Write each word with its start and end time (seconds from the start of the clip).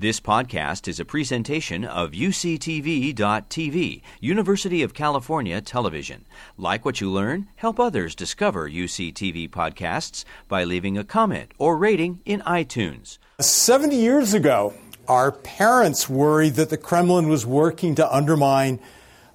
This 0.00 0.20
podcast 0.20 0.86
is 0.86 1.00
a 1.00 1.04
presentation 1.04 1.84
of 1.84 2.12
UCTV.tv, 2.12 4.02
University 4.20 4.84
of 4.84 4.94
California 4.94 5.60
Television. 5.60 6.24
Like 6.56 6.84
what 6.84 7.00
you 7.00 7.10
learn? 7.10 7.48
Help 7.56 7.80
others 7.80 8.14
discover 8.14 8.70
UCTV 8.70 9.50
podcasts 9.50 10.24
by 10.46 10.62
leaving 10.62 10.96
a 10.96 11.02
comment 11.02 11.50
or 11.58 11.76
rating 11.76 12.20
in 12.24 12.42
iTunes. 12.42 13.18
70 13.40 13.96
years 13.96 14.34
ago, 14.34 14.72
our 15.08 15.32
parents 15.32 16.08
worried 16.08 16.54
that 16.54 16.70
the 16.70 16.76
Kremlin 16.76 17.26
was 17.26 17.44
working 17.44 17.96
to 17.96 18.14
undermine 18.14 18.78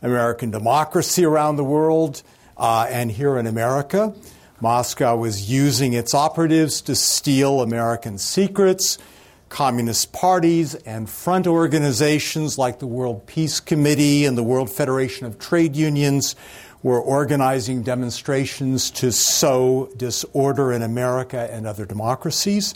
American 0.01 0.49
democracy 0.49 1.25
around 1.25 1.57
the 1.57 1.65
world 1.65 2.23
uh, 2.55 2.87
and 2.89 3.11
here 3.11 3.37
in 3.37 3.47
America. 3.47 4.15
Moscow 4.61 5.17
was 5.17 5.51
using 5.51 5.91
its 5.91 6.13
operatives 6.13 6.79
to 6.83 6.95
steal 6.95 7.59
American 7.59 8.17
secrets 8.17 8.97
communist 9.53 10.11
parties 10.11 10.73
and 10.73 11.07
front 11.07 11.45
organizations 11.45 12.57
like 12.57 12.79
the 12.79 12.87
World 12.87 13.27
Peace 13.27 13.59
Committee 13.59 14.25
and 14.25 14.35
the 14.35 14.41
World 14.41 14.67
Federation 14.67 15.27
of 15.27 15.37
Trade 15.37 15.75
Unions 15.75 16.35
were 16.81 16.99
organizing 16.99 17.83
demonstrations 17.83 18.89
to 18.89 19.11
sow 19.11 19.91
disorder 19.95 20.73
in 20.73 20.81
America 20.81 21.47
and 21.51 21.67
other 21.67 21.85
democracies. 21.85 22.73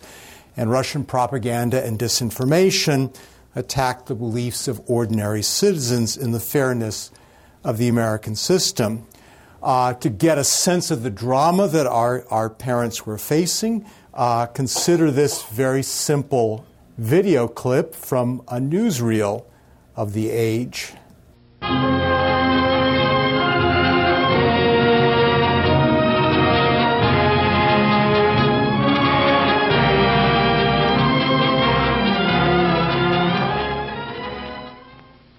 And 0.55 0.69
Russian 0.69 1.03
propaganda 1.03 1.83
and 1.83 1.97
disinformation 1.97 3.11
attacked 3.55 4.05
the 4.05 4.13
beliefs 4.13 4.67
of 4.67 4.79
ordinary 4.85 5.41
citizens 5.41 6.15
in 6.15 6.31
the 6.31 6.39
fairness 6.39 7.09
of 7.63 7.79
the 7.79 7.87
American 7.87 8.35
system. 8.35 9.07
Uh, 9.63 9.95
to 9.95 10.11
get 10.11 10.37
a 10.37 10.43
sense 10.43 10.91
of 10.91 11.01
the 11.01 11.09
drama 11.09 11.67
that 11.67 11.87
our, 11.87 12.23
our 12.29 12.51
parents 12.51 13.07
were 13.07 13.17
facing, 13.17 13.83
uh, 14.17 14.47
consider 14.47 15.11
this 15.11 15.43
very 15.43 15.83
simple 15.83 16.65
video 16.97 17.47
clip 17.47 17.93
from 17.93 18.41
a 18.47 18.55
newsreel 18.55 19.45
of 19.95 20.13
the 20.13 20.31
age. 20.31 20.93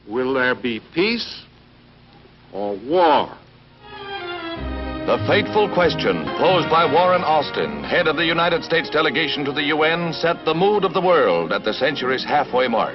Will 0.07 0.35
there 0.35 0.55
be 0.55 0.81
peace 0.95 1.43
or 2.53 2.77
war? 2.77 3.38
The 5.09 5.25
fateful 5.27 5.73
question 5.73 6.29
posed 6.37 6.69
by 6.69 6.85
Warren 6.85 7.25
Austin, 7.25 7.83
head 7.83 8.09
of 8.09 8.17
the 8.17 8.27
United 8.27 8.63
States 8.63 8.91
delegation 8.91 9.43
to 9.47 9.53
the 9.53 9.73
UN, 9.73 10.13
set 10.13 10.45
the 10.45 10.53
mood 10.53 10.85
of 10.85 10.93
the 10.93 11.01
world 11.01 11.51
at 11.51 11.65
the 11.65 11.73
century's 11.73 12.23
halfway 12.23 12.69
mark. 12.69 12.95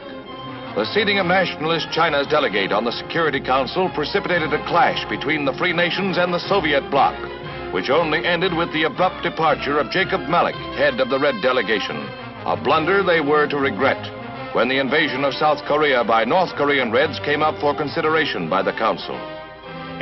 The 0.76 0.86
seating 0.94 1.18
of 1.18 1.26
nationalist 1.26 1.90
China's 1.90 2.28
delegate 2.28 2.72
on 2.72 2.86
the 2.86 2.92
Security 2.92 3.40
Council 3.42 3.90
precipitated 3.96 4.54
a 4.54 4.64
clash 4.68 5.04
between 5.10 5.44
the 5.44 5.58
free 5.58 5.74
nations 5.74 6.20
and 6.20 6.32
the 6.32 6.46
Soviet 6.48 6.88
bloc, 6.92 7.18
which 7.74 7.90
only 7.90 8.24
ended 8.24 8.54
with 8.54 8.72
the 8.74 8.84
abrupt 8.84 9.24
departure 9.24 9.80
of 9.80 9.90
Jacob 9.90 10.30
Malik, 10.30 10.54
head 10.78 11.00
of 11.00 11.10
the 11.10 11.18
Red 11.20 11.42
delegation. 11.42 11.98
A 12.46 12.56
blunder 12.56 13.02
they 13.02 13.22
were 13.22 13.48
to 13.48 13.58
regret 13.58 14.54
when 14.54 14.70
the 14.70 14.78
invasion 14.78 15.26
of 15.26 15.34
South 15.34 15.66
Korea 15.66 16.04
by 16.04 16.26
North 16.26 16.54
Korean 16.58 16.92
Reds 16.92 17.18
came 17.26 17.42
up 17.42 17.60
for 17.60 17.76
consideration 17.76 18.52
by 18.52 18.62
the 18.62 18.74
Council. 18.74 19.18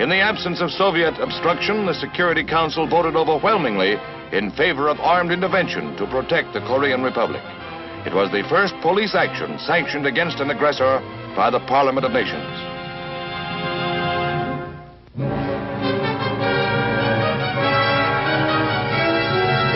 In 0.02 0.10
the 0.10 0.18
absence 0.18 0.62
of 0.62 0.72
Soviet 0.72 1.14
obstruction, 1.22 1.86
the 1.86 1.94
Security 1.94 2.44
Council 2.44 2.88
voted 2.90 3.16
overwhelmingly 3.16 3.98
in 4.32 4.50
favor 4.58 4.90
of 4.90 5.00
armed 5.00 5.30
intervention 5.30 5.96
to 5.98 6.08
protect 6.08 6.54
the 6.54 6.60
Korean 6.62 7.04
Republic. 7.04 7.44
It 8.04 8.12
was 8.12 8.32
the 8.32 8.42
first 8.50 8.74
police 8.82 9.14
action 9.14 9.60
sanctioned 9.60 10.08
against 10.08 10.40
an 10.40 10.50
aggressor 10.50 10.98
by 11.38 11.52
the 11.52 11.60
Parliament 11.70 12.04
of 12.04 12.14
Nations. 12.14 12.50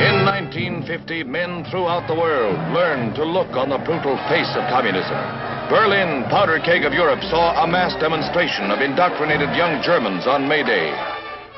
In 0.10 0.26
1950, 0.26 1.24
men 1.26 1.66
throughout 1.70 2.08
the 2.08 2.18
world 2.18 2.58
learned 2.74 3.14
to 3.14 3.24
look 3.24 3.54
on 3.54 3.70
the 3.70 3.78
brutal 3.78 4.18
face 4.26 4.50
of 4.58 4.66
communism. 4.74 5.55
Berlin, 5.70 6.30
powder 6.30 6.62
keg 6.62 6.86
of 6.86 6.94
Europe, 6.94 7.22
saw 7.26 7.64
a 7.64 7.68
mass 7.68 7.98
demonstration 7.98 8.70
of 8.70 8.86
indoctrinated 8.86 9.50
young 9.58 9.82
Germans 9.82 10.28
on 10.30 10.48
May 10.48 10.62
Day. 10.62 10.94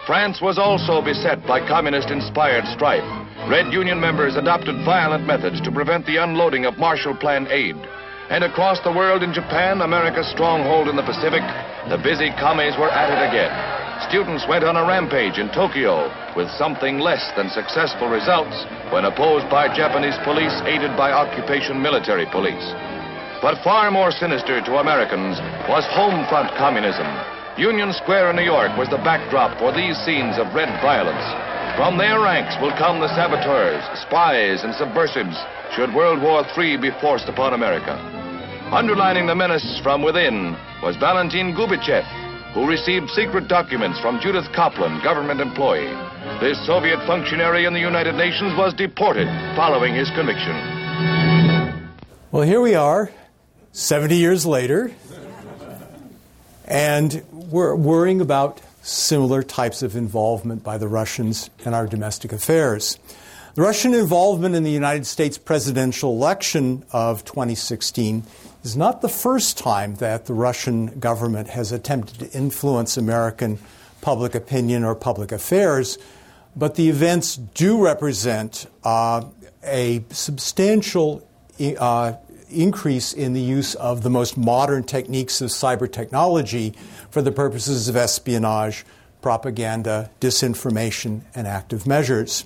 France 0.08 0.40
was 0.40 0.58
also 0.58 1.04
beset 1.04 1.44
by 1.44 1.60
communist 1.60 2.08
inspired 2.08 2.64
strife. 2.72 3.04
Red 3.52 3.74
Union 3.76 4.00
members 4.00 4.40
adopted 4.40 4.80
violent 4.88 5.28
methods 5.28 5.60
to 5.60 5.76
prevent 5.76 6.06
the 6.06 6.24
unloading 6.24 6.64
of 6.64 6.80
Marshall 6.80 7.20
Plan 7.20 7.52
aid. 7.52 7.76
And 8.32 8.48
across 8.48 8.80
the 8.80 8.96
world 8.96 9.24
in 9.24 9.36
Japan, 9.36 9.82
America's 9.84 10.32
stronghold 10.32 10.88
in 10.88 10.96
the 10.96 11.04
Pacific, 11.04 11.44
the 11.92 12.00
busy 12.00 12.32
commies 12.40 12.80
were 12.80 12.92
at 12.92 13.12
it 13.12 13.20
again. 13.28 13.52
Students 14.08 14.48
went 14.48 14.64
on 14.64 14.80
a 14.80 14.88
rampage 14.88 15.36
in 15.36 15.52
Tokyo 15.52 16.08
with 16.32 16.48
something 16.56 17.00
less 17.00 17.28
than 17.36 17.52
successful 17.52 18.08
results 18.08 18.56
when 18.88 19.04
opposed 19.04 19.52
by 19.52 19.68
Japanese 19.68 20.16
police 20.24 20.56
aided 20.64 20.96
by 20.96 21.12
occupation 21.12 21.82
military 21.82 22.26
police. 22.32 22.72
But 23.42 23.62
far 23.64 23.92
more 23.92 24.10
sinister 24.10 24.62
to 24.66 24.82
Americans 24.82 25.38
was 25.70 25.86
home 25.94 26.26
front 26.26 26.50
communism. 26.58 27.06
Union 27.58 27.94
Square 27.94 28.32
in 28.32 28.36
New 28.36 28.46
York 28.46 28.74
was 28.78 28.90
the 28.90 29.02
backdrop 29.06 29.58
for 29.62 29.70
these 29.70 29.98
scenes 30.06 30.38
of 30.42 30.54
red 30.58 30.70
violence. 30.82 31.22
From 31.78 31.98
their 31.98 32.18
ranks 32.22 32.58
will 32.58 32.74
come 32.74 33.00
the 33.00 33.14
saboteurs, 33.14 33.86
spies, 34.02 34.66
and 34.66 34.74
subversives 34.74 35.38
should 35.78 35.94
World 35.94 36.22
War 36.22 36.42
III 36.58 36.78
be 36.78 36.90
forced 37.00 37.30
upon 37.30 37.54
America. 37.54 37.94
Underlining 38.74 39.28
the 39.28 39.38
menace 39.38 39.80
from 39.84 40.02
within 40.02 40.58
was 40.82 40.98
Valentin 40.98 41.54
Gubichev, 41.54 42.06
who 42.58 42.68
received 42.68 43.10
secret 43.14 43.48
documents 43.48 44.00
from 44.02 44.20
Judith 44.20 44.50
Coplon, 44.58 44.98
government 45.04 45.42
employee. 45.42 45.94
This 46.42 46.58
Soviet 46.66 46.98
functionary 47.06 47.66
in 47.66 47.74
the 47.74 47.80
United 47.80 48.16
Nations 48.16 48.58
was 48.58 48.74
deported 48.74 49.28
following 49.56 49.94
his 49.94 50.10
conviction. 50.18 50.58
Well, 52.32 52.44
here 52.44 52.62
we 52.62 52.74
are, 52.74 53.10
70 53.78 54.16
years 54.16 54.44
later, 54.44 54.92
and 56.66 57.24
we're 57.32 57.76
worrying 57.76 58.22
about 58.22 58.60
similar 58.82 59.44
types 59.44 59.84
of 59.84 59.96
involvement 59.96 60.64
by 60.64 60.80
the 60.80 60.88
Russians 60.88 61.52
in 61.64 61.76
our 61.76 61.86
domestic 61.86 62.34
affairs. 62.34 62.98
The 63.54 63.62
Russian 63.62 63.94
involvement 63.94 64.56
in 64.56 64.64
the 64.64 64.72
United 64.72 65.06
States 65.06 65.38
presidential 65.38 66.12
election 66.12 66.86
of 66.92 67.24
2016 67.24 68.24
is 68.64 68.76
not 68.76 69.04
the 69.04 69.10
first 69.10 69.60
time 69.60 69.98
that 69.98 70.26
the 70.26 70.34
Russian 70.34 71.00
government 71.00 71.50
has 71.50 71.72
attempted 71.72 72.18
to 72.18 72.36
influence 72.36 72.98
American 72.98 73.60
public 74.02 74.34
opinion 74.34 74.84
or 74.84 74.96
public 74.96 75.32
affairs, 75.32 76.00
but 76.56 76.74
the 76.74 76.90
events 76.90 77.36
do 77.36 77.86
represent 77.86 78.66
uh, 78.84 79.24
a 79.64 80.04
substantial 80.10 81.28
uh, 81.78 82.14
increase 82.50 83.14
in 83.14 83.34
the 83.34 83.42
use 83.42 83.76
of 83.76 84.04
the 84.04 84.10
most 84.10 84.38
modern 84.38 84.84
techniques 84.84 85.42
of 85.42 85.50
cyber 85.50 85.92
technology 85.92 86.74
for 87.10 87.22
the 87.22 87.32
purposes 87.32 87.88
of 87.88 87.96
espionage, 87.96 88.86
propaganda, 89.22 90.10
disinformation, 90.22 91.22
and 91.36 91.48
active 91.48 91.88
measures. 91.88 92.46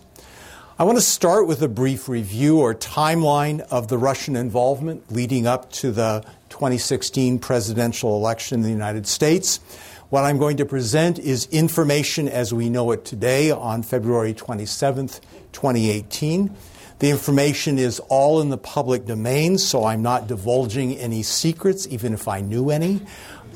I 0.80 0.84
want 0.84 0.98
to 0.98 1.04
start 1.04 1.48
with 1.48 1.62
a 1.62 1.68
brief 1.68 2.10
review 2.10 2.60
or 2.60 2.74
timeline 2.74 3.60
of 3.70 3.88
the 3.88 4.00
Russian 4.00 4.36
involvement 4.36 5.12
leading 5.12 5.46
up 5.46 5.72
to 5.74 5.92
the 5.92 6.26
2016 6.50 7.38
presidential 7.40 8.16
election 8.16 8.60
in 8.60 8.64
the 8.64 8.70
United 8.70 9.06
States. 9.06 9.60
What 10.10 10.24
I'm 10.24 10.40
going 10.40 10.58
to 10.58 10.66
present 10.66 11.20
is 11.20 11.48
information 11.52 12.28
as 12.28 12.54
we 12.54 12.70
know 12.70 12.92
it 12.92 13.06
today 13.06 13.52
on 13.52 13.84
February 13.84 14.34
27, 14.34 15.08
2018. 15.52 16.50
The 17.02 17.10
information 17.10 17.80
is 17.80 18.00
all 18.10 18.42
in 18.42 18.50
the 18.50 18.60
public 18.60 19.08
domain, 19.08 19.58
so 19.58 19.86
I'm 19.86 20.04
not 20.04 20.28
divulging 20.28 20.96
any 20.98 21.24
secrets, 21.24 21.88
even 21.90 22.14
if 22.14 22.28
I 22.28 22.42
knew 22.42 22.70
any. 22.70 23.02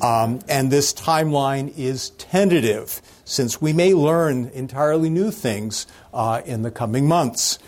Um, 0.02 0.40
and 0.48 0.68
this 0.68 0.92
timeline 0.92 1.72
is 1.78 2.10
tentative, 2.10 3.00
since 3.24 3.62
we 3.62 3.72
may 3.72 3.94
learn 3.94 4.50
entirely 4.52 5.10
new 5.10 5.30
things 5.30 5.86
uh, 6.12 6.42
in 6.44 6.62
the 6.62 6.72
coming 6.72 7.06
months. 7.06 7.60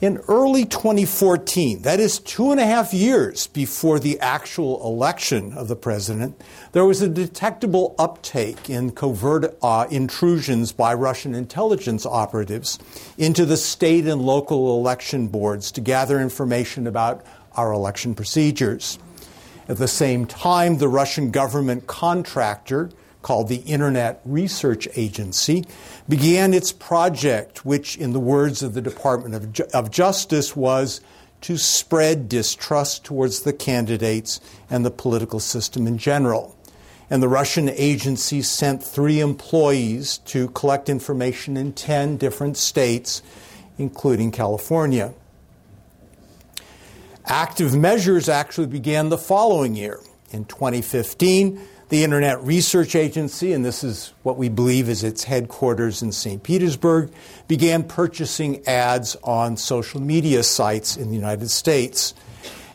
In 0.00 0.16
early 0.28 0.64
2014, 0.64 1.82
that 1.82 2.00
is 2.00 2.20
two 2.20 2.50
and 2.50 2.58
a 2.58 2.64
half 2.64 2.94
years 2.94 3.48
before 3.48 3.98
the 3.98 4.18
actual 4.20 4.82
election 4.82 5.52
of 5.52 5.68
the 5.68 5.76
president, 5.76 6.40
there 6.72 6.86
was 6.86 7.02
a 7.02 7.08
detectable 7.08 7.94
uptake 7.98 8.70
in 8.70 8.92
covert 8.92 9.58
uh, 9.60 9.86
intrusions 9.90 10.72
by 10.72 10.94
Russian 10.94 11.34
intelligence 11.34 12.06
operatives 12.06 12.78
into 13.18 13.44
the 13.44 13.58
state 13.58 14.06
and 14.06 14.22
local 14.22 14.78
election 14.78 15.28
boards 15.28 15.70
to 15.72 15.82
gather 15.82 16.18
information 16.18 16.86
about 16.86 17.22
our 17.52 17.70
election 17.70 18.14
procedures. 18.14 18.98
At 19.68 19.76
the 19.76 19.86
same 19.86 20.24
time, 20.24 20.78
the 20.78 20.88
Russian 20.88 21.30
government 21.30 21.86
contractor 21.86 22.88
called 23.22 23.48
the 23.48 23.56
Internet 23.56 24.20
Research 24.24 24.88
Agency, 24.96 25.64
began 26.08 26.54
its 26.54 26.72
project, 26.72 27.64
which, 27.64 27.96
in 27.96 28.12
the 28.12 28.20
words 28.20 28.62
of 28.62 28.74
the 28.74 28.80
Department 28.80 29.34
of, 29.34 29.52
Ju- 29.52 29.66
of 29.74 29.90
Justice, 29.90 30.56
was 30.56 31.00
to 31.42 31.56
spread 31.56 32.28
distrust 32.28 33.04
towards 33.04 33.42
the 33.42 33.52
candidates 33.52 34.40
and 34.68 34.84
the 34.84 34.90
political 34.90 35.40
system 35.40 35.86
in 35.86 35.98
general. 35.98 36.56
And 37.08 37.22
the 37.22 37.28
Russian 37.28 37.68
agency 37.68 38.40
sent 38.42 38.82
three 38.82 39.20
employees 39.20 40.18
to 40.26 40.48
collect 40.48 40.88
information 40.88 41.56
in 41.56 41.72
10 41.72 42.18
different 42.18 42.56
states, 42.56 43.22
including 43.78 44.30
California. 44.30 45.12
Active 47.24 47.76
measures 47.76 48.28
actually 48.28 48.68
began 48.68 49.08
the 49.08 49.18
following 49.18 49.74
year. 49.74 50.00
In 50.30 50.44
2015, 50.44 51.60
the 51.90 52.04
Internet 52.04 52.40
Research 52.44 52.94
Agency, 52.94 53.52
and 53.52 53.64
this 53.64 53.82
is 53.82 54.14
what 54.22 54.36
we 54.36 54.48
believe 54.48 54.88
is 54.88 55.02
its 55.02 55.24
headquarters 55.24 56.02
in 56.02 56.12
St. 56.12 56.40
Petersburg, 56.40 57.10
began 57.48 57.82
purchasing 57.82 58.64
ads 58.64 59.16
on 59.24 59.56
social 59.56 60.00
media 60.00 60.44
sites 60.44 60.96
in 60.96 61.08
the 61.08 61.16
United 61.16 61.50
States. 61.50 62.14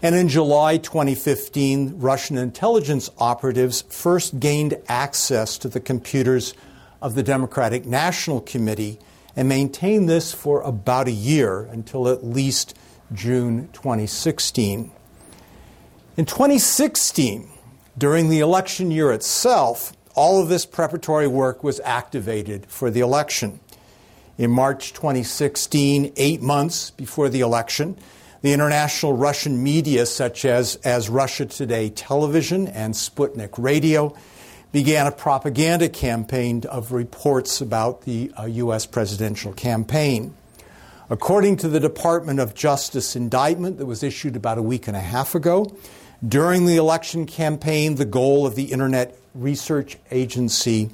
And 0.01 0.15
in 0.15 0.27
July 0.27 0.75
2015, 0.77 1.93
Russian 1.97 2.37
intelligence 2.37 3.09
operatives 3.17 3.83
first 3.83 4.41
gained 4.41 4.77
access 4.89 5.57
to 5.59 5.69
the 5.69 5.79
computers 5.79 6.53
of 7.01 7.15
the 7.15 7.23
Democratic 7.23 7.85
National 7.85 8.41
Committee 8.41 8.99
and 9.33 9.47
maintained 9.47 10.09
this 10.09 10.33
for 10.33 10.61
about 10.63 11.07
a 11.07 11.11
year 11.11 11.61
until 11.71 12.09
at 12.09 12.25
least 12.25 12.77
June 13.13 13.69
2016. 13.71 14.91
In 16.17 16.25
2016, 16.25 17.49
during 17.97 18.29
the 18.29 18.39
election 18.39 18.91
year 18.91 19.11
itself, 19.11 19.93
all 20.15 20.41
of 20.41 20.49
this 20.49 20.65
preparatory 20.65 21.27
work 21.27 21.63
was 21.63 21.79
activated 21.81 22.65
for 22.67 22.89
the 22.89 22.99
election. 22.99 23.59
In 24.37 24.51
March 24.51 24.93
2016, 24.93 26.13
eight 26.17 26.41
months 26.41 26.91
before 26.91 27.29
the 27.29 27.39
election, 27.39 27.97
the 28.41 28.53
international 28.53 29.13
Russian 29.13 29.63
media, 29.63 30.05
such 30.05 30.45
as, 30.45 30.75
as 30.77 31.09
Russia 31.09 31.45
Today 31.45 31.89
Television 31.89 32.67
and 32.67 32.93
Sputnik 32.93 33.57
Radio, 33.57 34.15
began 34.71 35.07
a 35.07 35.11
propaganda 35.11 35.87
campaign 35.87 36.63
of 36.69 36.91
reports 36.91 37.61
about 37.61 38.01
the 38.01 38.29
uh, 38.37 38.45
U.S. 38.45 38.85
presidential 38.85 39.53
campaign. 39.53 40.35
According 41.09 41.57
to 41.57 41.69
the 41.69 41.79
Department 41.79 42.39
of 42.41 42.55
Justice 42.55 43.15
indictment 43.15 43.77
that 43.77 43.85
was 43.85 44.03
issued 44.03 44.35
about 44.35 44.57
a 44.57 44.61
week 44.61 44.87
and 44.87 44.97
a 44.97 45.01
half 45.01 45.33
ago, 45.33 45.71
during 46.27 46.65
the 46.65 46.77
election 46.77 47.25
campaign, 47.25 47.95
the 47.95 48.05
goal 48.05 48.45
of 48.45 48.55
the 48.55 48.71
Internet 48.71 49.17
Research 49.33 49.97
Agency 50.11 50.89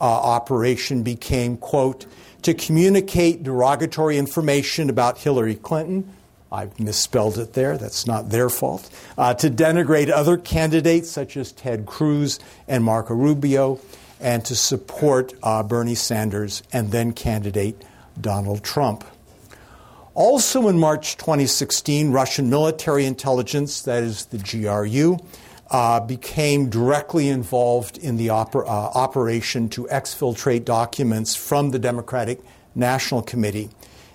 uh, 0.00 0.04
operation 0.04 1.02
became, 1.02 1.56
quote, 1.56 2.06
to 2.42 2.54
communicate 2.54 3.42
derogatory 3.42 4.18
information 4.18 4.90
about 4.90 5.18
Hillary 5.18 5.54
Clinton. 5.54 6.12
I've 6.52 6.78
misspelled 6.78 7.38
it 7.38 7.54
there, 7.54 7.76
that's 7.76 8.06
not 8.06 8.30
their 8.30 8.48
fault. 8.48 8.88
Uh, 9.18 9.34
to 9.34 9.50
denigrate 9.50 10.10
other 10.10 10.36
candidates 10.36 11.10
such 11.10 11.36
as 11.36 11.50
Ted 11.52 11.86
Cruz 11.86 12.38
and 12.68 12.84
Marco 12.84 13.14
Rubio, 13.14 13.80
and 14.20 14.44
to 14.44 14.54
support 14.54 15.34
uh, 15.42 15.62
Bernie 15.62 15.94
Sanders 15.94 16.62
and 16.72 16.90
then 16.90 17.12
candidate 17.12 17.82
Donald 18.20 18.62
Trump. 18.62 19.04
Also 20.16 20.66
in 20.68 20.78
March 20.78 21.18
2016, 21.18 22.10
Russian 22.10 22.48
military 22.48 23.04
intelligence, 23.04 23.82
that 23.82 24.02
is 24.02 24.24
the 24.24 24.38
GRU, 24.38 25.18
uh, 25.70 26.00
became 26.00 26.70
directly 26.70 27.28
involved 27.28 27.98
in 27.98 28.16
the 28.16 28.28
oper- 28.28 28.64
uh, 28.64 28.70
operation 28.94 29.68
to 29.68 29.84
exfiltrate 29.88 30.64
documents 30.64 31.36
from 31.36 31.70
the 31.70 31.78
Democratic 31.78 32.40
National 32.74 33.20
Committee. 33.20 33.68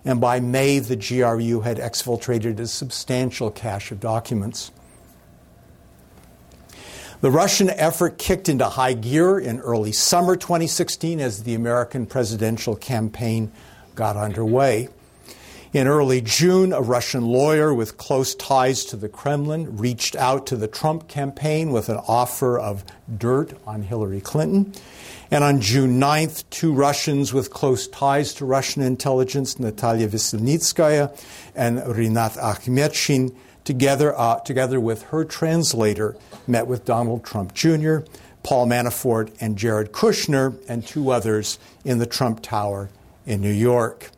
And 0.03 0.19
by 0.19 0.39
May, 0.39 0.79
the 0.79 0.95
GRU 0.95 1.61
had 1.61 1.77
exfiltrated 1.77 2.59
a 2.59 2.65
substantial 2.65 3.51
cache 3.51 3.91
of 3.91 3.99
documents. 3.99 4.71
The 7.21 7.29
Russian 7.29 7.69
effort 7.69 8.17
kicked 8.17 8.49
into 8.49 8.65
high 8.65 8.93
gear 8.93 9.37
in 9.37 9.59
early 9.59 9.91
summer 9.91 10.35
2016 10.35 11.19
as 11.19 11.43
the 11.43 11.53
American 11.53 12.07
presidential 12.07 12.75
campaign 12.75 13.51
got 13.93 14.17
underway. 14.17 14.89
In 15.73 15.87
early 15.87 16.19
June, 16.19 16.73
a 16.73 16.81
Russian 16.81 17.25
lawyer 17.25 17.73
with 17.73 17.97
close 17.97 18.35
ties 18.35 18.83
to 18.85 18.97
the 18.97 19.07
Kremlin 19.07 19.77
reached 19.77 20.17
out 20.17 20.45
to 20.47 20.57
the 20.57 20.67
Trump 20.67 21.07
campaign 21.07 21.71
with 21.71 21.87
an 21.87 21.95
offer 22.09 22.59
of 22.59 22.83
dirt 23.17 23.53
on 23.65 23.83
Hillary 23.83 24.19
Clinton. 24.19 24.73
And 25.31 25.45
on 25.45 25.61
June 25.61 25.97
9th, 25.97 26.43
two 26.49 26.73
Russians 26.73 27.31
with 27.31 27.51
close 27.51 27.87
ties 27.87 28.33
to 28.33 28.45
Russian 28.45 28.81
intelligence, 28.81 29.59
Natalia 29.59 30.09
Veselnitskaya 30.09 31.17
and 31.55 31.77
Rinat 31.77 32.37
Akhmetshin, 32.37 33.33
together, 33.63 34.13
uh, 34.19 34.41
together 34.41 34.77
with 34.77 35.03
her 35.03 35.23
translator, 35.23 36.17
met 36.47 36.67
with 36.67 36.83
Donald 36.83 37.23
Trump 37.23 37.53
Jr., 37.53 37.99
Paul 38.43 38.67
Manafort, 38.67 39.33
and 39.39 39.57
Jared 39.57 39.93
Kushner, 39.93 40.61
and 40.67 40.85
two 40.85 41.11
others 41.11 41.59
in 41.85 41.99
the 41.99 42.05
Trump 42.05 42.41
Tower 42.41 42.89
in 43.25 43.39
New 43.39 43.53
York. 43.53 44.11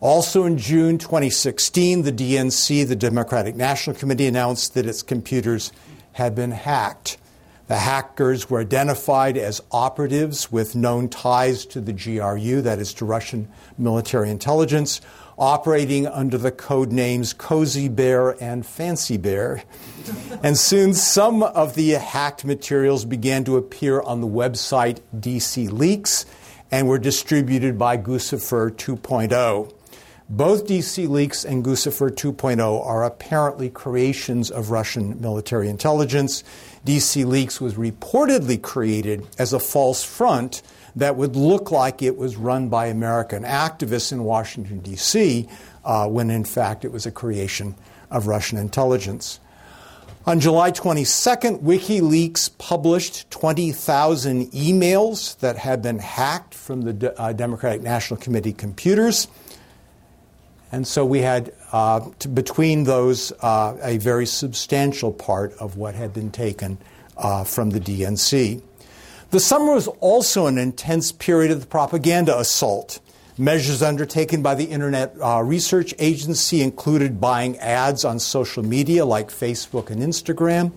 Also 0.00 0.44
in 0.44 0.56
June 0.56 0.96
2016, 0.96 2.02
the 2.02 2.12
DNC, 2.12 2.86
the 2.86 2.94
Democratic 2.94 3.56
National 3.56 3.96
Committee, 3.96 4.26
announced 4.26 4.74
that 4.74 4.86
its 4.86 5.02
computers 5.02 5.72
had 6.12 6.36
been 6.36 6.52
hacked. 6.52 7.18
The 7.66 7.78
hackers 7.78 8.48
were 8.48 8.60
identified 8.60 9.36
as 9.36 9.60
operatives 9.72 10.52
with 10.52 10.76
known 10.76 11.08
ties 11.08 11.66
to 11.66 11.80
the 11.80 11.92
GRU, 11.92 12.62
that 12.62 12.78
is 12.78 12.94
to 12.94 13.04
Russian 13.04 13.48
military 13.76 14.30
intelligence, 14.30 15.00
operating 15.36 16.06
under 16.06 16.38
the 16.38 16.52
code 16.52 16.92
names 16.92 17.32
Cozy 17.32 17.88
Bear 17.88 18.42
and 18.42 18.64
Fancy 18.64 19.16
Bear. 19.16 19.64
and 20.44 20.56
soon 20.56 20.94
some 20.94 21.42
of 21.42 21.74
the 21.74 21.90
hacked 21.90 22.44
materials 22.44 23.04
began 23.04 23.42
to 23.44 23.56
appear 23.56 24.00
on 24.00 24.20
the 24.20 24.28
website 24.28 25.00
DC 25.14 25.70
Leaks 25.70 26.24
and 26.70 26.86
were 26.86 26.98
distributed 26.98 27.76
by 27.78 27.96
Guccifer 27.98 28.70
2.0. 28.70 29.72
Both 30.30 30.66
DC 30.66 31.08
Leaks 31.08 31.42
and 31.42 31.64
Guccifer 31.64 32.10
2.0 32.10 32.86
are 32.86 33.02
apparently 33.02 33.70
creations 33.70 34.50
of 34.50 34.70
Russian 34.70 35.18
military 35.22 35.70
intelligence. 35.70 36.44
DC 36.84 37.24
Leaks 37.24 37.62
was 37.62 37.74
reportedly 37.74 38.60
created 38.60 39.26
as 39.38 39.54
a 39.54 39.58
false 39.58 40.04
front 40.04 40.60
that 40.94 41.16
would 41.16 41.34
look 41.34 41.70
like 41.70 42.02
it 42.02 42.18
was 42.18 42.36
run 42.36 42.68
by 42.68 42.88
American 42.88 43.42
activists 43.42 44.12
in 44.12 44.22
Washington, 44.22 44.80
D.C., 44.80 45.48
uh, 45.86 46.06
when 46.06 46.28
in 46.28 46.44
fact 46.44 46.84
it 46.84 46.92
was 46.92 47.06
a 47.06 47.10
creation 47.10 47.74
of 48.10 48.26
Russian 48.26 48.58
intelligence. 48.58 49.40
On 50.26 50.40
July 50.40 50.72
22nd, 50.72 51.62
WikiLeaks 51.62 52.50
published 52.58 53.30
20,000 53.30 54.50
emails 54.50 55.38
that 55.38 55.56
had 55.56 55.80
been 55.80 56.00
hacked 56.00 56.52
from 56.52 56.82
the 56.82 57.18
uh, 57.18 57.32
Democratic 57.32 57.80
National 57.80 58.20
Committee 58.20 58.52
computers. 58.52 59.26
And 60.70 60.86
so 60.86 61.04
we 61.04 61.20
had, 61.20 61.52
uh, 61.72 62.00
between 62.32 62.84
those, 62.84 63.32
uh, 63.40 63.76
a 63.82 63.98
very 63.98 64.26
substantial 64.26 65.12
part 65.12 65.54
of 65.54 65.76
what 65.76 65.94
had 65.94 66.12
been 66.12 66.30
taken 66.30 66.78
uh, 67.16 67.44
from 67.44 67.70
the 67.70 67.80
DNC. 67.80 68.62
The 69.30 69.40
summer 69.40 69.74
was 69.74 69.88
also 70.00 70.46
an 70.46 70.56
intense 70.56 71.12
period 71.12 71.50
of 71.50 71.60
the 71.60 71.66
propaganda 71.66 72.38
assault. 72.38 73.00
Measures 73.36 73.82
undertaken 73.82 74.42
by 74.42 74.54
the 74.54 74.64
Internet 74.64 75.14
uh, 75.22 75.42
Research 75.42 75.94
Agency 75.98 76.60
included 76.60 77.20
buying 77.20 77.56
ads 77.58 78.04
on 78.04 78.18
social 78.18 78.64
media 78.64 79.04
like 79.04 79.28
Facebook 79.28 79.90
and 79.90 80.02
Instagram, 80.02 80.72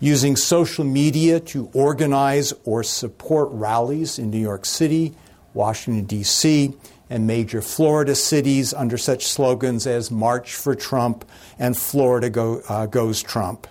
using 0.00 0.34
social 0.34 0.84
media 0.84 1.40
to 1.40 1.70
organize 1.72 2.52
or 2.64 2.82
support 2.82 3.48
rallies 3.52 4.18
in 4.18 4.30
New 4.30 4.40
York 4.40 4.64
City, 4.64 5.14
Washington, 5.54 6.04
D.C., 6.04 6.74
and 7.10 7.26
major 7.26 7.60
Florida 7.60 8.14
cities 8.14 8.72
under 8.72 8.96
such 8.96 9.26
slogans 9.26 9.86
as 9.86 10.10
March 10.10 10.54
for 10.54 10.74
Trump 10.74 11.24
and 11.58 11.76
Florida 11.76 12.30
go, 12.30 12.62
uh, 12.68 12.86
Goes 12.86 13.22
Trump. 13.22 13.66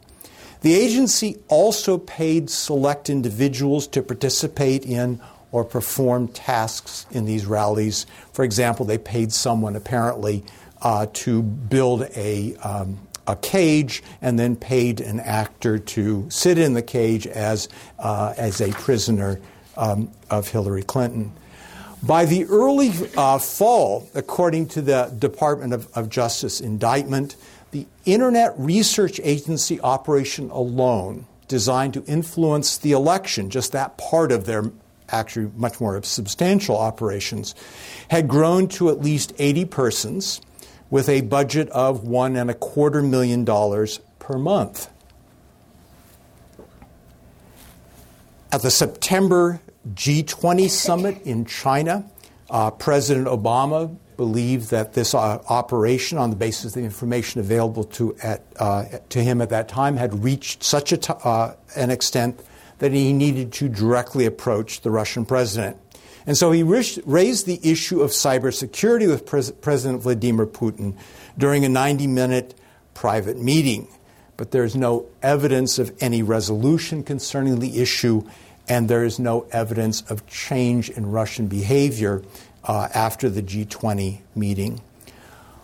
The 0.61 0.75
agency 0.75 1.37
also 1.47 1.97
paid 1.97 2.49
select 2.49 3.09
individuals 3.09 3.87
to 3.87 4.03
participate 4.03 4.85
in 4.85 5.21
or 5.51 5.63
perform 5.63 6.27
tasks 6.27 7.05
in 7.11 7.25
these 7.25 7.45
rallies. 7.45 8.05
For 8.33 8.43
example, 8.43 8.85
they 8.85 8.97
paid 8.97 9.31
someone 9.31 9.75
apparently 9.75 10.43
uh, 10.81 11.07
to 11.13 11.41
build 11.41 12.03
a, 12.15 12.55
um, 12.57 12.99
a 13.25 13.37
cage 13.37 14.03
and 14.21 14.37
then 14.37 14.55
paid 14.55 14.99
an 14.99 15.21
actor 15.21 15.79
to 15.79 16.27
sit 16.29 16.57
in 16.57 16.73
the 16.73 16.81
cage 16.81 17.25
as, 17.25 17.69
uh, 17.97 18.33
as 18.37 18.59
a 18.61 18.71
prisoner 18.73 19.39
um, 19.77 20.11
of 20.29 20.49
Hillary 20.49 20.83
Clinton. 20.83 21.31
By 22.01 22.25
the 22.25 22.45
early 22.45 22.91
uh, 23.17 23.39
fall, 23.39 24.09
according 24.15 24.67
to 24.69 24.81
the 24.81 25.13
Department 25.17 25.73
of, 25.73 25.89
of, 25.97 26.09
Justice 26.09 26.61
indictment, 26.61 27.35
the 27.71 27.85
Internet 28.05 28.53
Research 28.57 29.19
Agency 29.21 29.81
operation 29.81 30.49
alone, 30.49 31.25
designed 31.49 31.95
to 31.95 32.03
influence 32.05 32.77
the 32.77 32.93
election, 32.93 33.49
just 33.49 33.73
that 33.73 33.97
part 33.97 34.31
of 34.31 34.45
their 34.45 34.71
actually 35.11 35.51
much 35.55 35.81
more 35.81 36.01
substantial 36.03 36.77
operations, 36.77 37.55
had 38.09 38.27
grown 38.27 38.67
to 38.67 38.89
at 38.89 39.01
least 39.01 39.33
80 39.37 39.65
persons 39.65 40.41
with 40.89 41.09
a 41.09 41.21
budget 41.21 41.69
of 41.69 42.03
one 42.03 42.35
and 42.35 42.49
a 42.49 42.53
quarter 42.53 43.01
million 43.01 43.43
dollars 43.43 43.99
per 44.19 44.37
month. 44.37 44.89
At 48.51 48.61
the 48.61 48.71
September 48.71 49.59
G20 49.87 50.69
summit 50.69 51.21
in 51.23 51.45
China, 51.45 52.09
uh, 52.49 52.71
President 52.71 53.27
Obama 53.27 53.95
believed 54.17 54.71
that 54.71 54.93
this 54.93 55.13
uh, 55.13 55.41
operation, 55.47 56.17
on 56.17 56.29
the 56.29 56.35
basis 56.35 56.65
of 56.65 56.73
the 56.73 56.81
information 56.81 57.39
available 57.39 57.85
to, 57.85 58.15
at, 58.21 58.43
uh, 58.57 58.83
to 59.07 59.23
him 59.23 59.41
at 59.41 59.49
that 59.49 59.69
time, 59.69 59.95
had 59.95 60.23
reached 60.23 60.63
such 60.63 61.09
uh, 61.09 61.53
an 61.75 61.89
extent 61.89 62.41
that 62.79 62.91
he 62.91 63.13
needed 63.13 63.53
to 63.53 63.69
directly 63.69 64.25
approach 64.25 64.81
the 64.81 64.91
Russian 64.91 65.25
president. 65.25 65.77
And 66.25 66.37
so 66.37 66.51
he 66.51 66.63
raised 66.63 67.45
the 67.45 67.59
issue 67.63 68.01
of 68.01 68.11
cybersecurity 68.11 69.07
with 69.07 69.25
Pres- 69.25 69.51
President 69.51 70.03
Vladimir 70.03 70.45
Putin 70.45 70.95
during 71.37 71.63
a 71.63 71.69
90 71.69 72.07
minute 72.07 72.59
private 72.93 73.37
meeting. 73.39 73.87
But 74.37 74.51
there's 74.51 74.75
no 74.75 75.05
evidence 75.21 75.79
of 75.79 75.95
any 75.99 76.23
resolution 76.23 77.03
concerning 77.03 77.59
the 77.59 77.81
issue, 77.81 78.23
and 78.69 78.87
there 78.87 79.03
is 79.03 79.19
no 79.19 79.47
evidence 79.51 80.01
of 80.09 80.25
change 80.27 80.89
in 80.89 81.11
Russian 81.11 81.47
behavior 81.47 82.21
uh, 82.63 82.87
after 82.93 83.29
the 83.29 83.41
G20 83.41 84.19
meeting. 84.35 84.79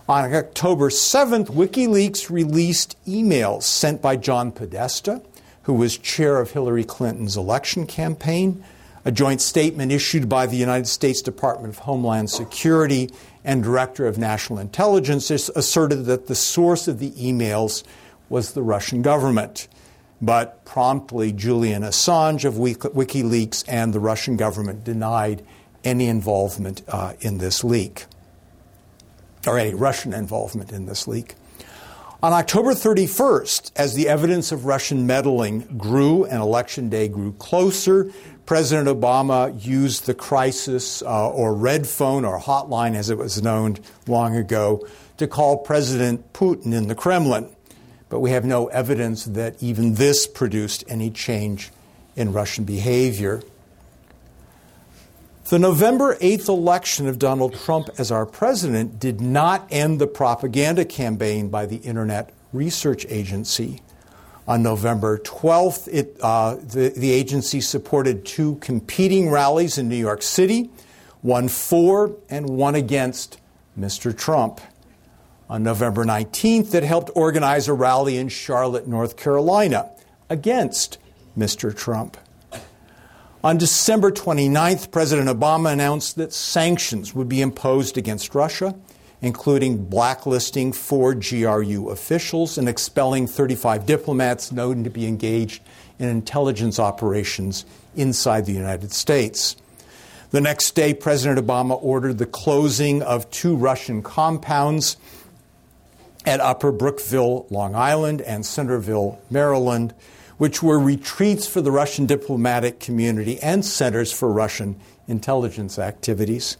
On 0.09 0.33
October 0.33 0.89
7th, 0.89 1.47
WikiLeaks 1.47 2.29
released 2.29 2.95
emails 3.07 3.63
sent 3.63 4.01
by 4.01 4.15
John 4.15 4.51
Podesta, 4.51 5.21
who 5.63 5.74
was 5.74 5.97
chair 5.97 6.39
of 6.39 6.51
Hillary 6.51 6.83
Clinton's 6.83 7.38
election 7.38 7.88
campaign, 7.88 8.63
a 9.03 9.12
joint 9.12 9.41
statement 9.41 9.91
issued 9.91 10.27
by 10.27 10.47
the 10.47 10.57
United 10.57 10.88
States 10.88 11.21
Department 11.21 11.74
of 11.74 11.79
Homeland 11.79 12.29
Security 12.29 13.09
and 13.43 13.63
Director 13.63 14.07
of 14.07 14.17
National 14.17 14.59
Intelligence 14.59 15.29
asserted 15.31 16.05
that 16.05 16.27
the 16.27 16.35
source 16.35 16.88
of 16.88 17.00
the 17.00 17.12
emails 17.12 17.83
was 18.29 18.53
the 18.53 18.63
Russian 18.63 19.01
government. 19.01 19.67
But 20.22 20.63
promptly, 20.65 21.31
Julian 21.31 21.84
Assange 21.84 22.45
of 22.45 22.55
WikiLeaks 22.55 23.65
and 23.67 23.93
the 23.93 24.00
Russian 24.00 24.38
government 24.38 24.84
denied 24.84 25.45
any 25.84 26.07
involvement 26.07 26.81
uh, 26.88 27.13
in 27.19 27.38
this 27.38 27.63
leak, 27.63 28.05
or 29.45 29.60
any 29.60 29.74
Russian 29.74 30.13
involvement 30.13 30.72
in 30.72 30.86
this 30.86 31.07
leak. 31.07 31.36
On 32.24 32.34
October 32.34 32.72
31st, 32.72 33.72
as 33.75 33.93
the 33.93 34.07
evidence 34.07 34.51
of 34.51 34.65
Russian 34.65 35.05
meddling 35.05 35.60
grew 35.77 36.24
and 36.24 36.41
election 36.41 36.89
day 36.89 37.07
grew 37.07 37.34
closer, 37.34 38.10
President 38.45 38.88
Obama 38.88 39.63
used 39.63 40.05
the 40.05 40.13
crisis 40.13 41.01
uh, 41.03 41.29
or 41.29 41.53
red 41.53 41.86
phone 41.86 42.25
or 42.25 42.39
hotline, 42.39 42.95
as 42.95 43.10
it 43.10 43.17
was 43.17 43.43
known 43.43 43.77
long 44.07 44.36
ago, 44.36 44.88
to 45.17 45.27
call 45.27 45.57
President 45.57 46.34
Putin 46.34 46.74
in 46.74 46.88
the 46.88 46.95
Kremlin. 46.95 47.54
But 48.09 48.19
we 48.19 48.31
have 48.31 48.45
no 48.45 48.67
evidence 48.67 49.25
that 49.25 49.62
even 49.62 49.95
this 49.95 50.27
produced 50.27 50.83
any 50.88 51.09
change 51.09 51.71
in 52.15 52.33
Russian 52.33 52.63
behavior. 52.63 53.41
The 55.50 55.59
November 55.59 56.15
8th 56.15 56.47
election 56.47 57.07
of 57.07 57.19
Donald 57.19 57.53
Trump 57.53 57.89
as 58.00 58.12
our 58.12 58.25
president 58.25 59.00
did 59.00 59.21
not 59.21 59.67
end 59.69 60.00
the 60.00 60.07
propaganda 60.07 60.85
campaign 60.85 61.50
by 61.50 61.67
the 61.67 61.77
Internet 61.77 62.31
Research 62.51 63.05
Agency. 63.09 63.81
On 64.47 64.62
November 64.62 65.17
12th, 65.19 65.88
it, 65.91 66.17
uh, 66.21 66.55
the, 66.55 66.93
the 66.95 67.12
agency 67.12 67.62
supported 67.62 68.25
two 68.25 68.55
competing 68.55 69.29
rallies 69.29 69.77
in 69.77 69.89
New 69.89 69.95
York 69.95 70.21
City, 70.21 70.69
one 71.21 71.47
for 71.47 72.15
and 72.29 72.50
one 72.50 72.75
against 72.75 73.39
Mr. 73.79 74.17
Trump. 74.17 74.62
On 75.47 75.61
November 75.61 76.03
19th, 76.05 76.73
it 76.73 76.83
helped 76.83 77.11
organize 77.13 77.67
a 77.67 77.73
rally 77.73 78.17
in 78.17 78.29
Charlotte, 78.29 78.87
North 78.87 79.15
Carolina, 79.15 79.91
against 80.27 80.97
Mr. 81.37 81.75
Trump. 81.75 82.17
On 83.43 83.59
December 83.59 84.11
29th, 84.11 84.89
President 84.89 85.29
Obama 85.29 85.71
announced 85.71 86.15
that 86.15 86.33
sanctions 86.33 87.13
would 87.13 87.29
be 87.29 87.41
imposed 87.41 87.95
against 87.95 88.33
Russia, 88.33 88.73
including 89.21 89.85
blacklisting 89.85 90.73
four 90.73 91.13
GRU 91.13 91.89
officials 91.89 92.57
and 92.57 92.67
expelling 92.67 93.27
35 93.27 93.85
diplomats 93.85 94.51
known 94.51 94.83
to 94.83 94.89
be 94.89 95.05
engaged 95.05 95.61
in 95.99 96.09
intelligence 96.09 96.79
operations 96.79 97.67
inside 97.95 98.47
the 98.47 98.51
United 98.51 98.91
States. 98.91 99.55
The 100.31 100.41
next 100.41 100.71
day, 100.71 100.95
President 100.95 101.45
Obama 101.45 101.77
ordered 101.83 102.17
the 102.17 102.25
closing 102.25 103.03
of 103.03 103.29
two 103.29 103.55
Russian 103.55 104.01
compounds 104.01 104.97
at 106.25 106.39
Upper 106.39 106.72
Brookville, 106.72 107.48
Long 107.50 107.75
Island, 107.75 108.22
and 108.22 108.46
Centreville, 108.46 109.22
Maryland 109.29 109.94
which 110.38 110.62
were 110.62 110.79
retreats 110.79 111.48
for 111.48 111.62
the 111.62 111.72
Russian 111.72 112.05
diplomatic 112.05 112.79
community 112.79 113.39
and 113.39 113.63
centers 113.63 114.12
for 114.12 114.32
Russian 114.32 114.79
intelligence 115.08 115.79
activities. 115.79 116.58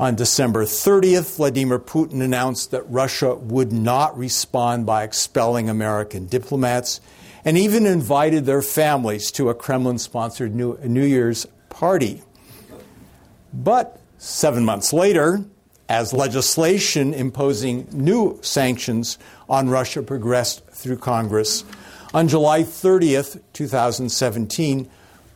On 0.00 0.16
December 0.16 0.64
30th, 0.64 1.36
Vladimir 1.36 1.78
Putin 1.78 2.22
announced 2.22 2.72
that 2.72 2.82
Russia 2.90 3.34
would 3.36 3.72
not 3.72 4.16
respond 4.18 4.84
by 4.84 5.04
expelling 5.04 5.68
American 5.68 6.26
diplomats 6.26 7.00
and 7.44 7.56
even 7.56 7.86
invited 7.86 8.46
their 8.46 8.62
families 8.62 9.30
to 9.32 9.48
a 9.48 9.54
Kremlin 9.54 9.98
sponsored 9.98 10.54
New, 10.54 10.76
New 10.78 11.04
Year's 11.04 11.46
party. 11.68 12.22
But 13.52 14.00
seven 14.18 14.64
months 14.64 14.92
later, 14.92 15.44
as 15.92 16.14
legislation 16.14 17.12
imposing 17.12 17.86
new 17.92 18.38
sanctions 18.40 19.18
on 19.46 19.68
Russia 19.68 20.02
progressed 20.02 20.66
through 20.68 20.96
Congress, 20.96 21.64
on 22.14 22.28
July 22.28 22.62
30th, 22.62 23.38
2017, 23.52 24.88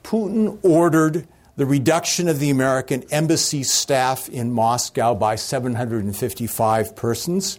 Putin 0.02 0.58
ordered 0.62 1.28
the 1.56 1.66
reduction 1.66 2.26
of 2.26 2.38
the 2.38 2.48
American 2.48 3.04
embassy 3.10 3.62
staff 3.62 4.30
in 4.30 4.50
Moscow 4.50 5.14
by 5.14 5.36
755 5.36 6.96
persons 6.96 7.58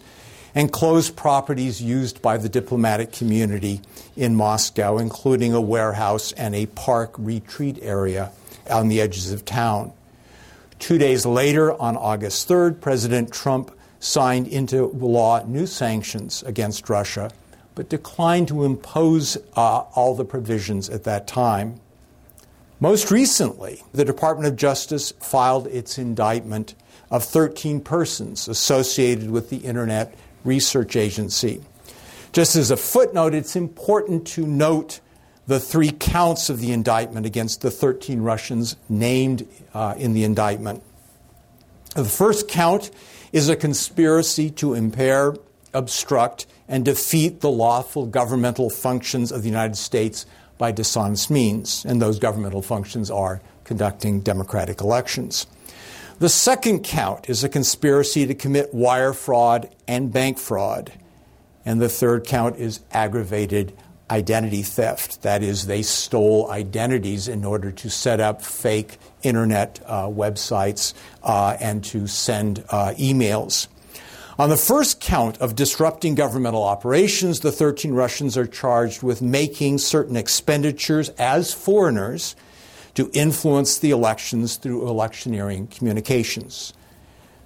and 0.56 0.72
closed 0.72 1.14
properties 1.14 1.80
used 1.80 2.20
by 2.20 2.36
the 2.36 2.48
diplomatic 2.48 3.12
community 3.12 3.80
in 4.16 4.34
Moscow, 4.34 4.98
including 4.98 5.54
a 5.54 5.60
warehouse 5.60 6.32
and 6.32 6.52
a 6.52 6.66
park 6.66 7.14
retreat 7.16 7.78
area 7.80 8.32
on 8.68 8.88
the 8.88 9.00
edges 9.00 9.30
of 9.30 9.44
town. 9.44 9.92
Two 10.78 10.98
days 10.98 11.26
later, 11.26 11.72
on 11.80 11.96
August 11.96 12.48
3rd, 12.48 12.80
President 12.80 13.32
Trump 13.32 13.76
signed 14.00 14.46
into 14.46 14.86
law 14.86 15.44
new 15.44 15.66
sanctions 15.66 16.42
against 16.44 16.88
Russia 16.88 17.30
but 17.78 17.88
declined 17.88 18.48
to 18.48 18.64
impose 18.64 19.36
uh, 19.54 19.84
all 19.94 20.12
the 20.16 20.24
provisions 20.24 20.90
at 20.90 21.04
that 21.04 21.28
time. 21.28 21.78
Most 22.80 23.12
recently, 23.12 23.84
the 23.92 24.04
Department 24.04 24.48
of 24.48 24.56
Justice 24.56 25.12
filed 25.20 25.68
its 25.68 25.96
indictment 25.96 26.74
of 27.08 27.22
13 27.22 27.80
persons 27.80 28.48
associated 28.48 29.30
with 29.30 29.48
the 29.48 29.58
Internet 29.58 30.12
Research 30.42 30.96
Agency. 30.96 31.62
Just 32.32 32.56
as 32.56 32.72
a 32.72 32.76
footnote, 32.76 33.32
it's 33.32 33.54
important 33.54 34.26
to 34.26 34.44
note 34.44 34.98
the 35.48 35.58
three 35.58 35.90
counts 35.90 36.50
of 36.50 36.60
the 36.60 36.72
indictment 36.72 37.24
against 37.24 37.62
the 37.62 37.70
13 37.70 38.20
Russians 38.20 38.76
named 38.88 39.48
uh, 39.72 39.94
in 39.96 40.12
the 40.12 40.22
indictment. 40.22 40.82
The 41.96 42.04
first 42.04 42.48
count 42.48 42.90
is 43.32 43.48
a 43.48 43.56
conspiracy 43.56 44.50
to 44.50 44.74
impair, 44.74 45.34
obstruct, 45.72 46.46
and 46.68 46.84
defeat 46.84 47.40
the 47.40 47.50
lawful 47.50 48.04
governmental 48.04 48.68
functions 48.68 49.32
of 49.32 49.42
the 49.42 49.48
United 49.48 49.76
States 49.76 50.26
by 50.58 50.70
dishonest 50.70 51.30
means. 51.30 51.82
And 51.86 52.00
those 52.00 52.18
governmental 52.18 52.60
functions 52.60 53.10
are 53.10 53.40
conducting 53.64 54.20
democratic 54.20 54.82
elections. 54.82 55.46
The 56.18 56.28
second 56.28 56.84
count 56.84 57.30
is 57.30 57.42
a 57.42 57.48
conspiracy 57.48 58.26
to 58.26 58.34
commit 58.34 58.74
wire 58.74 59.14
fraud 59.14 59.70
and 59.86 60.12
bank 60.12 60.36
fraud. 60.36 60.92
And 61.64 61.80
the 61.80 61.88
third 61.88 62.26
count 62.26 62.56
is 62.56 62.80
aggravated 62.90 63.72
identity 64.10 64.62
theft. 64.62 65.22
That 65.22 65.42
is, 65.42 65.66
they 65.66 65.82
stole 65.82 66.50
identities 66.50 67.28
in 67.28 67.44
order 67.44 67.70
to 67.72 67.90
set 67.90 68.20
up 68.20 68.42
fake 68.42 68.98
internet 69.22 69.80
uh, 69.86 70.06
websites 70.06 70.94
uh, 71.22 71.56
and 71.60 71.84
to 71.84 72.06
send 72.06 72.64
uh, 72.70 72.94
emails. 72.98 73.68
On 74.38 74.50
the 74.50 74.56
first 74.56 75.00
count 75.00 75.36
of 75.38 75.56
disrupting 75.56 76.14
governmental 76.14 76.62
operations, 76.62 77.40
the 77.40 77.50
13 77.50 77.92
Russians 77.92 78.36
are 78.36 78.46
charged 78.46 79.02
with 79.02 79.20
making 79.20 79.78
certain 79.78 80.14
expenditures 80.14 81.08
as 81.18 81.52
foreigners 81.52 82.36
to 82.94 83.10
influence 83.12 83.78
the 83.78 83.90
elections 83.90 84.56
through 84.56 84.88
electioneering 84.88 85.66
communications, 85.66 86.72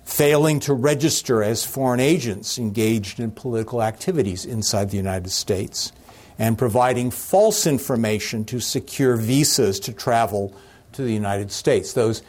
failing 0.05 0.61
to 0.61 0.75
register 0.75 1.43
as 1.43 1.65
foreign 1.65 2.01
agents 2.01 2.59
engaged 2.59 3.19
in 3.19 3.31
political 3.31 3.83
activities 3.83 4.45
inside 4.45 4.91
the 4.91 4.99
United 4.99 5.31
States, 5.31 5.93
and 6.39 6.59
providing 6.59 7.11
false 7.11 7.67
information 7.67 8.45
to 8.47 8.61
secure 8.61 9.17
visas 9.17 9.81
to 9.81 9.93
travel 9.93 10.55
to 10.93 11.03
the 11.03 11.13
United 11.13 11.51
States. 11.51 11.93
Those 11.93 12.23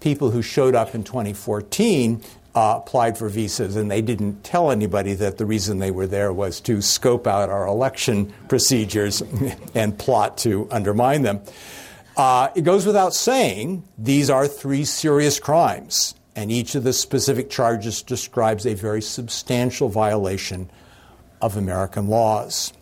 people 0.00 0.30
who 0.30 0.42
showed 0.42 0.74
up 0.74 0.94
in 0.94 1.04
2014 1.04 2.22
uh, 2.54 2.80
applied 2.84 3.18
for 3.18 3.28
visas, 3.28 3.74
and 3.74 3.90
they 3.90 4.00
didn't 4.00 4.44
tell 4.44 4.70
anybody 4.70 5.14
that 5.14 5.38
the 5.38 5.46
reason 5.46 5.78
they 5.78 5.90
were 5.90 6.06
there 6.06 6.32
was 6.32 6.60
to 6.60 6.80
scope 6.80 7.26
out 7.26 7.50
our 7.50 7.66
election 7.66 8.32
procedures 8.48 9.22
and 9.74 9.98
plot 9.98 10.38
to 10.38 10.68
undermine 10.70 11.22
them. 11.22 11.40
Uh, 12.16 12.48
it 12.54 12.62
goes 12.62 12.86
without 12.86 13.12
saying 13.12 13.82
these 13.98 14.30
are 14.30 14.46
three 14.46 14.84
serious 14.84 15.40
crimes, 15.40 16.14
and 16.36 16.52
each 16.52 16.76
of 16.76 16.84
the 16.84 16.92
specific 16.92 17.50
charges 17.50 18.02
describes 18.02 18.66
a 18.66 18.74
very 18.74 19.02
substantial 19.02 19.88
violation 19.88 20.70
of 21.42 21.56
American 21.56 22.06
laws. 22.06 22.72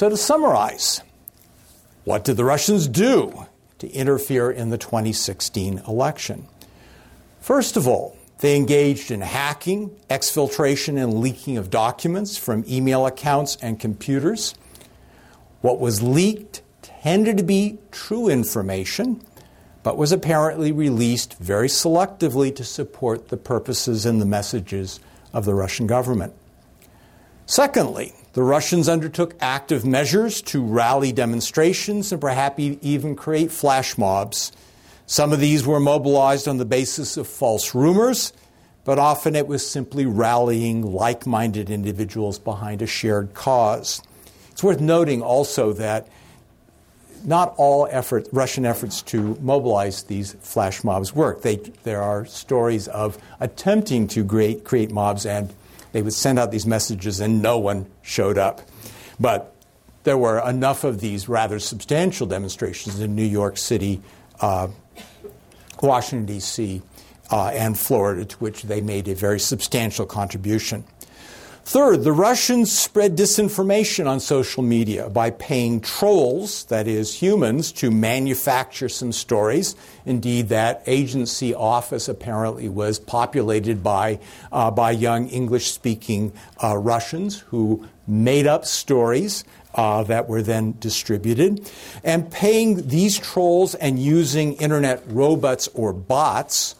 So, 0.00 0.08
to 0.08 0.16
summarize, 0.16 1.02
what 2.04 2.24
did 2.24 2.38
the 2.38 2.44
Russians 2.46 2.88
do 2.88 3.44
to 3.80 3.90
interfere 3.90 4.50
in 4.50 4.70
the 4.70 4.78
2016 4.78 5.82
election? 5.86 6.48
First 7.42 7.76
of 7.76 7.86
all, 7.86 8.16
they 8.38 8.56
engaged 8.56 9.10
in 9.10 9.20
hacking, 9.20 9.90
exfiltration, 10.08 10.96
and 10.96 11.20
leaking 11.20 11.58
of 11.58 11.68
documents 11.68 12.38
from 12.38 12.64
email 12.66 13.04
accounts 13.04 13.58
and 13.60 13.78
computers. 13.78 14.54
What 15.60 15.78
was 15.78 16.02
leaked 16.02 16.62
tended 16.80 17.36
to 17.36 17.42
be 17.42 17.76
true 17.90 18.30
information, 18.30 19.22
but 19.82 19.98
was 19.98 20.12
apparently 20.12 20.72
released 20.72 21.34
very 21.34 21.68
selectively 21.68 22.56
to 22.56 22.64
support 22.64 23.28
the 23.28 23.36
purposes 23.36 24.06
and 24.06 24.18
the 24.18 24.24
messages 24.24 24.98
of 25.34 25.44
the 25.44 25.52
Russian 25.52 25.86
government. 25.86 26.32
Secondly, 27.44 28.14
the 28.32 28.42
Russians 28.42 28.88
undertook 28.88 29.34
active 29.40 29.84
measures 29.84 30.40
to 30.42 30.62
rally 30.62 31.12
demonstrations 31.12 32.12
and 32.12 32.20
perhaps 32.20 32.58
even 32.58 33.16
create 33.16 33.50
flash 33.50 33.98
mobs. 33.98 34.52
Some 35.06 35.32
of 35.32 35.40
these 35.40 35.66
were 35.66 35.80
mobilized 35.80 36.46
on 36.46 36.58
the 36.58 36.64
basis 36.64 37.16
of 37.16 37.26
false 37.26 37.74
rumors, 37.74 38.32
but 38.84 38.98
often 39.00 39.34
it 39.34 39.48
was 39.48 39.68
simply 39.68 40.06
rallying 40.06 40.82
like 40.92 41.26
minded 41.26 41.70
individuals 41.70 42.38
behind 42.38 42.82
a 42.82 42.86
shared 42.86 43.34
cause. 43.34 44.00
It's 44.52 44.62
worth 44.62 44.80
noting 44.80 45.22
also 45.22 45.72
that 45.74 46.06
not 47.24 47.54
all 47.56 47.88
effort, 47.90 48.28
Russian 48.32 48.64
efforts 48.64 49.02
to 49.02 49.36
mobilize 49.40 50.04
these 50.04 50.34
flash 50.34 50.84
mobs 50.84 51.14
work. 51.14 51.42
They, 51.42 51.56
there 51.82 52.00
are 52.00 52.24
stories 52.24 52.88
of 52.88 53.18
attempting 53.40 54.06
to 54.08 54.24
create, 54.24 54.64
create 54.64 54.90
mobs, 54.90 55.26
and 55.26 55.52
they 55.92 56.02
would 56.02 56.12
send 56.12 56.38
out 56.38 56.50
these 56.50 56.66
messages, 56.66 57.20
and 57.20 57.42
no 57.42 57.58
one 57.58 57.86
showed 58.02 58.38
up. 58.38 58.62
But 59.18 59.54
there 60.04 60.16
were 60.16 60.38
enough 60.48 60.84
of 60.84 61.00
these 61.00 61.28
rather 61.28 61.58
substantial 61.58 62.26
demonstrations 62.26 63.00
in 63.00 63.14
New 63.14 63.24
York 63.24 63.58
City, 63.58 64.00
uh, 64.40 64.68
Washington, 65.82 66.26
D.C., 66.26 66.82
uh, 67.30 67.48
and 67.48 67.78
Florida, 67.78 68.24
to 68.24 68.36
which 68.38 68.62
they 68.62 68.80
made 68.80 69.08
a 69.08 69.14
very 69.14 69.38
substantial 69.38 70.06
contribution. 70.06 70.84
Third, 71.64 72.02
the 72.02 72.12
Russians 72.12 72.76
spread 72.76 73.16
disinformation 73.16 74.08
on 74.08 74.18
social 74.18 74.62
media 74.62 75.08
by 75.08 75.30
paying 75.30 75.80
trolls, 75.80 76.64
that 76.64 76.88
is, 76.88 77.14
humans, 77.14 77.70
to 77.72 77.92
manufacture 77.92 78.88
some 78.88 79.12
stories. 79.12 79.76
Indeed, 80.04 80.48
that 80.48 80.82
agency 80.86 81.54
office 81.54 82.08
apparently 82.08 82.68
was 82.68 82.98
populated 82.98 83.84
by, 83.84 84.18
uh, 84.50 84.72
by 84.72 84.90
young 84.90 85.28
English 85.28 85.70
speaking 85.70 86.32
uh, 86.62 86.76
Russians 86.76 87.38
who 87.38 87.86
made 88.06 88.46
up 88.46 88.64
stories. 88.64 89.44
Uh, 89.72 90.02
that 90.02 90.28
were 90.28 90.42
then 90.42 90.74
distributed, 90.80 91.70
and 92.02 92.28
paying 92.28 92.88
these 92.88 93.16
trolls 93.16 93.76
and 93.76 94.00
using 94.00 94.54
internet 94.54 95.00
robots 95.06 95.68
or 95.74 95.92
bots 95.92 96.74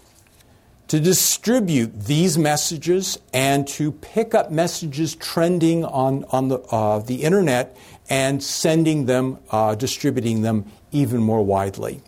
to 0.91 0.99
distribute 0.99 2.01
these 2.07 2.37
messages 2.37 3.17
and 3.33 3.69
to 3.69 3.93
pick 3.93 4.35
up 4.35 4.51
messages 4.51 5.15
trending 5.15 5.85
on, 5.85 6.25
on 6.31 6.49
the, 6.49 6.59
uh, 6.73 6.99
the 6.99 7.23
internet 7.23 7.77
and 8.09 8.43
sending 8.43 9.07
them, 9.07 9.39
uh, 9.53 9.73
distributing 9.77 10.43
them 10.43 10.65
even 10.91 11.21
more 11.21 11.45
widely. 11.45 12.03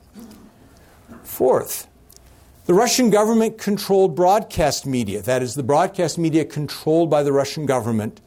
Fourth, 1.23 1.87
the 2.67 2.75
Russian 2.75 3.11
government 3.11 3.57
controlled 3.57 4.17
broadcast 4.17 4.85
media, 4.85 5.23
that 5.23 5.43
is, 5.43 5.55
the 5.55 5.63
broadcast 5.63 6.19
media 6.19 6.45
controlled 6.45 7.09
by 7.09 7.23
the 7.23 7.33
Russian 7.33 7.67
government, 7.67 8.21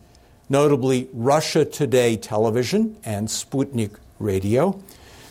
notably 0.48 1.10
Russia 1.12 1.66
Today 1.66 2.16
television 2.16 2.96
and 3.04 3.28
Sputnik 3.28 3.98
radio, 4.20 4.82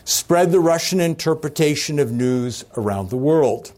spread 0.03 0.51
the 0.51 0.59
Russian 0.59 0.99
interpretation 0.99 1.97
of 1.97 2.11
news 2.11 2.63
around 2.77 3.09
the 3.09 3.17
world. 3.17 3.73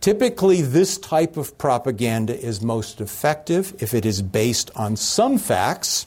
Typically, 0.00 0.62
this 0.62 0.96
type 0.96 1.36
of 1.36 1.58
propaganda 1.58 2.38
is 2.38 2.62
most 2.62 3.00
effective 3.00 3.74
if 3.80 3.94
it 3.94 4.06
is 4.06 4.22
based 4.22 4.70
on 4.76 4.94
some 4.94 5.38
facts 5.38 6.06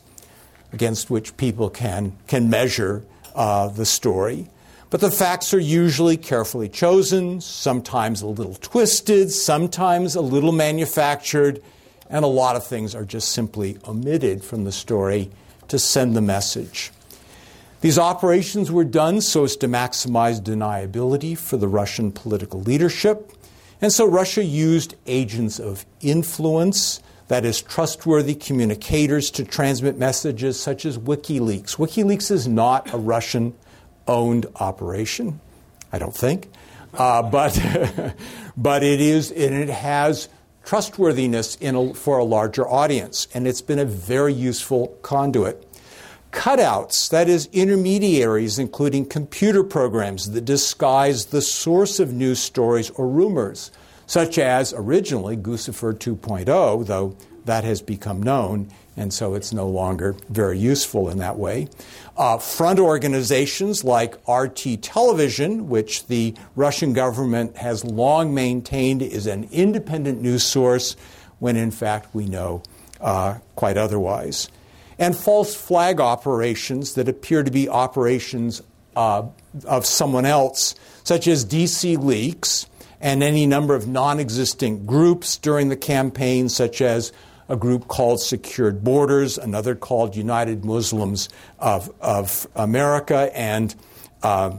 against 0.71 1.10
which 1.10 1.36
people 1.36 1.69
can, 1.69 2.15
can 2.27 2.49
measure 2.49 3.04
uh, 3.36 3.67
the 3.67 3.86
story. 3.86 4.47
But 4.89 5.01
the 5.01 5.12
facts 5.12 5.54
are 5.54 5.60
usually 5.60 6.15
carefully 6.15 6.69
chosen, 6.69 7.41
sometimes 7.41 8.21
a 8.21 8.27
little 8.27 8.56
twisted, 8.56 9.32
sometimes 9.32 10.15
a 10.15 10.21
little 10.21 10.51
manufactured, 10.54 11.62
and 12.10 12.23
a 12.23 12.30
lot 12.30 12.56
of 12.56 12.65
things 12.65 12.95
are 12.95 13.06
just 13.06 13.30
simply 13.30 13.77
omitted 13.88 14.43
from 14.43 14.63
the 14.63 14.71
story 14.71 15.32
to 15.67 15.80
send 15.80 16.15
the 16.15 16.21
message. 16.21 16.91
These 17.82 17.97
operations 17.97 18.71
were 18.71 18.84
done 18.84 19.21
so 19.21 19.45
as 19.45 19.56
to 19.58 19.67
maximize 19.67 20.41
deniability 20.41 21.38
for 21.38 21.58
the 21.58 21.67
Russian 21.67 22.12
political 22.12 22.62
leadership 22.62 23.32
and 23.82 23.91
so 23.91 24.06
Russia 24.06 24.44
used 24.44 24.96
agents 25.08 25.60
of 25.60 25.86
influence, 26.02 27.02
that 27.28 27.46
is, 27.46 27.62
trustworthy 27.62 28.36
communicators, 28.36 29.32
to 29.32 29.44
transmit 29.44 29.98
messages 29.98 30.60
such 30.60 30.86
as 30.86 30.98
WikiLeaks. 30.98 31.78
WikiLeaks 31.78 32.30
is 32.30 32.48
not 32.48 32.94
a 32.94 32.98
Russian 32.98 33.56
owned 34.08 34.46
operation, 34.56 35.39
I 35.91 35.98
don't 35.98 36.15
think, 36.15 36.50
uh, 36.94 37.24
but, 37.24 37.60
but 38.58 38.84
it 38.84 39.02
is, 39.02 39.32
and 39.32 39.56
it 39.56 39.70
has 39.70 40.30
trustworthiness 40.63 41.58
a, 41.62 41.94
for 41.94 42.20
a 42.20 42.24
larger 42.24 42.67
audience, 42.67 43.28
and 43.34 43.48
it's 43.48 43.62
been 43.62 43.80
a 43.80 43.86
very 43.86 44.34
useful 44.34 44.88
conduit 45.02 45.67
cutouts, 46.32 47.10
that 47.10 47.30
is, 47.30 47.48
intermediaries, 47.52 48.58
including 48.58 49.06
computer 49.06 49.63
programs 49.63 50.32
that 50.32 50.46
disguise 50.46 51.28
the 51.28 51.41
source 51.41 52.00
of 52.00 52.13
news 52.13 52.39
stories 52.39 52.89
or 52.91 53.08
rumors, 53.08 53.72
such 54.08 54.38
as 54.38 54.74
originally 54.74 55.38
Guccifer 55.38 55.94
2.0, 55.94 56.86
though 56.86 57.15
that 57.46 57.63
has 57.63 57.82
become 57.82 58.22
known, 58.22 58.70
and 58.96 59.13
so 59.13 59.34
it's 59.34 59.52
no 59.52 59.67
longer 59.67 60.15
very 60.30 60.58
useful 60.58 61.10
in 61.10 61.17
that 61.17 61.38
way. 61.38 61.67
Uh, 62.17 62.38
front 62.38 62.80
organizations 62.80 63.84
like 63.84 64.15
RT 64.28 64.82
Television, 64.82 65.70
which 65.70 66.08
the 66.08 66.36
Russian 66.56 66.94
government 66.94 67.58
has 67.58 67.84
long 67.84 68.34
maintained 68.34 69.02
is 69.02 69.28
an 69.28 69.48
independent 69.52 70.22
news 70.22 70.44
source, 70.44 70.96
when 71.39 71.56
in 71.56 71.72
fact 71.72 72.13
we 72.13 72.26
know 72.26 72.62
uh, 73.00 73.39
quite 73.56 73.78
otherwise 73.78 74.50
and 75.01 75.17
false 75.17 75.55
flag 75.55 75.99
operations 75.99 76.93
that 76.93 77.09
appear 77.09 77.41
to 77.41 77.49
be 77.49 77.67
operations 77.67 78.61
uh, 78.95 79.23
of 79.65 79.83
someone 79.83 80.27
else, 80.27 80.75
such 81.03 81.27
as 81.27 81.43
DC 81.43 81.97
Leaks 81.97 82.67
and 83.01 83.23
any 83.23 83.47
number 83.47 83.73
of 83.73 83.87
non 83.87 84.19
existent 84.19 84.85
groups 84.85 85.37
during 85.37 85.69
the 85.69 85.75
campaign, 85.75 86.49
such 86.49 86.81
as 86.81 87.11
a 87.49 87.57
group 87.57 87.87
called 87.87 88.21
Secured 88.21 88.83
Borders, 88.83 89.39
another 89.39 89.73
called 89.73 90.15
United 90.15 90.63
Muslims 90.63 91.29
of, 91.57 91.91
of 91.99 92.45
America, 92.55 93.31
and 93.35 93.73
uh, 94.21 94.51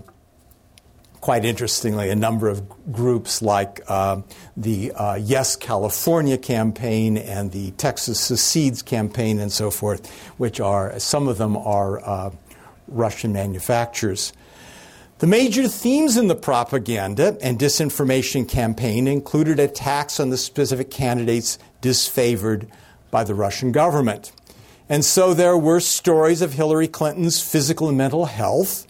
quite 1.22 1.44
interestingly, 1.44 2.10
a 2.10 2.16
number 2.16 2.48
of 2.48 2.68
groups 2.92 3.42
like 3.42 3.80
uh, 3.86 4.20
the 4.56 4.90
uh, 4.90 5.14
Yes 5.14 5.54
California 5.54 6.36
campaign 6.36 7.16
and 7.16 7.52
the 7.52 7.70
Texas 7.72 8.18
Secedes 8.18 8.82
campaign 8.82 9.38
and 9.38 9.52
so 9.52 9.70
forth, 9.70 10.10
which 10.36 10.58
are, 10.58 10.98
some 10.98 11.28
of 11.28 11.38
them 11.38 11.56
are 11.56 12.04
uh, 12.04 12.30
Russian 12.88 13.32
manufacturers. 13.32 14.32
The 15.20 15.28
major 15.28 15.68
themes 15.68 16.16
in 16.16 16.26
the 16.26 16.34
propaganda 16.34 17.38
and 17.40 17.56
disinformation 17.56 18.48
campaign 18.48 19.06
included 19.06 19.60
attacks 19.60 20.18
on 20.18 20.30
the 20.30 20.36
specific 20.36 20.90
candidates 20.90 21.56
disfavored 21.80 22.68
by 23.12 23.22
the 23.22 23.36
Russian 23.36 23.70
government. 23.70 24.32
And 24.88 25.04
so 25.04 25.34
there 25.34 25.56
were 25.56 25.78
stories 25.78 26.42
of 26.42 26.54
Hillary 26.54 26.88
Clinton's 26.88 27.40
physical 27.40 27.88
and 27.88 27.96
mental 27.96 28.24
health, 28.24 28.88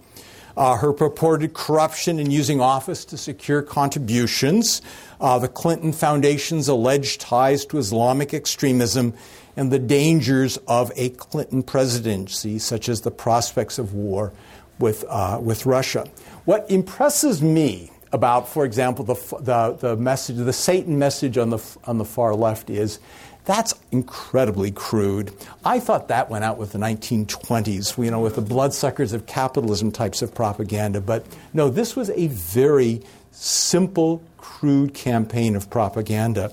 uh, 0.56 0.76
her 0.76 0.92
purported 0.92 1.54
corruption 1.54 2.18
in 2.18 2.30
using 2.30 2.60
office 2.60 3.04
to 3.06 3.16
secure 3.16 3.62
contributions, 3.62 4.82
uh, 5.20 5.38
the 5.38 5.48
Clinton 5.48 5.92
Foundation's 5.92 6.68
alleged 6.68 7.20
ties 7.20 7.64
to 7.66 7.78
Islamic 7.78 8.34
extremism, 8.34 9.14
and 9.56 9.70
the 9.70 9.78
dangers 9.78 10.56
of 10.66 10.90
a 10.96 11.10
Clinton 11.10 11.62
presidency, 11.62 12.58
such 12.58 12.88
as 12.88 13.02
the 13.02 13.10
prospects 13.10 13.78
of 13.78 13.94
war 13.94 14.32
with, 14.78 15.04
uh, 15.08 15.38
with 15.42 15.66
Russia. 15.66 16.06
What 16.44 16.70
impresses 16.70 17.42
me 17.42 17.90
about, 18.12 18.48
for 18.48 18.64
example, 18.64 19.04
the, 19.04 19.14
the, 19.40 19.76
the 19.78 19.96
message, 19.96 20.36
the 20.36 20.52
Satan 20.52 20.98
message 20.98 21.38
on 21.38 21.50
the, 21.50 21.76
on 21.84 21.98
the 21.98 22.04
far 22.04 22.34
left 22.34 22.68
is 22.68 22.98
that's 23.44 23.74
incredibly 23.90 24.70
crude. 24.70 25.32
I 25.64 25.80
thought 25.80 26.08
that 26.08 26.30
went 26.30 26.44
out 26.44 26.58
with 26.58 26.72
the 26.72 26.78
1920s, 26.78 28.02
you 28.02 28.10
know, 28.10 28.20
with 28.20 28.36
the 28.36 28.42
bloodsuckers 28.42 29.12
of 29.12 29.26
capitalism 29.26 29.90
types 29.90 30.22
of 30.22 30.34
propaganda. 30.34 31.00
But 31.00 31.26
no, 31.52 31.68
this 31.68 31.96
was 31.96 32.10
a 32.10 32.28
very 32.28 33.02
simple, 33.32 34.22
crude 34.38 34.94
campaign 34.94 35.56
of 35.56 35.70
propaganda. 35.70 36.52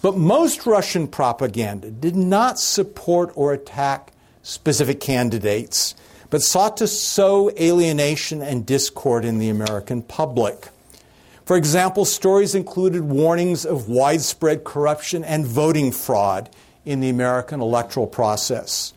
But 0.00 0.16
most 0.16 0.64
Russian 0.66 1.08
propaganda 1.08 1.90
did 1.90 2.16
not 2.16 2.58
support 2.58 3.32
or 3.34 3.52
attack 3.52 4.12
specific 4.42 5.00
candidates, 5.00 5.94
but 6.30 6.40
sought 6.40 6.78
to 6.78 6.86
sow 6.86 7.50
alienation 7.60 8.40
and 8.40 8.64
discord 8.64 9.26
in 9.26 9.38
the 9.38 9.50
American 9.50 10.02
public. 10.02 10.68
For 11.44 11.56
example, 11.56 12.04
stories 12.04 12.54
included 12.54 13.02
warnings 13.02 13.64
of 13.66 13.88
widespread 13.88 14.64
corruption 14.64 15.24
and 15.24 15.46
voting 15.46 15.92
fraud 15.92 16.50
in 16.84 17.00
the 17.00 17.08
American 17.08 17.60
electoral 17.60 18.06
process. 18.06 18.92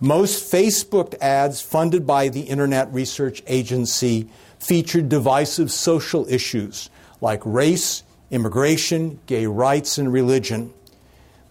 Most 0.00 0.50
Facebook 0.52 1.14
ads 1.20 1.60
funded 1.60 2.06
by 2.06 2.28
the 2.28 2.40
Internet 2.40 2.92
Research 2.92 3.42
Agency 3.46 4.28
featured 4.58 5.08
divisive 5.08 5.70
social 5.70 6.26
issues 6.28 6.90
like 7.20 7.40
race, 7.44 8.02
immigration, 8.30 9.20
gay 9.26 9.46
rights, 9.46 9.98
and 9.98 10.12
religion. 10.12 10.72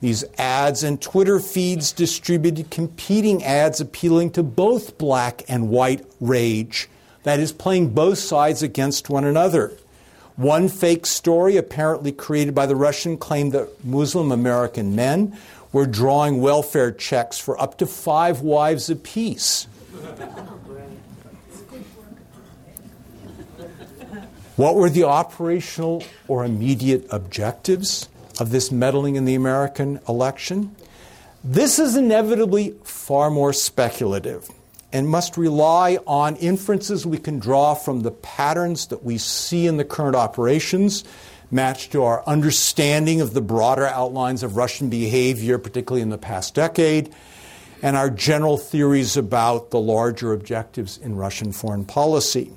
These 0.01 0.25
ads 0.37 0.83
and 0.83 1.01
Twitter 1.01 1.39
feeds 1.39 1.93
distributed 1.93 2.71
competing 2.71 3.43
ads 3.43 3.79
appealing 3.79 4.31
to 4.31 4.43
both 4.43 4.97
black 4.97 5.43
and 5.47 5.69
white 5.69 6.05
rage, 6.19 6.89
that 7.23 7.39
is, 7.39 7.53
playing 7.53 7.93
both 7.93 8.17
sides 8.17 8.63
against 8.63 9.09
one 9.09 9.23
another. 9.23 9.77
One 10.35 10.69
fake 10.69 11.05
story, 11.05 11.57
apparently 11.57 12.11
created 12.11 12.55
by 12.55 12.65
the 12.65 12.75
Russian, 12.75 13.17
claimed 13.17 13.51
that 13.51 13.83
Muslim 13.83 14.31
American 14.31 14.95
men 14.95 15.37
were 15.71 15.85
drawing 15.85 16.41
welfare 16.41 16.91
checks 16.91 17.37
for 17.37 17.61
up 17.61 17.77
to 17.77 17.85
five 17.85 18.41
wives 18.41 18.89
apiece. 18.89 19.67
what 24.55 24.75
were 24.75 24.89
the 24.89 25.03
operational 25.03 26.03
or 26.27 26.45
immediate 26.45 27.05
objectives 27.09 28.07
of 28.39 28.51
this 28.51 28.71
meddling 28.71 29.15
in 29.15 29.25
the 29.25 29.35
American 29.35 29.99
election? 30.07 30.75
This 31.43 31.79
is 31.79 31.95
inevitably 31.95 32.75
far 32.83 33.31
more 33.31 33.53
speculative 33.53 34.49
and 34.93 35.07
must 35.07 35.37
rely 35.37 35.97
on 36.05 36.35
inferences 36.37 37.05
we 37.05 37.17
can 37.17 37.39
draw 37.39 37.73
from 37.73 38.01
the 38.01 38.11
patterns 38.11 38.87
that 38.87 39.03
we 39.03 39.17
see 39.17 39.67
in 39.67 39.77
the 39.77 39.85
current 39.85 40.15
operations, 40.15 41.03
matched 41.49 41.91
to 41.91 42.03
our 42.03 42.23
understanding 42.25 43.21
of 43.21 43.33
the 43.33 43.41
broader 43.41 43.85
outlines 43.87 44.43
of 44.43 44.57
Russian 44.57 44.89
behavior, 44.89 45.57
particularly 45.57 46.01
in 46.01 46.09
the 46.09 46.17
past 46.17 46.53
decade, 46.55 47.13
and 47.81 47.95
our 47.95 48.09
general 48.09 48.57
theories 48.57 49.17
about 49.17 49.71
the 49.71 49.79
larger 49.79 50.33
objectives 50.33 50.97
in 50.97 51.15
Russian 51.15 51.51
foreign 51.51 51.85
policy. 51.85 52.51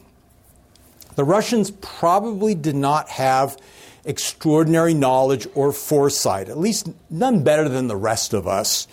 The 1.17 1.25
Russians 1.25 1.71
probably 1.71 2.55
did 2.55 2.75
not 2.75 3.09
have 3.09 3.57
extraordinary 4.05 4.93
knowledge 4.93 5.47
or 5.55 5.73
foresight, 5.73 6.49
at 6.49 6.59
least 6.59 6.89
none 7.09 7.43
better 7.43 7.69
than 7.69 7.87
the 7.87 7.97
rest 7.97 8.35
of 8.35 8.47
us 8.47 8.87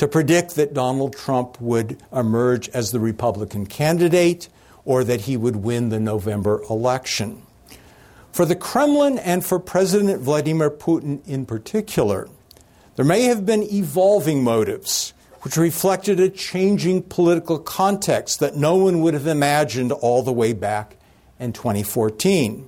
to 0.00 0.08
predict 0.08 0.54
that 0.54 0.72
Donald 0.72 1.14
Trump 1.14 1.60
would 1.60 1.98
emerge 2.10 2.70
as 2.70 2.90
the 2.90 2.98
Republican 2.98 3.66
candidate 3.66 4.48
or 4.86 5.04
that 5.04 5.20
he 5.20 5.36
would 5.36 5.56
win 5.56 5.90
the 5.90 6.00
November 6.00 6.62
election. 6.70 7.42
For 8.32 8.46
the 8.46 8.56
Kremlin 8.56 9.18
and 9.18 9.44
for 9.44 9.58
President 9.58 10.22
Vladimir 10.22 10.70
Putin 10.70 11.20
in 11.26 11.44
particular, 11.44 12.30
there 12.96 13.04
may 13.04 13.24
have 13.24 13.44
been 13.44 13.62
evolving 13.62 14.42
motives 14.42 15.12
which 15.42 15.58
reflected 15.58 16.18
a 16.18 16.30
changing 16.30 17.02
political 17.02 17.58
context 17.58 18.40
that 18.40 18.56
no 18.56 18.76
one 18.76 19.02
would 19.02 19.12
have 19.12 19.26
imagined 19.26 19.92
all 19.92 20.22
the 20.22 20.32
way 20.32 20.54
back 20.54 20.96
in 21.38 21.52
2014. 21.52 22.66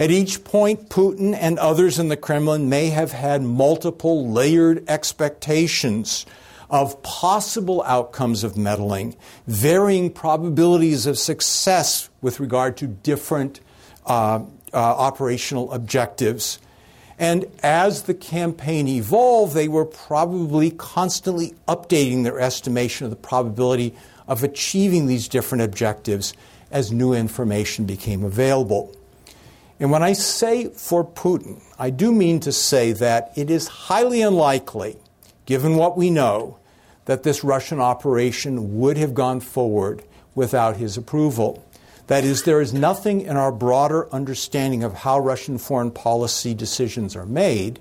At 0.00 0.10
each 0.10 0.42
point, 0.42 0.88
Putin 0.88 1.36
and 1.38 1.60
others 1.60 1.98
in 2.00 2.08
the 2.08 2.16
Kremlin 2.16 2.68
may 2.68 2.88
have 2.88 3.12
had 3.12 3.42
multiple 3.42 4.28
layered 4.28 4.82
expectations 4.88 6.26
of 6.70 7.02
possible 7.02 7.82
outcomes 7.84 8.44
of 8.44 8.56
meddling, 8.56 9.16
varying 9.46 10.10
probabilities 10.10 11.06
of 11.06 11.18
success 11.18 12.08
with 12.20 12.40
regard 12.40 12.76
to 12.76 12.86
different 12.86 13.60
uh, 14.06 14.40
uh, 14.72 14.76
operational 14.76 15.72
objectives. 15.72 16.58
And 17.18 17.44
as 17.62 18.04
the 18.04 18.14
campaign 18.14 18.88
evolved, 18.88 19.54
they 19.54 19.68
were 19.68 19.84
probably 19.84 20.70
constantly 20.70 21.54
updating 21.68 22.22
their 22.24 22.40
estimation 22.40 23.04
of 23.04 23.10
the 23.10 23.16
probability 23.16 23.94
of 24.26 24.44
achieving 24.44 25.06
these 25.06 25.28
different 25.28 25.62
objectives 25.62 26.32
as 26.70 26.92
new 26.92 27.12
information 27.12 27.84
became 27.84 28.24
available. 28.24 28.94
And 29.80 29.90
when 29.90 30.02
I 30.02 30.12
say 30.12 30.68
for 30.68 31.04
Putin, 31.04 31.60
I 31.78 31.90
do 31.90 32.12
mean 32.12 32.38
to 32.40 32.52
say 32.52 32.92
that 32.92 33.32
it 33.34 33.50
is 33.50 33.66
highly 33.66 34.22
unlikely, 34.22 34.96
given 35.46 35.76
what 35.76 35.96
we 35.96 36.10
know, 36.10 36.59
that 37.10 37.24
this 37.24 37.42
Russian 37.42 37.80
operation 37.80 38.78
would 38.78 38.96
have 38.96 39.14
gone 39.14 39.40
forward 39.40 40.00
without 40.36 40.76
his 40.76 40.96
approval. 40.96 41.66
That 42.06 42.22
is, 42.22 42.44
there 42.44 42.60
is 42.60 42.72
nothing 42.72 43.22
in 43.22 43.36
our 43.36 43.50
broader 43.50 44.08
understanding 44.14 44.84
of 44.84 44.94
how 44.94 45.18
Russian 45.18 45.58
foreign 45.58 45.90
policy 45.90 46.54
decisions 46.54 47.16
are 47.16 47.26
made 47.26 47.80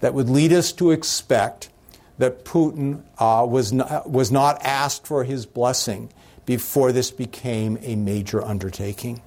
that 0.00 0.14
would 0.14 0.28
lead 0.28 0.52
us 0.52 0.72
to 0.72 0.90
expect 0.90 1.70
that 2.18 2.44
Putin 2.44 3.04
uh, 3.18 3.46
was, 3.48 3.72
not, 3.72 4.10
was 4.10 4.32
not 4.32 4.60
asked 4.64 5.06
for 5.06 5.22
his 5.22 5.46
blessing 5.46 6.12
before 6.44 6.90
this 6.90 7.12
became 7.12 7.78
a 7.82 7.94
major 7.94 8.44
undertaking. 8.44 9.22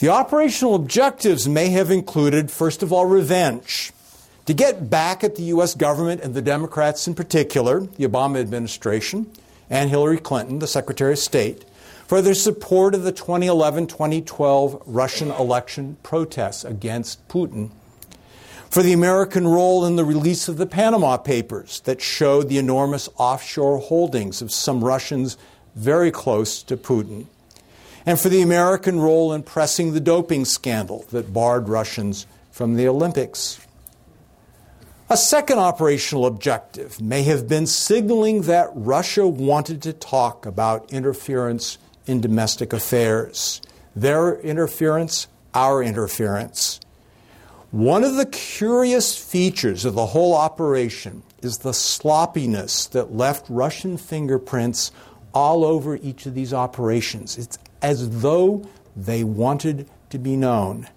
The 0.00 0.08
operational 0.08 0.74
objectives 0.74 1.46
may 1.46 1.68
have 1.68 1.92
included, 1.92 2.50
first 2.50 2.82
of 2.82 2.92
all, 2.92 3.06
revenge. 3.06 3.92
To 4.46 4.54
get 4.54 4.88
back 4.88 5.24
at 5.24 5.34
the 5.34 5.42
U.S. 5.42 5.74
government 5.74 6.20
and 6.22 6.32
the 6.32 6.42
Democrats 6.42 7.08
in 7.08 7.14
particular, 7.14 7.80
the 7.80 8.06
Obama 8.06 8.40
administration, 8.40 9.30
and 9.68 9.90
Hillary 9.90 10.18
Clinton, 10.18 10.60
the 10.60 10.68
Secretary 10.68 11.14
of 11.14 11.18
State, 11.18 11.64
for 12.06 12.22
their 12.22 12.34
support 12.34 12.94
of 12.94 13.02
the 13.02 13.10
2011 13.10 13.88
2012 13.88 14.82
Russian 14.86 15.32
election 15.32 15.96
protests 16.04 16.64
against 16.64 17.26
Putin, 17.26 17.70
for 18.70 18.84
the 18.84 18.92
American 18.92 19.48
role 19.48 19.84
in 19.84 19.96
the 19.96 20.04
release 20.04 20.46
of 20.46 20.58
the 20.58 20.66
Panama 20.66 21.16
Papers 21.16 21.80
that 21.80 22.00
showed 22.00 22.48
the 22.48 22.58
enormous 22.58 23.08
offshore 23.16 23.78
holdings 23.78 24.40
of 24.40 24.52
some 24.52 24.84
Russians 24.84 25.36
very 25.74 26.12
close 26.12 26.62
to 26.62 26.76
Putin 26.76 27.26
and 28.06 28.20
for 28.20 28.28
the 28.28 28.42
American 28.42 29.00
role 29.00 29.32
in 29.32 29.42
pressing 29.42 29.92
the 29.92 30.00
doping 30.00 30.44
scandal 30.44 31.04
that 31.10 31.32
barred 31.32 31.68
Russians 31.68 32.26
from 32.52 32.76
the 32.76 32.86
Olympics. 32.86 33.65
A 35.08 35.16
second 35.16 35.60
operational 35.60 36.26
objective 36.26 37.00
may 37.00 37.22
have 37.22 37.46
been 37.46 37.68
signaling 37.68 38.42
that 38.42 38.70
Russia 38.74 39.24
wanted 39.24 39.80
to 39.82 39.92
talk 39.92 40.44
about 40.44 40.92
interference 40.92 41.78
in 42.08 42.20
domestic 42.20 42.72
affairs. 42.72 43.62
Their 43.94 44.40
interference, 44.40 45.28
our 45.54 45.80
interference. 45.80 46.80
One 47.70 48.02
of 48.02 48.16
the 48.16 48.26
curious 48.26 49.16
features 49.16 49.84
of 49.84 49.94
the 49.94 50.06
whole 50.06 50.34
operation 50.34 51.22
is 51.40 51.58
the 51.58 51.72
sloppiness 51.72 52.86
that 52.86 53.14
left 53.14 53.46
Russian 53.48 53.98
fingerprints 53.98 54.90
all 55.32 55.64
over 55.64 55.94
each 55.94 56.26
of 56.26 56.34
these 56.34 56.52
operations. 56.52 57.38
It's 57.38 57.58
as 57.80 58.22
though 58.22 58.68
they 58.96 59.22
wanted 59.22 59.88
to 60.10 60.18
be 60.18 60.36
known. 60.36 60.88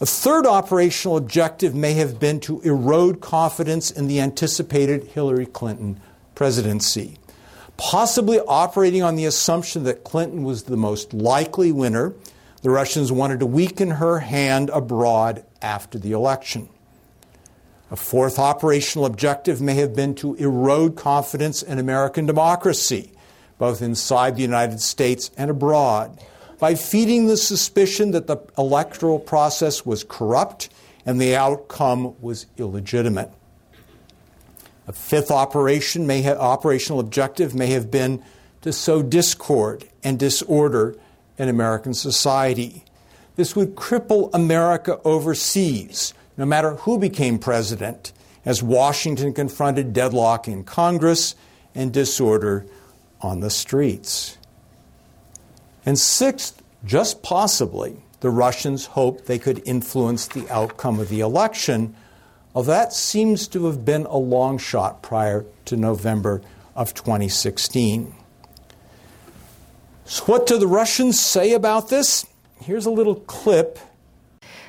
A 0.00 0.06
third 0.06 0.46
operational 0.46 1.16
objective 1.16 1.74
may 1.74 1.94
have 1.94 2.20
been 2.20 2.40
to 2.40 2.60
erode 2.60 3.20
confidence 3.20 3.90
in 3.90 4.08
the 4.08 4.20
anticipated 4.20 5.04
Hillary 5.04 5.46
Clinton 5.46 6.00
presidency, 6.34 7.18
possibly 7.78 8.38
operating 8.40 9.02
on 9.02 9.16
the 9.16 9.24
assumption 9.24 9.84
that 9.84 10.04
Clinton 10.04 10.44
was 10.44 10.64
the 10.64 10.76
most 10.76 11.14
likely 11.14 11.72
winner. 11.72 12.14
The 12.62 12.70
Russians 12.70 13.10
wanted 13.10 13.40
to 13.40 13.46
weaken 13.46 13.92
her 13.92 14.18
hand 14.18 14.70
abroad 14.70 15.44
after 15.62 15.98
the 15.98 16.12
election. 16.12 16.68
A 17.90 17.96
fourth 17.96 18.38
operational 18.38 19.06
objective 19.06 19.62
may 19.62 19.74
have 19.74 19.96
been 19.96 20.14
to 20.16 20.34
erode 20.34 20.96
confidence 20.96 21.62
in 21.62 21.78
American 21.78 22.26
democracy 22.26 23.12
both 23.58 23.82
inside 23.82 24.36
the 24.36 24.42
United 24.42 24.80
States 24.80 25.30
and 25.36 25.50
abroad, 25.50 26.20
by 26.58 26.74
feeding 26.74 27.26
the 27.26 27.36
suspicion 27.36 28.12
that 28.12 28.26
the 28.26 28.38
electoral 28.56 29.18
process 29.18 29.84
was 29.84 30.04
corrupt 30.04 30.68
and 31.04 31.20
the 31.20 31.36
outcome 31.36 32.14
was 32.20 32.46
illegitimate. 32.56 33.30
A 34.88 34.92
fifth 34.92 35.30
operation 35.30 36.06
may 36.06 36.22
have, 36.22 36.38
operational 36.38 37.00
objective 37.00 37.54
may 37.54 37.68
have 37.68 37.90
been 37.90 38.22
to 38.62 38.72
sow 38.72 39.02
discord 39.02 39.84
and 40.02 40.18
disorder 40.18 40.96
in 41.38 41.48
American 41.48 41.94
society, 41.94 42.84
this 43.36 43.54
would 43.54 43.74
cripple 43.74 44.30
America 44.32 44.98
overseas, 45.04 46.14
no 46.36 46.46
matter 46.46 46.76
who 46.76 46.98
became 46.98 47.38
president, 47.38 48.12
as 48.44 48.62
Washington 48.62 49.34
confronted 49.34 49.92
deadlock 49.92 50.48
in 50.48 50.64
Congress 50.64 51.34
and 51.74 51.92
disorder 51.92 52.66
on 53.20 53.40
the 53.40 53.50
streets. 53.50 54.38
And 55.86 55.96
sixth, 55.96 56.62
just 56.84 57.22
possibly, 57.22 57.96
the 58.20 58.30
Russians 58.30 58.86
hoped 58.86 59.26
they 59.26 59.38
could 59.38 59.62
influence 59.64 60.26
the 60.26 60.52
outcome 60.52 60.98
of 60.98 61.08
the 61.08 61.20
election. 61.20 61.94
Well, 62.52 62.64
that 62.64 62.92
seems 62.92 63.46
to 63.48 63.66
have 63.66 63.84
been 63.84 64.04
a 64.06 64.18
long 64.18 64.58
shot 64.58 65.00
prior 65.00 65.46
to 65.66 65.76
November 65.76 66.42
of 66.74 66.92
2016. 66.92 68.12
So, 70.06 70.24
what 70.24 70.46
do 70.46 70.58
the 70.58 70.66
Russians 70.66 71.20
say 71.20 71.52
about 71.52 71.88
this? 71.88 72.26
Here's 72.60 72.86
a 72.86 72.90
little 72.90 73.16
clip 73.16 73.78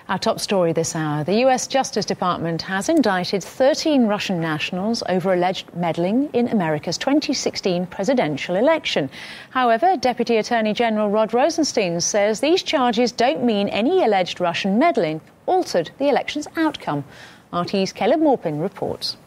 our 0.10 0.18
top 0.18 0.40
story 0.40 0.72
this 0.72 0.96
hour. 0.96 1.24
The 1.24 1.46
US 1.46 1.68
Justice 1.68 2.06
Department 2.06 2.62
has 2.62 2.88
indicted 2.88 3.44
13 3.44 4.08
Russian 4.08 4.40
nationals 4.40 5.04
over 5.10 5.34
alleged 5.34 5.74
meddling 5.76 6.30
in 6.32 6.48
America's 6.48 6.98
2016 6.98 7.88
presidential 7.88 8.56
election. 8.56 9.10
However, 9.50 9.98
Deputy 9.98 10.38
Attorney 10.38 10.74
General 10.74 11.10
Rod 11.10 11.34
Rosenstein 11.34 12.00
says 12.00 12.40
these 12.40 12.64
charges 12.64 13.12
don't 13.12 13.44
mean 13.44 13.68
any 13.70 14.04
alleged 14.04 14.40
Russian 14.40 14.80
meddling 14.80 15.20
altered 15.46 15.92
the 15.98 16.08
election's 16.08 16.48
outcome. 16.56 17.04
RT's 17.52 17.92
Caleb 17.92 18.22
Maupin 18.22 18.60
reports. 18.60 19.18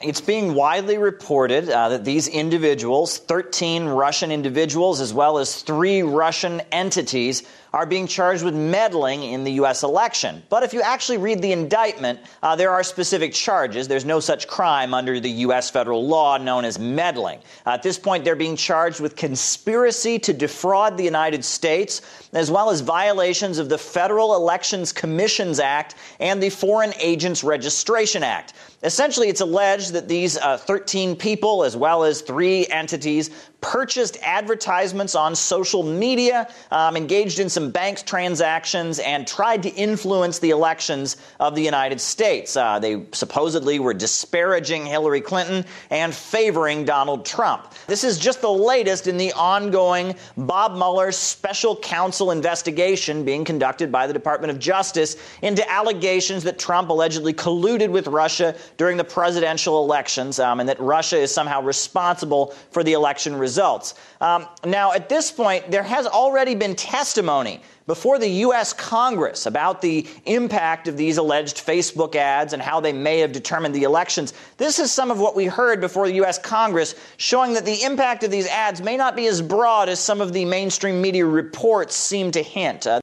It's 0.00 0.20
being 0.20 0.54
widely 0.54 0.96
reported 0.96 1.68
uh, 1.68 1.88
that 1.88 2.04
these 2.04 2.28
individuals, 2.28 3.18
13 3.18 3.84
Russian 3.86 4.30
individuals, 4.30 5.00
as 5.00 5.12
well 5.12 5.38
as 5.38 5.62
three 5.62 6.02
Russian 6.02 6.60
entities, 6.70 7.42
are 7.72 7.86
being 7.86 8.06
charged 8.06 8.42
with 8.42 8.54
meddling 8.54 9.22
in 9.22 9.44
the 9.44 9.52
U.S. 9.52 9.82
election. 9.82 10.42
But 10.48 10.62
if 10.62 10.72
you 10.72 10.80
actually 10.80 11.18
read 11.18 11.42
the 11.42 11.52
indictment, 11.52 12.20
uh, 12.42 12.56
there 12.56 12.70
are 12.70 12.82
specific 12.82 13.32
charges. 13.32 13.88
There's 13.88 14.04
no 14.04 14.20
such 14.20 14.48
crime 14.48 14.94
under 14.94 15.20
the 15.20 15.30
U.S. 15.30 15.70
federal 15.70 16.06
law 16.06 16.38
known 16.38 16.64
as 16.64 16.78
meddling. 16.78 17.38
Uh, 17.66 17.70
at 17.70 17.82
this 17.82 17.98
point, 17.98 18.24
they're 18.24 18.36
being 18.36 18.56
charged 18.56 19.00
with 19.00 19.16
conspiracy 19.16 20.18
to 20.20 20.32
defraud 20.32 20.96
the 20.96 21.04
United 21.04 21.44
States, 21.44 22.28
as 22.32 22.50
well 22.50 22.70
as 22.70 22.80
violations 22.80 23.58
of 23.58 23.68
the 23.68 23.78
Federal 23.78 24.34
Elections 24.34 24.92
Commissions 24.92 25.60
Act 25.60 25.96
and 26.20 26.42
the 26.42 26.50
Foreign 26.50 26.94
Agents 26.98 27.44
Registration 27.44 28.22
Act. 28.22 28.54
Essentially, 28.84 29.28
it's 29.28 29.40
alleged 29.40 29.92
that 29.92 30.06
these 30.06 30.38
uh, 30.38 30.56
13 30.56 31.16
people, 31.16 31.64
as 31.64 31.76
well 31.76 32.04
as 32.04 32.20
three 32.20 32.64
entities, 32.68 33.30
purchased 33.60 34.16
advertisements 34.22 35.16
on 35.16 35.34
social 35.34 35.82
media, 35.82 36.48
um, 36.70 36.96
engaged 36.96 37.40
in 37.40 37.48
some 37.58 37.70
bank 37.72 37.88
transactions, 38.04 39.00
and 39.00 39.26
tried 39.26 39.64
to 39.64 39.68
influence 39.70 40.38
the 40.38 40.50
elections 40.50 41.16
of 41.40 41.56
the 41.56 41.62
United 41.62 42.00
States. 42.00 42.56
Uh, 42.56 42.78
they 42.78 43.04
supposedly 43.10 43.80
were 43.80 43.94
disparaging 43.94 44.86
Hillary 44.86 45.20
Clinton 45.20 45.64
and 45.90 46.14
favoring 46.14 46.84
Donald 46.84 47.26
Trump. 47.26 47.74
This 47.88 48.04
is 48.04 48.16
just 48.16 48.42
the 48.42 48.52
latest 48.52 49.08
in 49.08 49.16
the 49.16 49.32
ongoing 49.32 50.14
Bob 50.36 50.76
Mueller 50.76 51.10
special 51.10 51.74
counsel 51.76 52.30
investigation 52.30 53.24
being 53.24 53.44
conducted 53.44 53.90
by 53.90 54.06
the 54.06 54.12
Department 54.12 54.52
of 54.52 54.60
Justice 54.60 55.16
into 55.42 55.68
allegations 55.68 56.44
that 56.44 56.60
Trump 56.60 56.90
allegedly 56.90 57.32
colluded 57.32 57.90
with 57.90 58.06
Russia 58.06 58.54
during 58.76 58.96
the 58.96 59.04
presidential 59.04 59.82
elections 59.82 60.38
um, 60.38 60.60
and 60.60 60.68
that 60.68 60.78
Russia 60.78 61.16
is 61.16 61.34
somehow 61.34 61.60
responsible 61.60 62.54
for 62.70 62.84
the 62.84 62.92
election 62.92 63.34
results. 63.34 63.94
Um, 64.20 64.46
now, 64.64 64.92
at 64.92 65.08
this 65.08 65.32
point, 65.32 65.72
there 65.72 65.82
has 65.82 66.06
already 66.06 66.54
been 66.54 66.76
testimony 66.76 67.47
before 67.88 68.18
the 68.18 68.28
U.S. 68.28 68.74
Congress 68.74 69.46
about 69.46 69.80
the 69.80 70.06
impact 70.26 70.86
of 70.88 70.96
these 70.98 71.16
alleged 71.16 71.56
Facebook 71.56 72.14
ads 72.14 72.52
and 72.52 72.62
how 72.62 72.78
they 72.80 72.92
may 72.92 73.18
have 73.18 73.32
determined 73.32 73.74
the 73.74 73.84
elections. 73.84 74.34
This 74.58 74.78
is 74.78 74.92
some 74.92 75.10
of 75.10 75.18
what 75.18 75.34
we 75.34 75.46
heard 75.46 75.80
before 75.80 76.06
the 76.06 76.14
U.S. 76.16 76.38
Congress, 76.38 76.94
showing 77.16 77.54
that 77.54 77.64
the 77.64 77.82
impact 77.82 78.22
of 78.22 78.30
these 78.30 78.46
ads 78.46 78.82
may 78.82 78.98
not 78.98 79.16
be 79.16 79.26
as 79.26 79.40
broad 79.40 79.88
as 79.88 79.98
some 79.98 80.20
of 80.20 80.34
the 80.34 80.44
mainstream 80.44 81.00
media 81.00 81.24
reports 81.24 81.96
seem 81.96 82.30
to 82.30 82.42
hint. 82.42 82.86
Uh, 82.86 83.00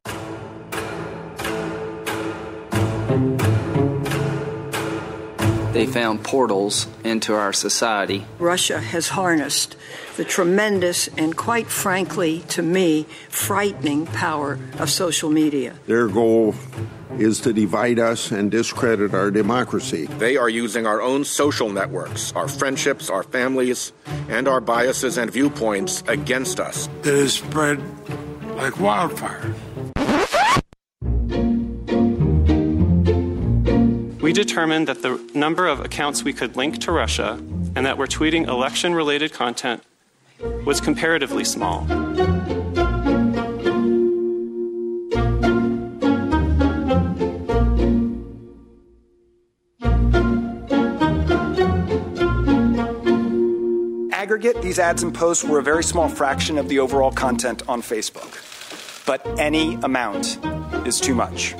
they 5.76 5.86
found 5.86 6.24
portals 6.24 6.88
into 7.04 7.36
our 7.36 7.52
society. 7.52 8.26
Russia 8.40 8.80
has 8.80 9.10
harnessed 9.10 9.76
the 10.16 10.24
tremendous 10.24 11.10
and, 11.18 11.36
quite 11.36 11.68
frankly, 11.68 12.40
to 12.48 12.62
me, 12.62 13.06
frightening 13.28 14.06
power 14.06 14.58
of 14.80 14.90
social 14.90 15.30
media. 15.30 15.76
Their 15.86 16.08
goal 16.08 16.56
is 17.20 17.42
to 17.42 17.52
divide 17.52 18.00
us 18.00 18.32
and 18.32 18.50
discredit 18.50 19.14
our 19.14 19.30
democracy. 19.32 20.06
They 20.18 20.38
are 20.38 20.48
using 20.48 20.88
our 20.88 21.02
own 21.02 21.26
social 21.26 21.70
networks, 21.70 22.32
our 22.32 22.48
friendships, 22.48 23.10
our 23.10 23.24
families, 23.24 23.92
and 24.30 24.48
our 24.48 24.62
biases 24.62 25.18
and 25.18 25.30
viewpoints 25.30 26.06
against 26.08 26.62
us. 26.62 26.88
It 27.02 27.08
is 27.08 27.34
spread 27.34 27.84
like 28.56 28.80
wildfire. 28.80 29.54
We 34.26 34.34
determined 34.34 34.88
that 34.88 35.04
the 35.04 35.22
number 35.36 35.68
of 35.68 35.82
accounts 35.82 36.24
we 36.24 36.34
could 36.34 36.56
link 36.56 36.80
to 36.80 36.92
Russia 36.92 37.34
and 37.76 37.86
that 37.86 38.00
were 38.00 38.08
tweeting 38.08 38.48
election 38.48 38.96
related 38.96 39.32
content 39.32 39.84
was 40.66 40.82
comparatively 40.82 41.44
small. 41.44 41.86
Aggregate, 54.12 54.60
these 54.64 54.80
ads 54.80 55.04
and 55.04 55.14
posts 55.14 55.44
were 55.44 55.60
a 55.60 55.64
very 55.64 55.84
small 55.84 56.10
fraction 56.10 56.58
of 56.58 56.68
the 56.68 56.80
overall 56.80 57.12
content 57.12 57.62
on 57.70 57.84
Facebook. 57.84 58.42
But 59.06 59.24
any 59.40 59.76
amount 59.84 60.40
is 60.88 61.00
too 61.00 61.14
much. 61.14 61.54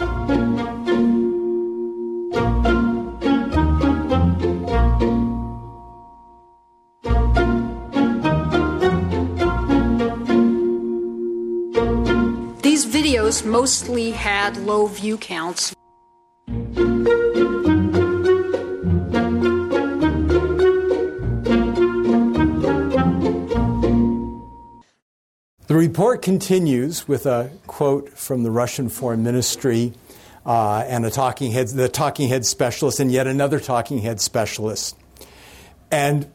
Mostly 13.56 14.12
had 14.12 14.58
low 14.58 14.86
view 14.86 15.18
counts. 15.18 15.74
The 25.68 25.74
report 25.74 26.22
continues 26.22 27.08
with 27.08 27.26
a 27.26 27.50
quote 27.66 28.10
from 28.10 28.44
the 28.44 28.52
Russian 28.52 28.90
Foreign 28.90 29.24
Ministry 29.24 29.94
uh, 30.46 30.84
and 30.86 31.06
a 31.06 31.10
talking 31.10 31.54
head, 31.54 31.70
the 31.70 31.88
talking 31.88 32.28
head 32.28 32.46
specialist, 32.46 33.00
and 33.00 33.10
yet 33.10 33.26
another 33.26 33.62
talking 33.62 34.00
head 34.00 34.20
specialist. 34.20 34.98
And 35.90 36.30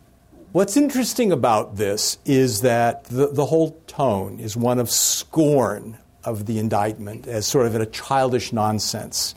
what's 0.52 0.74
interesting 0.74 1.32
about 1.32 1.76
this 1.76 2.16
is 2.24 2.62
that 2.62 3.04
the, 3.04 3.26
the 3.26 3.44
whole 3.44 3.72
tone 3.86 4.40
is 4.40 4.56
one 4.56 4.78
of 4.78 4.88
scorn 4.88 5.98
of 6.24 6.46
the 6.46 6.58
indictment 6.58 7.26
as 7.26 7.46
sort 7.46 7.66
of 7.66 7.74
a 7.74 7.86
childish 7.86 8.52
nonsense. 8.52 9.34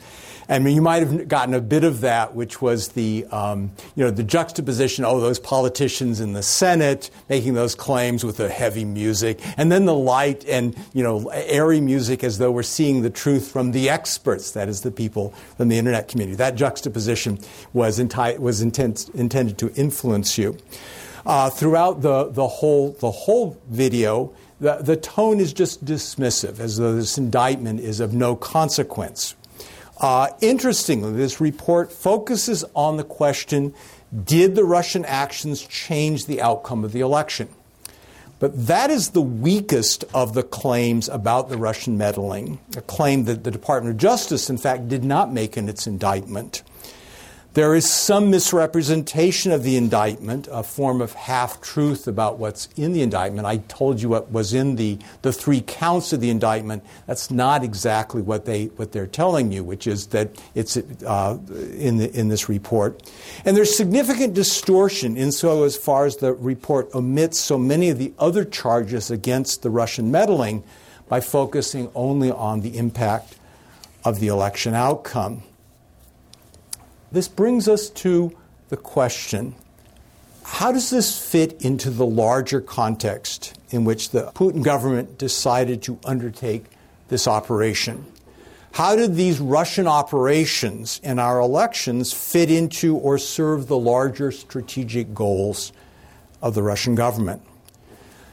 I 0.49 0.59
mean, 0.59 0.75
you 0.75 0.81
might 0.81 1.03
have 1.03 1.27
gotten 1.27 1.53
a 1.53 1.61
bit 1.61 1.83
of 1.83 2.01
that, 2.01 2.35
which 2.35 2.61
was 2.61 2.89
the, 2.89 3.25
um, 3.31 3.71
you 3.95 4.03
know, 4.03 4.11
the 4.11 4.23
juxtaposition. 4.23 5.05
Oh, 5.05 5.19
those 5.19 5.39
politicians 5.39 6.19
in 6.19 6.33
the 6.33 6.43
Senate 6.43 7.09
making 7.29 7.53
those 7.53 7.75
claims 7.75 8.25
with 8.25 8.37
the 8.37 8.49
heavy 8.49 8.83
music, 8.83 9.39
and 9.57 9.71
then 9.71 9.85
the 9.85 9.95
light 9.95 10.45
and 10.45 10.75
you 10.93 11.01
know 11.01 11.29
airy 11.29 11.79
music, 11.79 12.23
as 12.23 12.37
though 12.39 12.51
we're 12.51 12.63
seeing 12.63 13.03
the 13.03 13.09
truth 13.09 13.51
from 13.51 13.71
the 13.71 13.89
experts. 13.89 14.51
That 14.51 14.67
is, 14.67 14.81
the 14.81 14.91
people 14.91 15.29
from 15.55 15.69
the 15.69 15.77
internet 15.77 16.09
community. 16.09 16.35
That 16.35 16.55
juxtaposition 16.55 17.39
was, 17.71 17.99
enti- 17.99 18.37
was 18.37 18.61
intent- 18.61 19.09
intended 19.13 19.57
to 19.59 19.71
influence 19.75 20.37
you. 20.37 20.57
Uh, 21.25 21.49
throughout 21.49 22.01
the, 22.01 22.29
the 22.31 22.47
whole 22.47 22.91
the 22.99 23.11
whole 23.11 23.57
video, 23.69 24.33
the, 24.59 24.75
the 24.75 24.97
tone 24.97 25.39
is 25.39 25.53
just 25.53 25.85
dismissive, 25.85 26.59
as 26.59 26.77
though 26.77 26.95
this 26.95 27.17
indictment 27.17 27.79
is 27.79 27.99
of 27.99 28.13
no 28.13 28.35
consequence. 28.35 29.35
Uh, 29.99 30.27
interestingly, 30.41 31.13
this 31.13 31.39
report 31.39 31.91
focuses 31.91 32.65
on 32.75 32.97
the 32.97 33.03
question 33.03 33.73
did 34.25 34.55
the 34.55 34.65
Russian 34.65 35.05
actions 35.05 35.61
change 35.65 36.25
the 36.25 36.41
outcome 36.41 36.83
of 36.83 36.91
the 36.91 36.99
election? 36.99 37.49
But 38.39 38.67
that 38.67 38.91
is 38.91 39.11
the 39.11 39.21
weakest 39.21 40.03
of 40.13 40.33
the 40.33 40.43
claims 40.43 41.07
about 41.07 41.47
the 41.47 41.57
Russian 41.57 41.97
meddling, 41.97 42.59
a 42.75 42.81
claim 42.81 43.23
that 43.23 43.45
the 43.45 43.51
Department 43.51 43.95
of 43.95 44.01
Justice, 44.01 44.49
in 44.49 44.57
fact, 44.57 44.89
did 44.89 45.03
not 45.03 45.31
make 45.31 45.55
in 45.55 45.69
its 45.69 45.87
indictment. 45.87 46.61
There 47.53 47.75
is 47.75 47.87
some 47.87 48.31
misrepresentation 48.31 49.51
of 49.51 49.61
the 49.61 49.77
indictment, 49.77 50.47
a 50.51 50.63
form 50.63 51.01
of 51.01 51.13
half 51.13 51.61
truth 51.61 52.07
about 52.07 52.39
what's 52.39 52.67
in 52.75 52.93
the 52.93 53.03
indictment. 53.03 53.45
I 53.45 53.57
told 53.57 54.01
you 54.01 54.09
what 54.09 54.31
was 54.31 54.55
in 54.55 54.75
the, 54.75 54.97
the 55.21 55.31
three 55.31 55.61
counts 55.61 56.13
of 56.13 56.19
the 56.19 56.31
indictment. 56.31 56.83
That's 57.05 57.29
not 57.29 57.63
exactly 57.63 58.23
what, 58.23 58.45
they, 58.45 58.65
what 58.65 58.91
they're 58.91 59.05
telling 59.05 59.51
you, 59.51 59.63
which 59.63 59.85
is 59.85 60.07
that 60.07 60.31
it's 60.55 60.77
uh, 60.77 61.37
in, 61.77 61.97
the, 61.97 62.11
in 62.19 62.29
this 62.29 62.49
report. 62.49 63.03
And 63.45 63.55
there's 63.55 63.77
significant 63.77 64.33
distortion 64.33 65.15
in 65.15 65.31
so 65.31 65.63
as 65.63 65.77
far 65.77 66.07
as 66.07 66.17
the 66.17 66.33
report 66.33 66.89
omits 66.95 67.37
so 67.37 67.59
many 67.59 67.89
of 67.89 67.99
the 67.99 68.13
other 68.17 68.45
charges 68.45 69.11
against 69.11 69.61
the 69.61 69.69
Russian 69.69 70.09
meddling 70.09 70.63
by 71.07 71.19
focusing 71.19 71.91
only 71.93 72.31
on 72.31 72.61
the 72.61 72.79
impact 72.79 73.35
of 74.03 74.19
the 74.19 74.27
election 74.27 74.73
outcome. 74.73 75.43
This 77.13 77.27
brings 77.27 77.67
us 77.67 77.91
to 77.91 78.35
the 78.69 78.77
question 78.77 79.53
how 80.45 80.71
does 80.71 80.89
this 80.89 81.17
fit 81.17 81.61
into 81.61 81.89
the 81.89 82.05
larger 82.05 82.59
context 82.59 83.57
in 83.69 83.85
which 83.85 84.09
the 84.09 84.31
Putin 84.33 84.61
government 84.61 85.17
decided 85.17 85.81
to 85.83 85.97
undertake 86.03 86.65
this 87.07 87.27
operation? 87.27 88.05
How 88.73 88.95
did 88.95 89.15
these 89.15 89.39
Russian 89.39 89.87
operations 89.87 90.99
and 91.03 91.19
our 91.19 91.39
elections 91.39 92.11
fit 92.11 92.51
into 92.51 92.97
or 92.97 93.17
serve 93.17 93.67
the 93.67 93.77
larger 93.77 94.31
strategic 94.31 95.13
goals 95.13 95.71
of 96.41 96.55
the 96.55 96.63
Russian 96.63 96.95
government? 96.95 97.41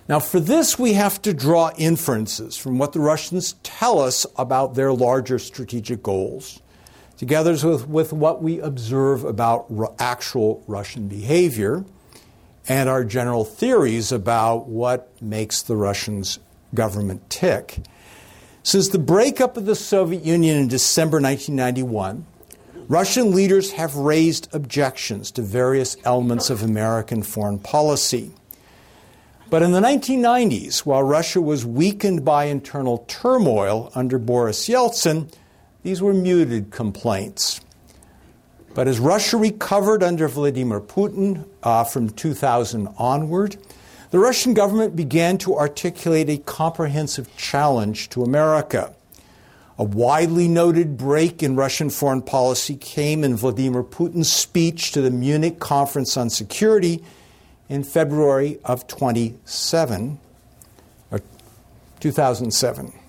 Now, 0.08 0.18
for 0.18 0.40
this, 0.40 0.78
we 0.78 0.94
have 0.94 1.22
to 1.22 1.32
draw 1.32 1.70
inferences 1.78 2.56
from 2.56 2.78
what 2.78 2.92
the 2.92 3.00
Russians 3.00 3.54
tell 3.62 4.00
us 4.00 4.26
about 4.36 4.74
their 4.74 4.92
larger 4.92 5.38
strategic 5.38 6.02
goals 6.02 6.60
together 7.20 7.52
with, 7.68 7.86
with 7.86 8.14
what 8.14 8.42
we 8.42 8.60
observe 8.60 9.24
about 9.24 9.66
r- 9.76 9.92
actual 9.98 10.64
Russian 10.66 11.06
behavior 11.06 11.84
and 12.66 12.88
our 12.88 13.04
general 13.04 13.44
theories 13.44 14.10
about 14.10 14.66
what 14.68 15.12
makes 15.20 15.60
the 15.60 15.76
Russians 15.76 16.38
government 16.72 17.28
tick. 17.28 17.80
Since 18.62 18.88
the 18.88 18.98
breakup 18.98 19.58
of 19.58 19.66
the 19.66 19.74
Soviet 19.74 20.24
Union 20.24 20.56
in 20.56 20.68
December 20.68 21.20
1991, 21.20 22.24
Russian 22.88 23.32
leaders 23.32 23.72
have 23.72 23.96
raised 23.96 24.48
objections 24.54 25.30
to 25.32 25.42
various 25.42 25.98
elements 26.04 26.48
of 26.48 26.62
American 26.62 27.22
foreign 27.22 27.58
policy. 27.58 28.30
But 29.50 29.60
in 29.60 29.72
the 29.72 29.80
1990s, 29.80 30.86
while 30.86 31.02
Russia 31.02 31.42
was 31.42 31.66
weakened 31.66 32.24
by 32.24 32.44
internal 32.44 33.04
turmoil 33.08 33.92
under 33.94 34.18
Boris 34.18 34.70
Yeltsin, 34.70 35.30
these 35.82 36.02
were 36.02 36.12
muted 36.12 36.70
complaints. 36.70 37.60
But 38.74 38.86
as 38.86 39.00
Russia 39.00 39.36
recovered 39.36 40.02
under 40.02 40.28
Vladimir 40.28 40.80
Putin 40.80 41.46
uh, 41.62 41.84
from 41.84 42.10
2000 42.10 42.88
onward, 42.98 43.56
the 44.10 44.18
Russian 44.18 44.54
government 44.54 44.94
began 44.94 45.38
to 45.38 45.56
articulate 45.56 46.28
a 46.28 46.38
comprehensive 46.38 47.36
challenge 47.36 48.08
to 48.10 48.22
America. 48.22 48.94
A 49.78 49.84
widely 49.84 50.46
noted 50.46 50.96
break 50.96 51.42
in 51.42 51.56
Russian 51.56 51.90
foreign 51.90 52.22
policy 52.22 52.76
came 52.76 53.24
in 53.24 53.36
Vladimir 53.36 53.82
Putin's 53.82 54.30
speech 54.30 54.92
to 54.92 55.00
the 55.00 55.10
Munich 55.10 55.58
Conference 55.58 56.16
on 56.16 56.28
Security 56.28 57.02
in 57.68 57.82
February 57.82 58.58
of 58.64 58.86
27, 58.86 60.18
or 61.10 61.20
2007. 62.00 62.99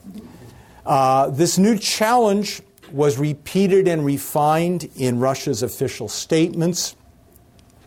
Uh, 0.86 1.30
this 1.30 1.58
new 1.58 1.78
challenge 1.78 2.62
was 2.91 3.17
repeated 3.17 3.88
and 3.88 4.06
refined 4.06 4.89
in 4.96 5.20
Russia's 5.20 5.63
official 5.63 6.08
statements 6.08 6.96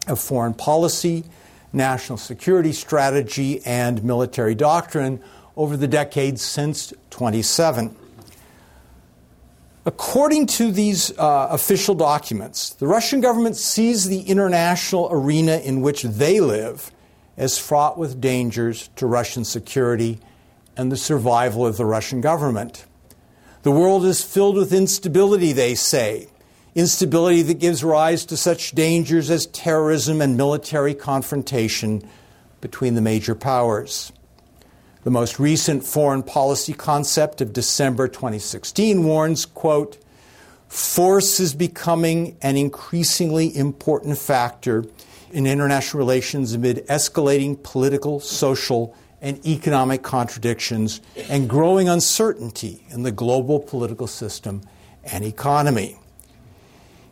of 0.06 0.20
foreign 0.20 0.54
policy, 0.54 1.24
national 1.72 2.18
security 2.18 2.72
strategy, 2.72 3.60
and 3.66 4.02
military 4.04 4.54
doctrine 4.54 5.22
over 5.56 5.76
the 5.76 5.88
decades 5.88 6.42
since 6.42 6.92
27. 7.10 7.96
According 9.86 10.46
to 10.46 10.72
these 10.72 11.16
uh, 11.18 11.48
official 11.50 11.94
documents, 11.94 12.70
the 12.70 12.86
Russian 12.86 13.20
government 13.20 13.56
sees 13.56 14.06
the 14.06 14.20
international 14.22 15.08
arena 15.10 15.58
in 15.58 15.82
which 15.82 16.02
they 16.02 16.40
live 16.40 16.90
as 17.36 17.58
fraught 17.58 17.98
with 17.98 18.20
dangers 18.20 18.88
to 18.96 19.06
Russian 19.06 19.44
security 19.44 20.20
and 20.76 20.90
the 20.90 20.96
survival 20.96 21.66
of 21.66 21.76
the 21.76 21.84
Russian 21.84 22.20
government. 22.20 22.86
The 23.62 23.70
world 23.70 24.04
is 24.04 24.22
filled 24.22 24.56
with 24.56 24.72
instability, 24.72 25.52
they 25.52 25.74
say. 25.74 26.28
Instability 26.74 27.42
that 27.42 27.60
gives 27.60 27.84
rise 27.84 28.24
to 28.26 28.36
such 28.36 28.74
dangers 28.74 29.30
as 29.30 29.46
terrorism 29.46 30.20
and 30.20 30.36
military 30.36 30.94
confrontation 30.94 32.02
between 32.60 32.94
the 32.94 33.00
major 33.00 33.34
powers. 33.34 34.12
The 35.04 35.10
most 35.10 35.38
recent 35.38 35.84
foreign 35.84 36.22
policy 36.22 36.72
concept 36.72 37.40
of 37.40 37.52
December 37.52 38.08
2016 38.08 39.04
warns, 39.04 39.44
quote, 39.44 39.98
force 40.68 41.38
is 41.40 41.54
becoming 41.54 42.36
an 42.42 42.56
increasingly 42.56 43.56
important 43.56 44.18
factor 44.18 44.84
in 45.30 45.46
international 45.46 45.98
relations 45.98 46.54
amid 46.54 46.86
escalating 46.86 47.62
political, 47.62 48.18
social, 48.18 48.96
and 49.24 49.44
economic 49.46 50.02
contradictions 50.02 51.00
and 51.30 51.48
growing 51.48 51.88
uncertainty 51.88 52.84
in 52.90 53.04
the 53.04 53.10
global 53.10 53.58
political 53.58 54.06
system 54.06 54.60
and 55.02 55.24
economy. 55.24 55.98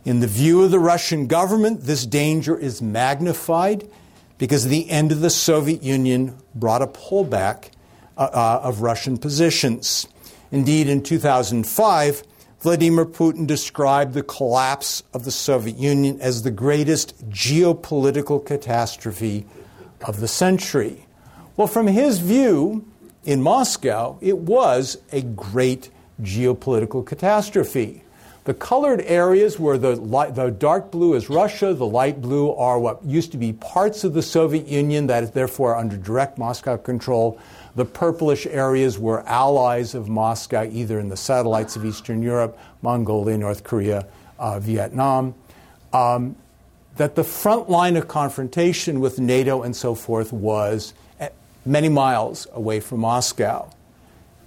In 0.05 0.19
the 0.19 0.27
view 0.27 0.63
of 0.63 0.69
the 0.69 0.79
Russian 0.79 1.25
government, 1.25 1.81
this 1.81 2.05
danger 2.05 2.55
is 2.55 2.83
magnified 2.83 3.89
because 4.37 4.67
the 4.67 4.91
end 4.91 5.11
of 5.11 5.21
the 5.21 5.31
Soviet 5.31 5.81
Union 5.81 6.37
brought 6.53 6.83
a 6.83 6.87
pullback 6.87 7.71
uh, 8.15 8.29
uh, 8.31 8.59
of 8.61 8.81
Russian 8.81 9.17
positions. 9.17 10.07
Indeed, 10.51 10.87
in 10.87 11.01
2005, 11.01 12.23
Vladimir 12.59 13.05
Putin 13.05 13.47
described 13.47 14.13
the 14.13 14.21
collapse 14.21 15.01
of 15.15 15.25
the 15.25 15.31
Soviet 15.31 15.77
Union 15.77 16.21
as 16.21 16.43
the 16.43 16.51
greatest 16.51 17.27
geopolitical 17.31 18.45
catastrophe 18.45 19.47
of 20.05 20.19
the 20.19 20.27
century. 20.27 21.07
Well, 21.55 21.67
from 21.67 21.85
his 21.85 22.17
view 22.17 22.83
in 23.25 23.43
Moscow, 23.43 24.17
it 24.21 24.39
was 24.39 24.97
a 25.11 25.21
great 25.21 25.91
geopolitical 26.19 27.05
catastrophe. 27.05 28.03
The 28.45 28.55
colored 28.55 29.01
areas 29.01 29.59
where 29.59 29.77
the, 29.77 29.95
light, 29.95 30.33
the 30.33 30.49
dark 30.49 30.89
blue 30.89 31.13
is 31.13 31.29
Russia, 31.29 31.75
the 31.75 31.85
light 31.85 32.21
blue 32.21 32.51
are 32.55 32.79
what 32.79 33.05
used 33.05 33.31
to 33.33 33.37
be 33.37 33.53
parts 33.53 34.03
of 34.03 34.15
the 34.15 34.23
Soviet 34.23 34.67
Union 34.67 35.05
that 35.07 35.23
is 35.23 35.31
therefore 35.31 35.77
under 35.77 35.95
direct 35.95 36.39
Moscow 36.39 36.75
control. 36.75 37.39
The 37.75 37.85
purplish 37.85 38.47
areas 38.47 38.97
were 38.97 39.21
allies 39.27 39.93
of 39.93 40.09
Moscow, 40.09 40.67
either 40.69 40.99
in 40.99 41.07
the 41.07 41.17
satellites 41.17 41.75
of 41.75 41.85
Eastern 41.85 42.23
Europe, 42.23 42.57
Mongolia, 42.81 43.37
North 43.37 43.63
Korea, 43.63 44.07
uh, 44.39 44.59
Vietnam. 44.59 45.35
Um, 45.93 46.35
that 46.97 47.15
the 47.15 47.23
front 47.23 47.69
line 47.69 47.95
of 47.95 48.07
confrontation 48.07 48.99
with 48.99 49.19
NATO 49.19 49.61
and 49.61 49.75
so 49.75 49.95
forth 49.95 50.33
was 50.33 50.93
many 51.65 51.89
miles 51.89 52.47
away 52.53 52.79
from 52.79 53.01
Moscow. 53.01 53.69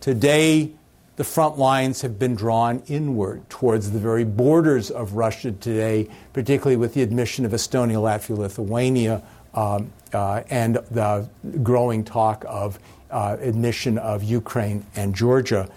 Today, 0.01 0.73
the 1.17 1.25
front 1.25 1.59
lines 1.59 2.03
have 2.03 2.19
been 2.19 2.35
drawn 2.35 2.83
inward 2.89 3.49
towards 3.49 3.91
the 3.91 3.99
very 3.99 4.25
borders 4.25 4.91
of 4.91 5.15
Russia 5.15 5.51
today, 5.53 6.09
particularly 6.35 6.77
with 6.77 6.93
the 6.93 7.03
admission 7.03 7.47
of 7.47 7.53
Estonia, 7.53 7.97
Latvia, 7.97 8.37
Lithuania, 8.37 9.23
um, 9.55 9.91
uh, 10.13 10.43
and 10.51 10.77
the 10.91 11.29
growing 11.63 12.05
talk 12.05 12.45
of 12.47 12.79
uh, 13.11 13.39
admission 13.41 13.97
of 13.97 14.23
Ukraine 14.23 14.85
and 14.95 15.15
Georgia 15.15 15.69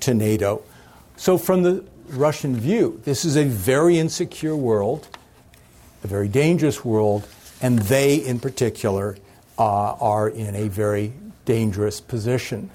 to 0.00 0.12
NATO. 0.12 0.62
So, 1.16 1.38
from 1.38 1.62
the 1.62 1.84
Russian 2.08 2.54
view, 2.56 3.00
this 3.04 3.24
is 3.24 3.36
a 3.36 3.44
very 3.44 3.98
insecure 3.98 4.56
world, 4.56 5.08
a 6.04 6.06
very 6.06 6.28
dangerous 6.28 6.84
world, 6.84 7.26
and 7.62 7.78
they, 7.78 8.16
in 8.16 8.40
particular, 8.40 9.16
uh, 9.58 9.92
are 9.94 10.28
in 10.28 10.54
a 10.54 10.68
very 10.68 11.12
dangerous 11.44 12.00
position. 12.00 12.70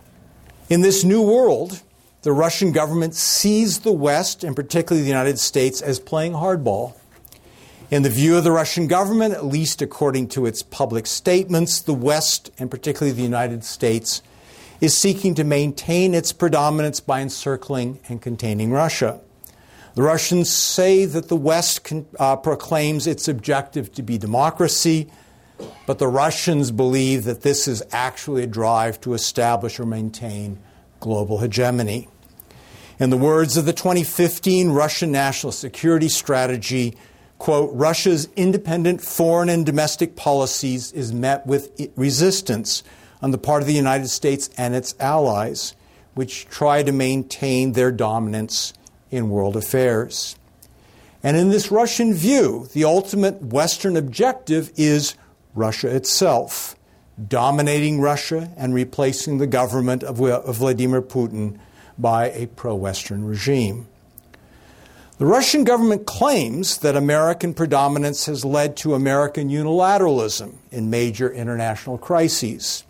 In 0.70 0.82
this 0.82 1.04
new 1.04 1.22
world, 1.22 1.82
the 2.24 2.32
Russian 2.32 2.72
government 2.72 3.16
sees 3.16 3.80
the 3.80 3.92
West, 3.92 4.44
and 4.44 4.56
particularly 4.56 5.02
the 5.02 5.08
United 5.08 5.40
States, 5.40 5.82
as 5.82 6.00
playing 6.00 6.34
hardball. 6.34 6.94
In 7.90 8.04
the 8.04 8.10
view 8.10 8.36
of 8.36 8.44
the 8.44 8.52
Russian 8.52 8.88
government, 8.88 9.34
at 9.34 9.46
least 9.46 9.82
according 9.82 10.28
to 10.30 10.46
its 10.46 10.62
public 10.62 11.08
statements, 11.08 11.80
the 11.80 11.94
West, 11.94 12.52
and 12.60 12.69
particularly 12.69 13.15
the 13.15 13.23
United 13.23 13.63
States, 13.63 14.21
is 14.82 14.96
seeking 14.96 15.36
to 15.36 15.44
maintain 15.44 16.13
its 16.13 16.34
predominance 16.34 17.00
by 17.00 17.21
encircling 17.21 18.00
and 18.10 18.21
containing 18.21 18.71
Russia. 18.71 19.21
The 19.96 20.04
Russians 20.04 20.50
say 20.50 21.06
that 21.06 21.30
the 21.30 21.36
West 21.36 21.92
uh, 22.19 22.36
proclaims 22.36 23.08
its 23.08 23.28
objective 23.28 23.94
to 23.94 24.04
be 24.04 24.17
democracy, 24.17 25.10
but 25.85 25.99
the 25.99 26.08
Russians 26.08 26.71
believe 26.71 27.23
that 27.23 27.41
this 27.41 27.67
is 27.67 27.81
actually 27.91 28.43
a 28.43 28.47
drive 28.47 28.99
to 29.01 29.13
establish 29.13 29.79
or 29.79 29.85
maintain 29.85 30.60
global 30.99 31.39
hegemony. 31.39 32.08
In 32.99 33.10
the 33.10 33.17
words 33.17 33.58
of 33.58 33.65
the 33.65 33.73
2015 33.73 34.71
Russian 34.71 35.12
National 35.12 35.51
Security 35.51 36.10
Strategy, 36.10 36.97
quote, 37.37 37.69
Russia's 37.73 38.27
independent 38.35 39.01
foreign 39.01 39.49
and 39.49 39.65
domestic 39.65 40.15
policies 40.15 40.91
is 40.91 41.13
met 41.13 41.45
with 41.45 41.71
resistance 41.95 42.83
on 43.21 43.31
the 43.31 43.37
part 43.37 43.62
of 43.62 43.67
the 43.67 43.73
United 43.73 44.08
States 44.08 44.49
and 44.58 44.75
its 44.75 44.95
allies, 44.99 45.75
which 46.15 46.47
try 46.47 46.81
to 46.83 46.91
maintain 46.91 47.73
their 47.73 47.91
dominance 47.91 48.73
in 49.12 49.29
world 49.29 49.55
affairs. 49.55 50.35
And 51.23 51.37
in 51.37 51.49
this 51.49 51.71
Russian 51.71 52.13
view, 52.13 52.67
the 52.73 52.83
ultimate 52.83 53.41
Western 53.41 53.97
objective 53.97 54.71
is 54.75 55.15
Russia 55.58 55.93
itself, 55.93 56.75
dominating 57.27 57.99
Russia 57.99 58.51
and 58.58 58.73
replacing 58.73 59.37
the 59.37 59.47
government 59.47 60.03
of 60.03 60.17
Vladimir 60.17 61.01
Putin 61.01 61.58
by 61.97 62.29
a 62.29 62.47
pro 62.47 62.75
Western 62.75 63.25
regime. 63.25 63.87
The 65.17 65.25
Russian 65.25 65.63
government 65.63 66.05
claims 66.05 66.77
that 66.77 66.95
American 66.95 67.55
predominance 67.55 68.27
has 68.27 68.45
led 68.45 68.77
to 68.77 68.93
American 68.93 69.49
unilateralism 69.49 70.53
in 70.69 70.91
major 70.91 71.31
international 71.31 71.97
crises. 71.97 72.83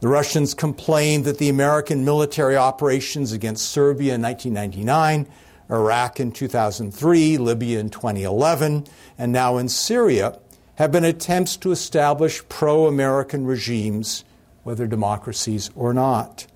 The 0.00 0.08
Russians 0.08 0.52
complain 0.52 1.22
that 1.22 1.38
the 1.38 1.48
American 1.48 2.04
military 2.04 2.54
operations 2.54 3.32
against 3.32 3.70
Serbia 3.70 4.16
in 4.16 4.20
1999, 4.20 5.26
Iraq 5.70 6.20
in 6.20 6.32
2003, 6.32 7.38
Libya 7.38 7.80
in 7.80 7.88
2011, 7.88 8.86
and 9.16 9.32
now 9.32 9.56
in 9.56 9.70
Syria 9.70 10.38
have 10.76 10.90
been 10.90 11.04
attempts 11.04 11.56
to 11.58 11.70
establish 11.70 12.46
pro 12.48 12.86
American 12.86 13.46
regimes, 13.46 14.24
whether 14.62 14.86
democracies 14.86 15.70
or 15.74 15.94
not. 15.94 16.46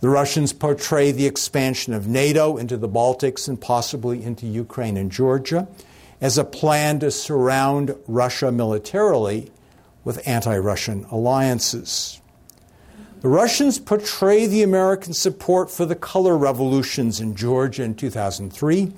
The 0.00 0.08
Russians 0.08 0.52
portray 0.52 1.12
the 1.12 1.26
expansion 1.26 1.94
of 1.94 2.08
NATO 2.08 2.56
into 2.56 2.76
the 2.76 2.88
Baltics 2.88 3.46
and 3.46 3.60
possibly 3.60 4.24
into 4.24 4.46
Ukraine 4.46 4.96
and 4.96 5.12
Georgia 5.12 5.68
as 6.20 6.38
a 6.38 6.44
plan 6.44 6.98
to 7.00 7.10
surround 7.10 7.94
Russia 8.08 8.50
militarily 8.50 9.52
with 10.02 10.26
anti 10.26 10.56
Russian 10.58 11.04
alliances. 11.04 12.20
The 13.20 13.28
Russians 13.28 13.78
portray 13.78 14.48
the 14.48 14.64
American 14.64 15.12
support 15.12 15.70
for 15.70 15.86
the 15.86 15.94
color 15.94 16.36
revolutions 16.36 17.20
in 17.20 17.36
Georgia 17.36 17.84
in 17.84 17.94
2003, 17.94 18.92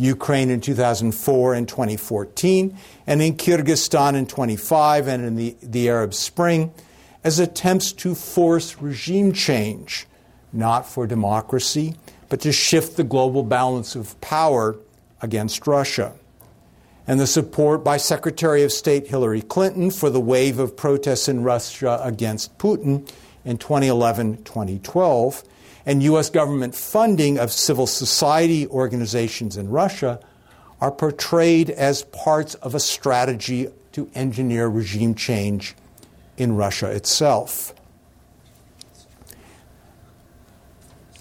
Ukraine 0.00 0.50
in 0.50 0.60
2004 0.60 1.54
and 1.54 1.68
2014, 1.68 2.76
and 3.06 3.22
in 3.22 3.36
Kyrgyzstan 3.36 4.16
in 4.16 4.26
25 4.26 5.06
and 5.06 5.24
in 5.24 5.36
the, 5.36 5.56
the 5.62 5.88
Arab 5.88 6.14
Spring 6.14 6.72
as 7.22 7.38
attempts 7.38 7.92
to 7.92 8.14
force 8.14 8.76
regime 8.80 9.32
change 9.32 10.06
not 10.52 10.86
for 10.86 11.06
democracy, 11.06 11.94
but 12.28 12.40
to 12.40 12.52
shift 12.52 12.96
the 12.96 13.04
global 13.04 13.42
balance 13.42 13.94
of 13.94 14.20
power 14.20 14.76
against 15.22 15.66
Russia. 15.66 16.14
And 17.06 17.18
the 17.18 17.26
support 17.26 17.82
by 17.82 17.96
Secretary 17.96 18.62
of 18.62 18.72
State 18.72 19.08
Hillary 19.08 19.42
Clinton 19.42 19.90
for 19.90 20.10
the 20.10 20.20
wave 20.20 20.58
of 20.58 20.76
protests 20.76 21.28
in 21.28 21.42
Russia 21.42 22.00
against 22.02 22.56
Putin 22.58 23.10
in 23.44 23.58
2011 23.58 24.44
2012, 24.44 25.42
and 25.86 26.02
U.S. 26.02 26.30
government 26.30 26.74
funding 26.74 27.38
of 27.38 27.50
civil 27.50 27.86
society 27.86 28.66
organizations 28.68 29.56
in 29.56 29.68
Russia 29.70 30.20
are 30.80 30.90
portrayed 30.90 31.70
as 31.70 32.02
parts 32.04 32.54
of 32.56 32.74
a 32.74 32.80
strategy 32.80 33.68
to 33.92 34.10
engineer 34.14 34.68
regime 34.68 35.14
change 35.14 35.74
in 36.36 36.56
Russia 36.56 36.90
itself. 36.90 37.74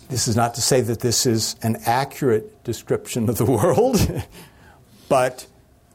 This 0.10 0.28
is 0.28 0.36
not 0.36 0.56
to 0.56 0.62
say 0.62 0.82
that 0.82 1.02
this 1.02 1.26
is 1.26 1.56
an 1.62 1.78
accurate 1.86 2.64
description 2.64 3.30
of 3.30 3.38
the 3.38 3.46
world, 3.60 4.00
but 5.08 5.46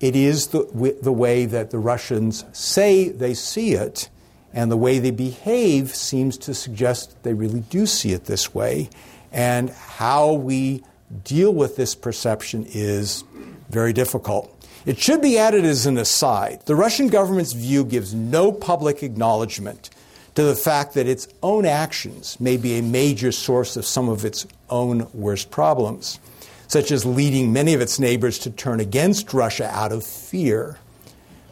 it 0.00 0.14
is 0.14 0.48
the, 0.48 0.96
the 1.02 1.12
way 1.12 1.46
that 1.46 1.70
the 1.70 1.78
Russians 1.78 2.44
say 2.52 3.08
they 3.08 3.34
see 3.34 3.72
it, 3.72 4.08
and 4.54 4.70
the 4.70 4.76
way 4.76 5.00
they 5.00 5.10
behave 5.10 5.94
seems 5.94 6.38
to 6.38 6.54
suggest 6.54 7.22
they 7.24 7.34
really 7.34 7.60
do 7.60 7.86
see 7.86 8.12
it 8.12 8.24
this 8.24 8.54
way. 8.54 8.88
And 9.32 9.68
how 9.70 10.32
we 10.32 10.84
deal 11.24 11.52
with 11.52 11.76
this 11.76 11.94
perception 11.96 12.64
is 12.68 13.24
very 13.68 13.92
difficult. 13.92 14.50
It 14.86 14.98
should 14.98 15.20
be 15.20 15.38
added 15.38 15.64
as 15.64 15.86
an 15.86 15.98
aside 15.98 16.62
the 16.66 16.76
Russian 16.76 17.08
government's 17.08 17.52
view 17.52 17.84
gives 17.84 18.14
no 18.14 18.52
public 18.52 19.02
acknowledgement 19.02 19.90
to 20.36 20.42
the 20.42 20.54
fact 20.54 20.94
that 20.94 21.06
its 21.06 21.26
own 21.42 21.64
actions 21.64 22.38
may 22.38 22.56
be 22.56 22.78
a 22.78 22.82
major 22.82 23.32
source 23.32 23.76
of 23.76 23.84
some 23.84 24.08
of 24.08 24.24
its 24.24 24.46
own 24.68 25.08
worst 25.14 25.50
problems, 25.50 26.18
such 26.68 26.90
as 26.90 27.06
leading 27.06 27.52
many 27.52 27.74
of 27.74 27.80
its 27.80 27.98
neighbors 27.98 28.38
to 28.40 28.50
turn 28.50 28.80
against 28.80 29.32
Russia 29.32 29.68
out 29.72 29.92
of 29.92 30.04
fear. 30.04 30.78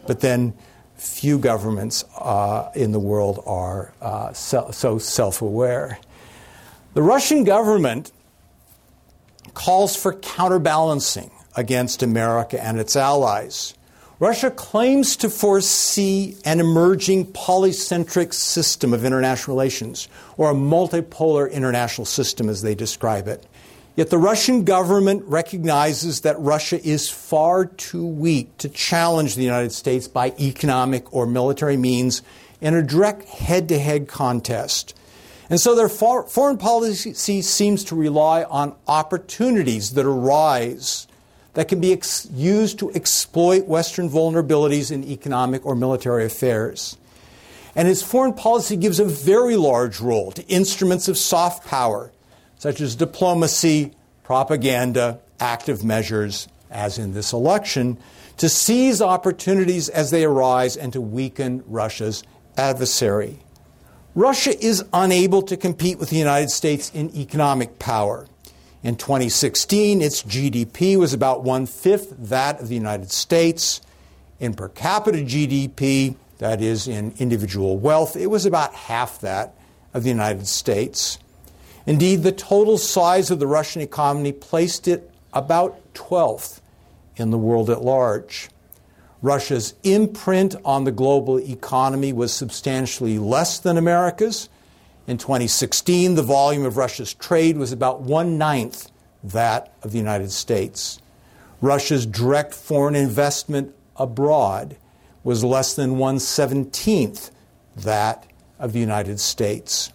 But 0.05 0.19
then 0.19 0.53
few 0.95 1.37
governments 1.37 2.05
uh, 2.17 2.71
in 2.75 2.91
the 2.91 2.99
world 2.99 3.43
are 3.45 3.93
uh, 4.01 4.33
so, 4.33 4.69
so 4.71 4.97
self 4.97 5.41
aware. 5.41 5.99
The 6.93 7.01
Russian 7.01 7.43
government 7.43 8.11
calls 9.53 9.95
for 9.95 10.13
counterbalancing 10.13 11.31
against 11.55 12.03
America 12.03 12.63
and 12.63 12.79
its 12.79 12.95
allies. 12.95 13.73
Russia 14.19 14.51
claims 14.51 15.17
to 15.17 15.29
foresee 15.29 16.37
an 16.45 16.59
emerging 16.59 17.25
polycentric 17.33 18.33
system 18.33 18.93
of 18.93 19.03
international 19.03 19.57
relations, 19.57 20.07
or 20.37 20.51
a 20.51 20.53
multipolar 20.53 21.51
international 21.51 22.05
system 22.05 22.47
as 22.47 22.61
they 22.61 22.75
describe 22.75 23.27
it. 23.27 23.45
Yet 23.95 24.09
the 24.09 24.17
Russian 24.17 24.63
government 24.63 25.23
recognizes 25.25 26.21
that 26.21 26.39
Russia 26.39 26.83
is 26.83 27.09
far 27.09 27.65
too 27.65 28.05
weak 28.05 28.57
to 28.57 28.69
challenge 28.69 29.35
the 29.35 29.43
United 29.43 29.71
States 29.71 30.07
by 30.07 30.33
economic 30.39 31.13
or 31.13 31.27
military 31.27 31.77
means 31.77 32.23
in 32.59 32.73
a 32.73 32.81
direct 32.81 33.27
head 33.27 33.69
to 33.69 33.77
head 33.77 34.07
contest. 34.07 34.95
And 35.49 35.59
so 35.59 35.75
their 35.75 35.89
foreign 35.89 36.57
policy 36.57 37.41
seems 37.43 37.83
to 37.83 37.95
rely 37.95 38.43
on 38.43 38.75
opportunities 38.87 39.91
that 39.91 40.05
arise 40.05 41.05
that 41.53 41.67
can 41.67 41.79
be 41.79 41.93
ex- 41.93 42.27
used 42.31 42.79
to 42.79 42.91
exploit 42.93 43.65
Western 43.67 44.09
vulnerabilities 44.09 44.91
in 44.91 45.03
economic 45.03 45.65
or 45.65 45.75
military 45.75 46.25
affairs. 46.25 46.97
And 47.75 47.87
his 47.87 48.01
foreign 48.01 48.33
policy 48.33 48.75
gives 48.75 48.99
a 48.99 49.05
very 49.05 49.55
large 49.55 49.99
role 49.99 50.31
to 50.31 50.47
instruments 50.47 51.07
of 51.07 51.17
soft 51.17 51.67
power, 51.67 52.11
such 52.63 52.79
as 52.79 52.95
diplomacy, 52.95 53.91
propaganda, 54.23 55.19
active 55.37 55.83
measures, 55.83 56.47
as 56.71 56.97
in 56.97 57.13
this 57.13 57.33
election, 57.33 57.97
to 58.37 58.47
seize 58.47 59.01
opportunities 59.01 59.89
as 59.89 60.11
they 60.11 60.23
arise 60.23 60.77
and 60.77 60.93
to 60.93 61.01
weaken 61.01 61.61
Russia's 61.67 62.23
adversary. 62.55 63.37
Russia 64.15 64.57
is 64.65 64.81
unable 64.93 65.41
to 65.41 65.57
compete 65.57 65.99
with 65.99 66.09
the 66.09 66.15
United 66.15 66.49
States 66.49 66.89
in 66.93 67.13
economic 67.17 67.79
power. 67.79 68.27
In 68.81 68.95
2016, 68.95 70.01
its 70.01 70.23
GDP 70.23 70.95
was 70.95 71.13
about 71.13 71.43
one 71.43 71.65
fifth 71.65 72.15
that 72.17 72.61
of 72.61 72.69
the 72.69 72.75
United 72.75 73.11
States. 73.11 73.81
In 74.39 74.53
per 74.53 74.69
capita 74.69 75.17
GDP, 75.17 76.15
that 76.37 76.61
is, 76.61 76.87
in 76.87 77.13
individual 77.19 77.77
wealth, 77.77 78.15
it 78.15 78.27
was 78.27 78.45
about 78.45 78.73
half 78.73 79.19
that 79.19 79.53
of 79.93 80.03
the 80.03 80.09
United 80.09 80.47
States. 80.47 81.19
Indeed, 81.85 82.23
the 82.23 82.31
total 82.31 82.77
size 82.77 83.29
of 83.29 83.39
the 83.39 83.47
Russian 83.47 83.81
economy 83.81 84.31
placed 84.31 84.87
it 84.87 85.11
about 85.33 85.93
12th 85.93 86.61
in 87.15 87.31
the 87.31 87.37
world 87.37 87.69
at 87.69 87.83
large. 87.83 88.49
Russia's 89.21 89.73
imprint 89.83 90.55
on 90.65 90.83
the 90.83 90.91
global 90.91 91.39
economy 91.39 92.13
was 92.13 92.33
substantially 92.33 93.19
less 93.19 93.59
than 93.59 93.77
America's, 93.77 94.49
in 95.05 95.17
2016, 95.17 96.15
the 96.15 96.21
volume 96.21 96.65
of 96.65 96.77
Russia's 96.77 97.13
trade 97.13 97.57
was 97.57 97.73
about 97.73 98.01
one 98.01 98.37
ninth 98.37 98.89
that 99.21 99.73
of 99.83 99.91
the 99.91 99.97
United 99.97 100.31
States. 100.31 101.01
Russia's 101.59 102.05
direct 102.05 102.53
foreign 102.53 102.95
investment 102.95 103.75
abroad 103.97 104.77
was 105.23 105.43
less 105.43 105.75
than 105.75 105.97
one 105.97 106.19
seventeenth 106.19 107.31
that 107.75 108.25
of 108.59 108.71
the 108.71 108.79
United 108.79 109.19
States. 109.19 109.91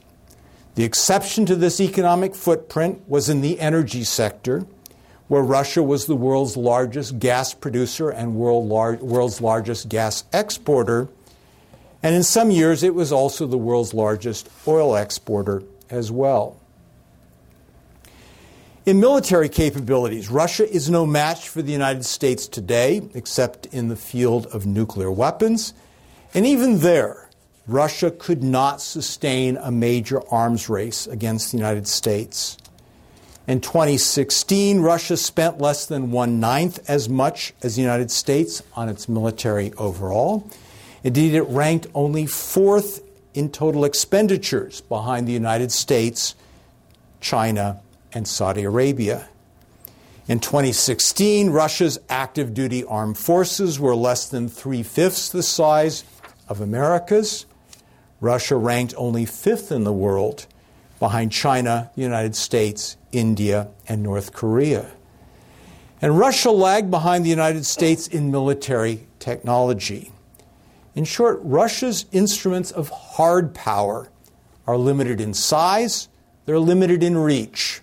The 0.79 0.85
exception 0.85 1.45
to 1.47 1.57
this 1.57 1.81
economic 1.81 2.37
footprint 2.37 3.03
was 3.09 3.29
in 3.29 3.41
the 3.41 3.59
energy 3.59 4.05
sector, 4.05 4.65
where 5.27 5.43
Russia 5.43 5.83
was 5.83 6.07
the 6.07 6.15
world's 6.15 6.57
largest 6.57 7.19
gas 7.19 7.53
producer 7.53 8.11
and 8.11 8.37
world 8.37 8.69
lar- 8.69 8.95
world's 8.95 9.41
largest 9.41 9.89
gas 9.89 10.23
exporter 10.33 11.09
and 12.03 12.15
in 12.15 12.23
some 12.23 12.51
years, 12.51 12.83
it 12.83 12.95
was 12.95 13.11
also 13.11 13.47
the 13.47 13.59
world's 13.59 13.93
largest 13.93 14.49
oil 14.67 14.95
exporter 14.95 15.63
as 15.91 16.13
well. 16.13 16.57
In 18.87 19.01
military 19.01 19.49
capabilities, 19.49 20.31
Russia 20.31 20.71
is 20.71 20.89
no 20.89 21.05
match 21.05 21.49
for 21.49 21.61
the 21.61 21.73
United 21.73 22.05
States 22.05 22.47
today, 22.47 23.03
except 23.15 23.67
in 23.67 23.89
the 23.89 23.97
field 23.97 24.47
of 24.47 24.65
nuclear 24.65 25.11
weapons. 25.11 25.75
And 26.33 26.47
even 26.47 26.79
there, 26.79 27.28
Russia 27.69 28.11
could 28.11 28.43
not 28.43 28.81
sustain 28.81 29.59
a 29.59 29.71
major 29.71 30.27
arms 30.33 30.71
race 30.71 31.07
against 31.07 31.53
the 31.53 31.59
United 31.59 31.87
States. 31.87 32.57
In 33.47 33.61
2016, 33.61 34.81
Russia 34.81 35.19
spent 35.19 35.61
less 35.61 35.85
than 35.85 36.11
one 36.11 36.41
ninth 36.41 36.89
as 36.89 37.11
much 37.11 37.53
as 37.63 37.77
the 37.77 37.83
United 37.83 38.11
States 38.11 38.63
on 38.75 38.89
its 38.89 39.07
military 39.07 39.73
overall. 39.75 40.49
Indeed, 41.05 41.35
it 41.35 41.43
ranked 41.43 41.87
only 41.95 42.27
fourth 42.27 43.03
in 43.35 43.51
total 43.51 43.85
expenditures 43.85 44.81
behind 44.81 45.29
the 45.29 45.33
United 45.33 45.71
States, 45.71 46.35
China, 47.21 47.81
and 48.13 48.27
Saudi 48.27 48.65
Arabia. 48.65 49.29
In 50.27 50.41
2016, 50.41 51.51
Russia's 51.51 51.99
active 52.09 52.53
duty 52.55 52.83
armed 52.85 53.19
forces 53.19 53.79
were 53.79 53.95
less 53.95 54.29
than 54.29 54.49
three 54.49 54.83
fifths 54.83 55.29
the 55.29 55.43
size 55.43 56.05
of 56.49 56.61
America's. 56.61 57.47
Russia 58.21 58.57
ranked 58.57 58.95
only 58.97 59.25
fifth 59.25 59.71
in 59.71 59.85
the 59.85 59.93
world 59.93 60.47
behind 60.99 61.31
China, 61.31 61.91
the 61.95 62.03
United 62.03 62.35
States, 62.35 62.97
India, 63.13 63.69
and 63.87 64.03
North 64.03 64.33
Korea. 64.33 64.91
And 66.03 66.19
Russia 66.19 66.51
lagged 66.51 66.91
behind 66.91 67.25
the 67.25 67.31
United 67.31 67.65
States 67.65 68.07
in 68.07 68.31
military 68.31 69.07
technology. 69.19 70.13
In 70.95 71.05
short, 71.05 71.41
Russia's 71.43 72.07
instruments 72.13 72.71
of 72.71 72.89
hard 72.89 73.55
power 73.55 74.11
are 74.67 74.77
limited 74.77 75.21
in 75.21 75.35
size, 75.35 76.09
they're 76.45 76.59
limited 76.59 77.03
in 77.03 77.17
reach. 77.17 77.81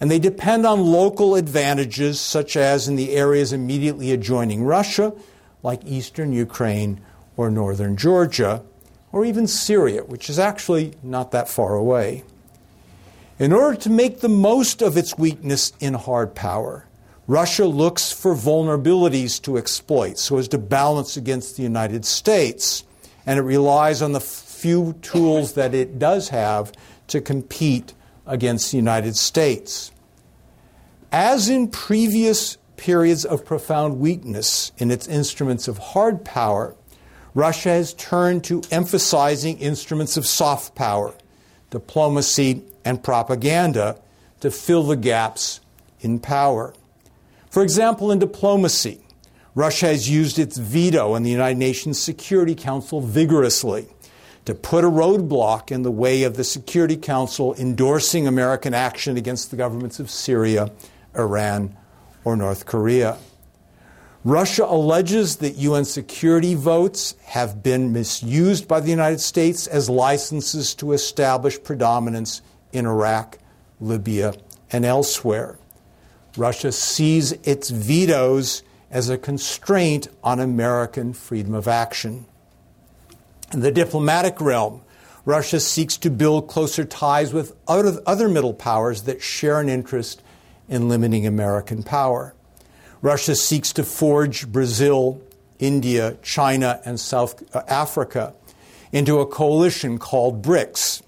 And 0.00 0.10
they 0.10 0.18
depend 0.18 0.66
on 0.66 0.84
local 0.84 1.36
advantages, 1.36 2.20
such 2.20 2.56
as 2.56 2.86
in 2.86 2.96
the 2.96 3.12
areas 3.12 3.52
immediately 3.52 4.12
adjoining 4.12 4.64
Russia, 4.64 5.14
like 5.62 5.80
eastern 5.84 6.32
Ukraine 6.32 7.00
or 7.36 7.50
northern 7.50 7.96
Georgia, 7.96 8.62
or 9.16 9.24
even 9.24 9.46
Syria, 9.46 10.04
which 10.04 10.28
is 10.28 10.38
actually 10.38 10.92
not 11.02 11.30
that 11.30 11.48
far 11.48 11.74
away. 11.74 12.22
In 13.38 13.50
order 13.50 13.74
to 13.78 13.88
make 13.88 14.20
the 14.20 14.28
most 14.28 14.82
of 14.82 14.98
its 14.98 15.16
weakness 15.16 15.72
in 15.80 15.94
hard 15.94 16.34
power, 16.34 16.84
Russia 17.26 17.64
looks 17.64 18.12
for 18.12 18.34
vulnerabilities 18.34 19.40
to 19.40 19.56
exploit 19.56 20.18
so 20.18 20.36
as 20.36 20.48
to 20.48 20.58
balance 20.58 21.16
against 21.16 21.56
the 21.56 21.62
United 21.62 22.04
States, 22.04 22.84
and 23.24 23.38
it 23.38 23.42
relies 23.42 24.02
on 24.02 24.12
the 24.12 24.20
few 24.20 24.92
tools 25.00 25.54
that 25.54 25.72
it 25.72 25.98
does 25.98 26.28
have 26.28 26.70
to 27.06 27.22
compete 27.22 27.94
against 28.26 28.70
the 28.70 28.76
United 28.76 29.16
States. 29.16 29.92
As 31.10 31.48
in 31.48 31.68
previous 31.68 32.58
periods 32.76 33.24
of 33.24 33.46
profound 33.46 33.98
weakness 33.98 34.72
in 34.76 34.90
its 34.90 35.08
instruments 35.08 35.68
of 35.68 35.78
hard 35.78 36.22
power, 36.22 36.76
Russia 37.36 37.68
has 37.68 37.92
turned 37.92 38.42
to 38.44 38.62
emphasizing 38.70 39.58
instruments 39.58 40.16
of 40.16 40.24
soft 40.26 40.74
power, 40.74 41.12
diplomacy, 41.68 42.62
and 42.82 43.04
propaganda 43.04 44.00
to 44.40 44.50
fill 44.50 44.84
the 44.84 44.96
gaps 44.96 45.60
in 46.00 46.18
power. 46.18 46.72
For 47.50 47.62
example, 47.62 48.10
in 48.10 48.18
diplomacy, 48.18 49.02
Russia 49.54 49.88
has 49.88 50.08
used 50.08 50.38
its 50.38 50.56
veto 50.56 51.14
in 51.14 51.24
the 51.24 51.30
United 51.30 51.58
Nations 51.58 52.00
Security 52.00 52.54
Council 52.54 53.02
vigorously 53.02 53.86
to 54.46 54.54
put 54.54 54.82
a 54.82 54.88
roadblock 54.88 55.70
in 55.70 55.82
the 55.82 55.90
way 55.90 56.22
of 56.22 56.38
the 56.38 56.44
Security 56.44 56.96
Council 56.96 57.54
endorsing 57.56 58.26
American 58.26 58.72
action 58.72 59.18
against 59.18 59.50
the 59.50 59.58
governments 59.58 60.00
of 60.00 60.08
Syria, 60.08 60.72
Iran, 61.14 61.76
or 62.24 62.34
North 62.34 62.64
Korea. 62.64 63.18
Russia 64.26 64.64
alleges 64.64 65.36
that 65.36 65.54
UN 65.54 65.84
security 65.84 66.56
votes 66.56 67.14
have 67.26 67.62
been 67.62 67.92
misused 67.92 68.66
by 68.66 68.80
the 68.80 68.90
United 68.90 69.20
States 69.20 69.68
as 69.68 69.88
licenses 69.88 70.74
to 70.74 70.94
establish 70.94 71.62
predominance 71.62 72.42
in 72.72 72.86
Iraq, 72.86 73.38
Libya, 73.78 74.34
and 74.72 74.84
elsewhere. 74.84 75.56
Russia 76.36 76.72
sees 76.72 77.30
its 77.44 77.70
vetoes 77.70 78.64
as 78.90 79.08
a 79.08 79.16
constraint 79.16 80.08
on 80.24 80.40
American 80.40 81.12
freedom 81.12 81.54
of 81.54 81.68
action. 81.68 82.26
In 83.52 83.60
the 83.60 83.70
diplomatic 83.70 84.40
realm, 84.40 84.82
Russia 85.24 85.60
seeks 85.60 85.96
to 85.98 86.10
build 86.10 86.48
closer 86.48 86.84
ties 86.84 87.32
with 87.32 87.54
other 87.68 88.28
middle 88.28 88.54
powers 88.54 89.02
that 89.02 89.22
share 89.22 89.60
an 89.60 89.68
interest 89.68 90.20
in 90.68 90.88
limiting 90.88 91.28
American 91.28 91.84
power. 91.84 92.34
Russia 93.06 93.36
seeks 93.36 93.72
to 93.72 93.84
forge 93.84 94.48
Brazil, 94.48 95.22
India, 95.60 96.16
China, 96.22 96.80
and 96.84 96.98
South 96.98 97.40
uh, 97.54 97.62
Africa 97.68 98.34
into 98.90 99.20
a 99.20 99.26
coalition 99.26 99.96
called 99.96 100.42
BRICS, 100.42 101.02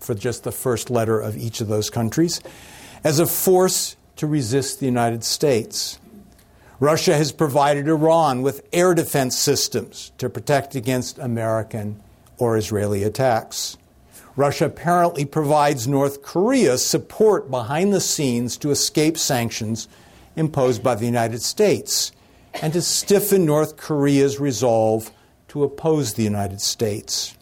for 0.00 0.14
just 0.14 0.44
the 0.44 0.50
first 0.50 0.88
letter 0.88 1.20
of 1.20 1.36
each 1.36 1.60
of 1.60 1.68
those 1.68 1.90
countries, 1.90 2.40
as 3.04 3.18
a 3.18 3.26
force 3.26 3.96
to 4.16 4.26
resist 4.26 4.80
the 4.80 4.86
United 4.86 5.24
States. 5.24 5.98
Russia 6.80 7.14
has 7.14 7.32
provided 7.32 7.86
Iran 7.86 8.40
with 8.40 8.66
air 8.72 8.94
defense 8.94 9.36
systems 9.36 10.10
to 10.16 10.30
protect 10.30 10.74
against 10.74 11.18
American 11.18 12.00
or 12.38 12.56
Israeli 12.56 13.02
attacks. 13.02 13.76
Russia 14.36 14.64
apparently 14.64 15.26
provides 15.26 15.86
North 15.86 16.22
Korea 16.22 16.78
support 16.78 17.50
behind 17.50 17.92
the 17.92 18.00
scenes 18.00 18.56
to 18.56 18.70
escape 18.70 19.18
sanctions 19.18 19.86
imposed 20.36 20.82
by 20.82 20.94
the 20.94 21.06
United 21.06 21.42
States 21.42 22.12
and 22.60 22.72
to 22.72 22.82
stiffen 22.82 23.44
North 23.44 23.76
Korea's 23.76 24.38
resolve 24.38 25.10
to 25.48 25.64
oppose 25.64 26.14
the 26.14 26.22
United 26.22 26.60
States. 26.60 27.36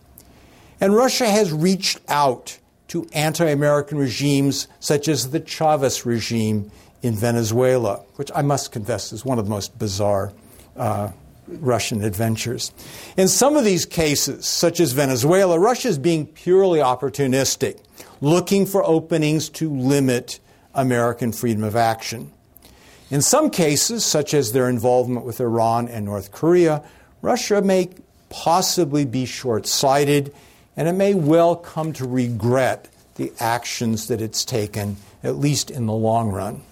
And 0.80 0.95
Russia 0.95 1.28
has 1.28 1.53
reached 1.53 2.01
out 2.09 2.59
to 2.88 3.07
anti 3.12 3.47
American 3.47 3.99
regimes 3.99 4.66
such 4.80 5.09
as 5.09 5.30
the 5.30 5.41
Chavez 5.41 6.05
regime 6.05 6.70
in 7.03 7.14
Venezuela, 7.14 8.03
which 8.16 8.30
I 8.34 8.43
must 8.43 8.72
confess 8.72 9.12
is 9.12 9.24
one 9.24 9.38
of 9.38 9.45
the 9.45 9.51
most 9.51 9.78
bizarre 9.78 10.32
uh, 10.76 11.11
Russian 11.47 12.05
adventures. 12.05 12.72
In 13.16 13.28
some 13.28 13.57
of 13.57 13.64
these 13.64 13.84
cases, 13.84 14.47
such 14.47 14.80
as 14.80 14.93
Venezuela, 14.93 15.59
Russia 15.59 15.88
is 15.88 15.99
being 15.99 16.26
purely 16.26 16.78
opportunistic, 16.78 17.78
looking 18.20 18.66
for 18.66 18.84
openings 18.84 19.49
to 19.51 19.70
limit 19.70 20.41
American 20.74 21.32
freedom 21.32 21.64
of 21.64 21.76
action. 21.76 22.32
In 23.11 23.22
some 23.22 23.50
cases, 23.50 24.04
such 24.04 24.34
as 24.34 24.52
their 24.52 24.68
involvement 24.68 25.26
with 25.26 25.40
Iran 25.40 25.88
and 25.88 26.04
North 26.04 26.30
Korea, 26.30 26.82
Russia 27.22 27.61
may 27.61 27.90
possibly 28.28 29.04
be 29.04 29.26
short 29.26 29.66
sighted 29.66 30.32
and 30.76 30.88
it 30.88 30.92
may 30.92 31.14
well 31.14 31.56
come 31.56 31.92
to 31.94 32.06
regret 32.06 32.88
the 33.16 33.32
actions 33.40 34.06
that 34.06 34.22
it's 34.22 34.44
taken, 34.44 34.96
at 35.22 35.36
least 35.36 35.70
in 35.70 35.86
the 35.86 35.92
long 35.92 36.30
run. 36.30 36.62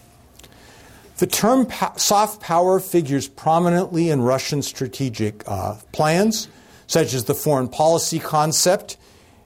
The 1.18 1.26
term 1.26 1.66
soft 1.96 2.40
power 2.40 2.78
figures 2.78 3.26
prominently 3.26 4.08
in 4.08 4.22
Russian 4.22 4.62
strategic 4.62 5.42
uh, 5.48 5.74
plans, 5.92 6.48
such 6.86 7.12
as 7.12 7.24
the 7.24 7.34
foreign 7.34 7.68
policy 7.68 8.20
concept, 8.20 8.96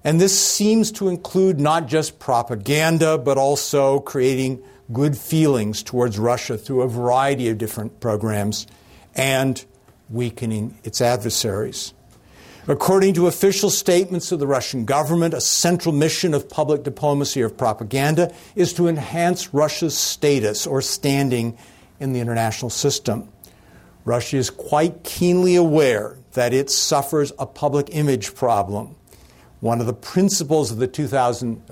and 0.05 0.21
this 0.21 0.39
seems 0.39 0.93
to 0.93 1.09
include 1.09 1.59
not 1.59 1.89
just 1.89 2.19
propaganda, 2.19 3.17
but 3.17 3.39
also 3.39 4.01
creating 4.01 4.63
good 4.93 5.17
feelings 5.17 5.83
towards 5.83 6.19
Russia 6.19 6.59
through 6.59 6.83
a 6.83 6.89
variety 6.89 7.49
of 7.49 7.59
different 7.59 8.01
programs 8.01 8.67
and 9.15 9.65
weakening 10.09 10.79
its 10.85 11.01
adversaries. 11.01 11.95
According 12.69 13.15
to 13.15 13.27
official 13.27 13.71
statements 13.71 14.31
of 14.31 14.39
the 14.39 14.47
Russian 14.47 14.85
government, 14.85 15.35
a 15.35 15.41
central 15.41 15.93
mission 15.93 16.33
of 16.33 16.49
public 16.49 16.85
diplomacy 16.85 17.43
or 17.43 17.49
propaganda 17.49 18.33
is 18.55 18.73
to 18.75 18.87
enhance 18.87 19.53
Russia's 19.53 19.99
status 19.99 20.65
or 20.65 20.81
standing 20.81 21.59
in 21.99 22.13
the 22.13 22.21
international 22.21 22.71
system. 22.71 23.33
Russia 24.05 24.37
is 24.37 24.49
quite 24.49 25.03
keenly 25.03 25.57
aware 25.57 26.19
that 26.33 26.53
it 26.53 26.71
suffers 26.71 27.33
a 27.39 27.47
public 27.47 27.89
image 27.91 28.35
problem. 28.35 28.95
One 29.63 29.79
of 29.79 29.87
the 29.87 29.93
principles 29.93 30.73
of 30.73 30.79
the 30.79 30.89
2000, 30.89 31.63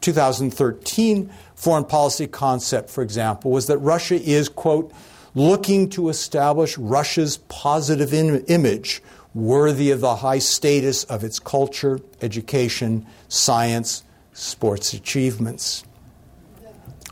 2013 0.00 1.30
foreign 1.54 1.84
policy 1.84 2.26
concept, 2.26 2.88
for 2.88 3.02
example, 3.02 3.50
was 3.50 3.66
that 3.66 3.76
Russia 3.76 4.14
is, 4.14 4.48
quote, 4.48 4.90
looking 5.34 5.90
to 5.90 6.08
establish 6.08 6.78
Russia's 6.78 7.36
positive 7.36 8.14
in- 8.14 8.46
image 8.46 9.02
worthy 9.34 9.90
of 9.90 10.00
the 10.00 10.16
high 10.16 10.38
status 10.38 11.04
of 11.04 11.22
its 11.22 11.38
culture, 11.38 12.00
education, 12.22 13.04
science, 13.28 14.04
sports 14.32 14.94
achievements. 14.94 15.84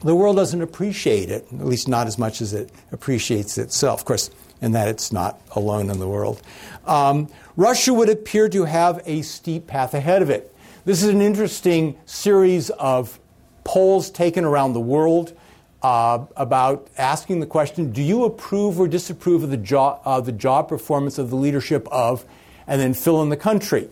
The 0.03 0.15
world 0.15 0.37
doesn't 0.37 0.63
appreciate 0.63 1.29
it, 1.29 1.47
at 1.53 1.67
least 1.67 1.89
not 1.89 2.07
as 2.07 2.17
much 2.17 2.41
as 2.41 2.55
it 2.55 2.73
appreciates 2.91 3.59
itself. 3.59 4.01
Of 4.01 4.07
course, 4.07 4.31
in 4.63 4.73
that 4.73 4.89
it's 4.89 5.13
not 5.13 5.39
alone 5.51 5.91
in 5.91 5.99
the 5.99 6.09
world. 6.09 6.41
Um, 6.87 7.29
Russia 7.57 7.93
would 7.93 8.09
appear 8.09 8.49
to 8.49 8.65
have 8.65 9.03
a 9.05 9.21
steep 9.23 9.67
path 9.67 9.93
ahead 9.93 10.23
of 10.23 10.31
it. 10.31 10.55
This 10.85 11.03
is 11.03 11.11
an 11.11 11.21
interesting 11.21 11.99
series 12.07 12.71
of 12.71 13.19
polls 13.65 14.11
taken 14.11 14.45
around 14.45 14.73
the 14.73 14.81
world 14.81 15.37
uh, 15.83 16.25
about 16.37 16.89
asking 16.97 17.41
the 17.41 17.47
question 17.47 17.91
do 17.93 18.03
you 18.03 18.25
approve 18.25 18.79
or 18.79 18.87
disapprove 18.87 19.43
of 19.43 19.51
the, 19.51 19.57
job, 19.57 20.01
uh, 20.05 20.21
the 20.21 20.33
job 20.33 20.69
performance 20.69 21.19
of 21.19 21.29
the 21.29 21.37
leadership 21.37 21.87
of, 21.91 22.25
and 22.67 22.81
then 22.81 22.95
fill 22.95 23.21
in 23.23 23.29
the 23.29 23.37
country? 23.37 23.89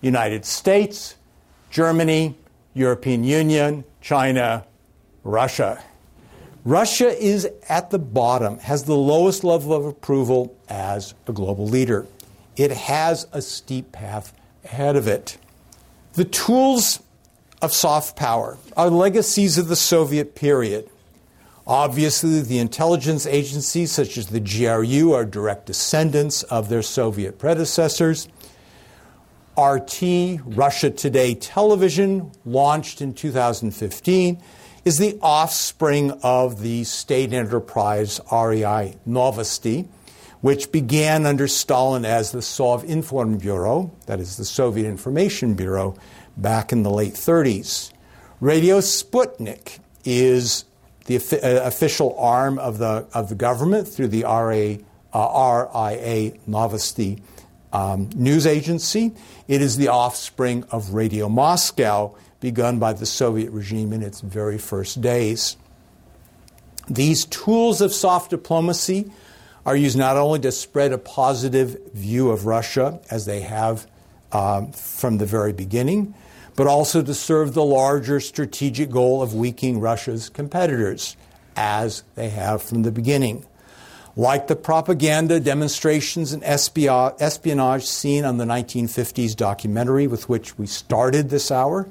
United 0.00 0.44
States, 0.44 1.16
Germany, 1.70 2.36
European 2.74 3.24
Union, 3.24 3.84
China, 4.00 4.64
Russia. 5.24 5.82
Russia 6.64 7.08
is 7.08 7.48
at 7.68 7.90
the 7.90 7.98
bottom, 7.98 8.58
has 8.58 8.84
the 8.84 8.96
lowest 8.96 9.44
level 9.44 9.72
of 9.72 9.86
approval 9.86 10.54
as 10.68 11.14
a 11.26 11.32
global 11.32 11.66
leader. 11.66 12.06
It 12.56 12.70
has 12.70 13.26
a 13.32 13.40
steep 13.40 13.92
path 13.92 14.34
ahead 14.64 14.96
of 14.96 15.08
it. 15.08 15.38
The 16.14 16.24
tools 16.24 17.02
of 17.62 17.72
soft 17.72 18.16
power 18.16 18.58
are 18.76 18.90
legacies 18.90 19.56
of 19.56 19.68
the 19.68 19.76
Soviet 19.76 20.34
period. 20.34 20.88
Obviously, 21.66 22.40
the 22.40 22.58
intelligence 22.58 23.26
agencies 23.26 23.92
such 23.92 24.18
as 24.18 24.26
the 24.26 24.40
GRU 24.40 25.12
are 25.12 25.24
direct 25.24 25.66
descendants 25.66 26.42
of 26.44 26.68
their 26.68 26.82
Soviet 26.82 27.38
predecessors. 27.38 28.28
RT, 29.56 30.40
Russia 30.44 30.90
Today 30.90 31.34
Television, 31.34 32.32
launched 32.44 33.00
in 33.00 33.14
2015, 33.14 34.42
is 34.84 34.98
the 34.98 35.18
offspring 35.20 36.12
of 36.22 36.60
the 36.60 36.84
state 36.84 37.32
enterprise 37.32 38.20
RIA 38.30 38.94
Novosti, 39.06 39.86
which 40.40 40.72
began 40.72 41.26
under 41.26 41.46
Stalin 41.46 42.04
as 42.04 42.32
the 42.32 42.38
Sovinformbureau, 42.38 43.90
that 44.06 44.20
is 44.20 44.36
the 44.36 44.44
Soviet 44.44 44.88
Information 44.88 45.54
Bureau, 45.54 45.96
back 46.36 46.72
in 46.72 46.82
the 46.82 46.90
late 46.90 47.14
30s. 47.14 47.92
Radio 48.40 48.78
Sputnik 48.78 49.80
is 50.04 50.64
the 51.04 51.16
uh, 51.16 51.66
official 51.66 52.18
arm 52.18 52.58
of 52.58 52.78
the, 52.78 53.06
of 53.12 53.28
the 53.28 53.34
government 53.34 53.86
through 53.86 54.08
the 54.08 54.22
RA, 54.22 54.76
uh, 55.12 55.68
RIA 55.74 56.30
Novosti 56.48 57.20
um, 57.72 58.08
news 58.14 58.46
agency. 58.46 59.12
It 59.46 59.60
is 59.60 59.76
the 59.76 59.88
offspring 59.88 60.64
of 60.70 60.94
Radio 60.94 61.28
Moscow, 61.28 62.16
begun 62.40 62.78
by 62.78 62.92
the 62.92 63.06
Soviet 63.06 63.50
regime 63.50 63.92
in 63.92 64.02
its 64.02 64.20
very 64.20 64.58
first 64.58 65.00
days. 65.00 65.56
These 66.88 67.26
tools 67.26 67.80
of 67.80 67.92
soft 67.92 68.30
diplomacy 68.30 69.10
are 69.64 69.76
used 69.76 69.96
not 69.96 70.16
only 70.16 70.40
to 70.40 70.52
spread 70.52 70.92
a 70.92 70.98
positive 70.98 71.78
view 71.92 72.30
of 72.30 72.46
Russia, 72.46 73.00
as 73.10 73.26
they 73.26 73.40
have 73.40 73.86
um, 74.32 74.72
from 74.72 75.18
the 75.18 75.26
very 75.26 75.52
beginning, 75.52 76.14
but 76.56 76.66
also 76.66 77.02
to 77.02 77.14
serve 77.14 77.54
the 77.54 77.62
larger 77.62 78.20
strategic 78.20 78.90
goal 78.90 79.22
of 79.22 79.34
weakening 79.34 79.80
Russia's 79.80 80.28
competitors, 80.28 81.16
as 81.56 82.02
they 82.14 82.30
have 82.30 82.62
from 82.62 82.82
the 82.82 82.92
beginning. 82.92 83.44
Like 84.16 84.48
the 84.48 84.56
propaganda, 84.56 85.38
demonstrations, 85.38 86.32
and 86.32 86.42
espionage 86.42 87.84
seen 87.84 88.24
on 88.24 88.38
the 88.38 88.44
1950s 88.44 89.36
documentary 89.36 90.06
with 90.06 90.28
which 90.28 90.58
we 90.58 90.66
started 90.66 91.30
this 91.30 91.50
hour, 91.50 91.88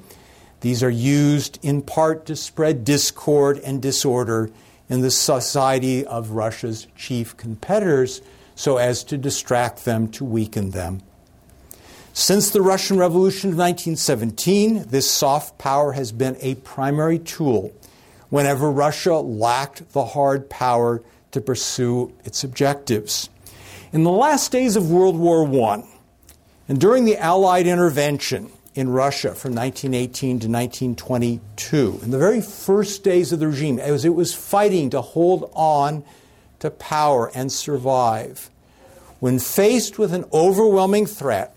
these 0.62 0.84
are 0.84 0.89
used 0.89 1.60
in 1.64 1.82
part 1.82 2.26
to 2.26 2.36
spread 2.36 2.84
discord 2.84 3.60
and 3.60 3.82
disorder 3.82 4.49
in 4.89 5.01
the 5.01 5.12
society 5.12 6.05
of 6.05 6.32
Russia's 6.32 6.88
chief 6.95 7.38
competitors 7.38 8.22
so 8.55 8.78
as 8.78 9.03
to 9.05 9.18
distract 9.18 9.86
them, 9.86 10.10
to 10.10 10.26
weaken 10.26 10.72
them. 10.72 11.01
Since 12.12 12.49
the 12.49 12.62
Russian 12.62 12.97
Revolution 12.97 13.51
of 13.51 13.57
1917, 13.57 14.88
this 14.89 15.10
soft 15.10 15.57
power 15.57 15.93
has 15.93 16.12
been 16.12 16.36
a 16.41 16.55
primary 16.55 17.20
tool 17.20 17.72
whenever 18.30 18.70
Russia 18.70 19.16
lacked 19.16 19.93
the 19.93 20.03
hard 20.03 20.49
power 20.49 21.01
to 21.32 21.39
pursue 21.39 22.12
its 22.26 22.43
objectives. 22.43 23.30
In 23.93 24.03
the 24.03 24.12
last 24.12 24.51
days 24.51 24.76
of 24.76 24.91
World 24.91 25.18
War 25.18 25.47
I, 25.72 25.84
and 26.68 26.82
during 26.82 27.05
the 27.05 27.18
Allied 27.18 27.66
intervention 27.66 28.51
in 28.80 28.90
Russia 28.90 29.36
from 29.36 29.54
1918 29.54 30.40
to 30.40 30.48
1922, 30.48 32.00
in 32.02 32.12
the 32.12 32.18
very 32.18 32.40
first 32.40 33.04
days 33.04 33.34
of 33.34 33.40
the 33.40 33.48
regime, 33.48 33.78
as 33.78 34.06
it 34.06 34.16
was 34.16 34.34
fighting 34.34 34.90
to 34.90 35.02
hold 35.02 35.52
on 35.54 36.02
to 36.60 36.72
power 36.72 37.30
and 37.36 37.52
survive, 37.52 38.50
when 39.20 39.38
faced 39.38 40.00
with 40.00 40.14
an 40.14 40.24
overwhelming 40.32 41.06
threat, 41.06 41.54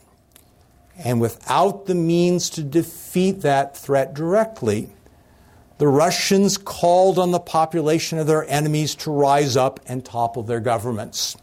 and 0.99 1.21
without 1.21 1.87
the 1.87 1.95
means 1.95 2.51
to 2.51 2.63
defeat 2.63 3.43
that 3.43 3.77
threat 3.77 4.15
directly, 4.15 4.91
the 5.79 5.87
Russians 5.87 6.59
called 6.59 7.21
on 7.21 7.31
the 7.31 7.41
population 7.41 8.19
of 8.19 8.27
their 8.27 8.49
enemies 8.51 8.97
to 8.97 9.13
rise 9.13 9.57
up 9.57 9.79
and 9.87 10.05
topple 10.05 10.43
their 10.43 10.61
governments. 10.61 11.37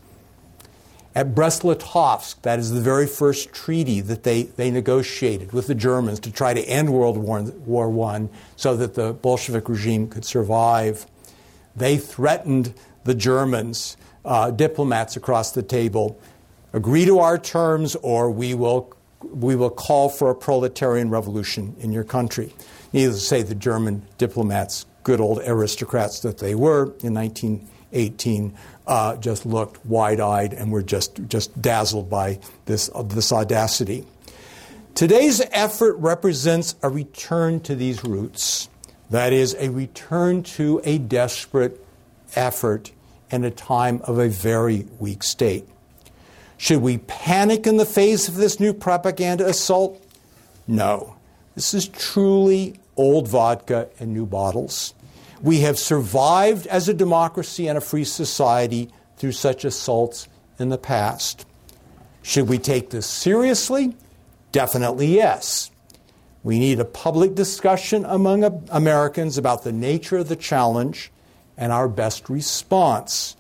At 1.20 1.36
Brest-Litovsk, 1.36 2.44
that 2.44 2.60
is 2.60 2.72
the 2.72 2.80
very 2.80 3.06
first 3.06 3.52
treaty 3.52 4.00
that 4.00 4.24
they, 4.24 4.44
they 4.44 4.72
negotiated 4.72 5.52
with 5.52 5.68
the 5.68 5.76
Germans 5.76 6.22
to 6.22 6.32
try 6.32 6.54
to 6.54 6.62
end 6.62 6.94
World 6.94 7.18
War, 7.18 7.42
War 7.42 8.10
I 8.14 8.30
so 8.56 8.78
that 8.78 8.94
the 8.94 9.12
Bolshevik 9.12 9.68
regime 9.68 10.08
could 10.08 10.24
survive. 10.24 11.06
They 11.76 11.98
threatened 11.98 12.74
the 13.04 13.16
Germans, 13.16 13.98
uh, 14.24 14.52
diplomats 14.52 15.18
across 15.18 15.52
the 15.52 15.62
table, 15.62 16.18
agree 16.72 17.04
to 17.04 17.20
our 17.20 17.38
terms 17.38 17.98
or 17.98 18.32
we 18.32 18.54
will 18.54 18.94
we 19.22 19.58
will 19.58 19.72
call 19.72 20.08
for 20.08 20.30
a 20.30 20.36
proletarian 20.36 21.10
revolution 21.10 21.76
in 21.82 21.92
your 21.92 22.06
country. 22.06 22.56
Needless 22.94 23.20
to 23.20 23.26
say, 23.26 23.42
the 23.42 23.56
German 23.56 24.04
diplomats, 24.18 24.86
good 25.04 25.20
old 25.20 25.42
aristocrats 25.46 26.22
that 26.22 26.38
they 26.38 26.56
were 26.56 26.94
in 27.04 27.14
1918, 27.14 28.58
uh, 28.90 29.16
just 29.18 29.46
looked 29.46 29.86
wide 29.86 30.20
eyed 30.20 30.52
and 30.52 30.72
were 30.72 30.82
just, 30.82 31.22
just 31.28 31.62
dazzled 31.62 32.10
by 32.10 32.40
this, 32.66 32.90
uh, 32.94 33.04
this 33.04 33.32
audacity. 33.32 34.04
Today's 34.96 35.42
effort 35.52 35.94
represents 35.98 36.76
a 36.82 36.90
return 36.90 37.60
to 37.62 37.76
these 37.76 38.04
roots. 38.04 38.68
That 39.12 39.32
is, 39.32 39.56
a 39.60 39.70
return 39.70 40.42
to 40.44 40.82
a 40.84 40.98
desperate 40.98 41.86
effort 42.36 42.92
in 43.30 43.46
a 43.46 43.52
time 43.52 44.02
of 44.06 44.18
a 44.18 44.28
very 44.28 44.88
weak 44.98 45.22
state. 45.24 45.68
Should 46.58 46.82
we 46.82 46.98
panic 46.98 47.68
in 47.68 47.78
the 47.78 47.86
face 47.86 48.28
of 48.28 48.36
this 48.36 48.60
new 48.60 48.74
propaganda 48.74 49.48
assault? 49.48 50.04
No. 50.68 51.16
This 51.54 51.76
is 51.76 51.88
truly 51.88 52.80
old 52.98 53.28
vodka 53.28 53.90
in 54.00 54.14
new 54.14 54.26
bottles. 54.26 54.96
We 55.42 55.62
have 55.62 55.80
survived 55.80 56.68
as 56.68 56.90
a 56.90 56.94
democracy 56.94 57.68
and 57.68 57.78
a 57.78 57.82
free 57.82 58.04
society 58.04 58.90
through 59.18 59.32
such 59.34 59.64
assaults 59.64 60.28
in 60.58 60.70
the 60.70 60.78
past. 60.78 61.46
Should 62.22 62.50
we 62.50 62.58
take 62.58 62.90
this 62.90 63.06
seriously? 63.06 63.96
Definitely 64.52 65.08
yes. 65.08 65.72
We 66.44 66.60
need 66.60 66.80
a 66.80 66.86
public 66.86 67.36
discussion 67.36 68.06
among 68.06 68.44
Americans 68.70 69.38
about 69.38 69.64
the 69.64 69.72
nature 69.72 70.18
of 70.18 70.30
the 70.30 70.36
challenge 70.36 71.12
and 71.58 71.72
our 71.72 71.88
best 71.88 72.30
response. 72.30 73.36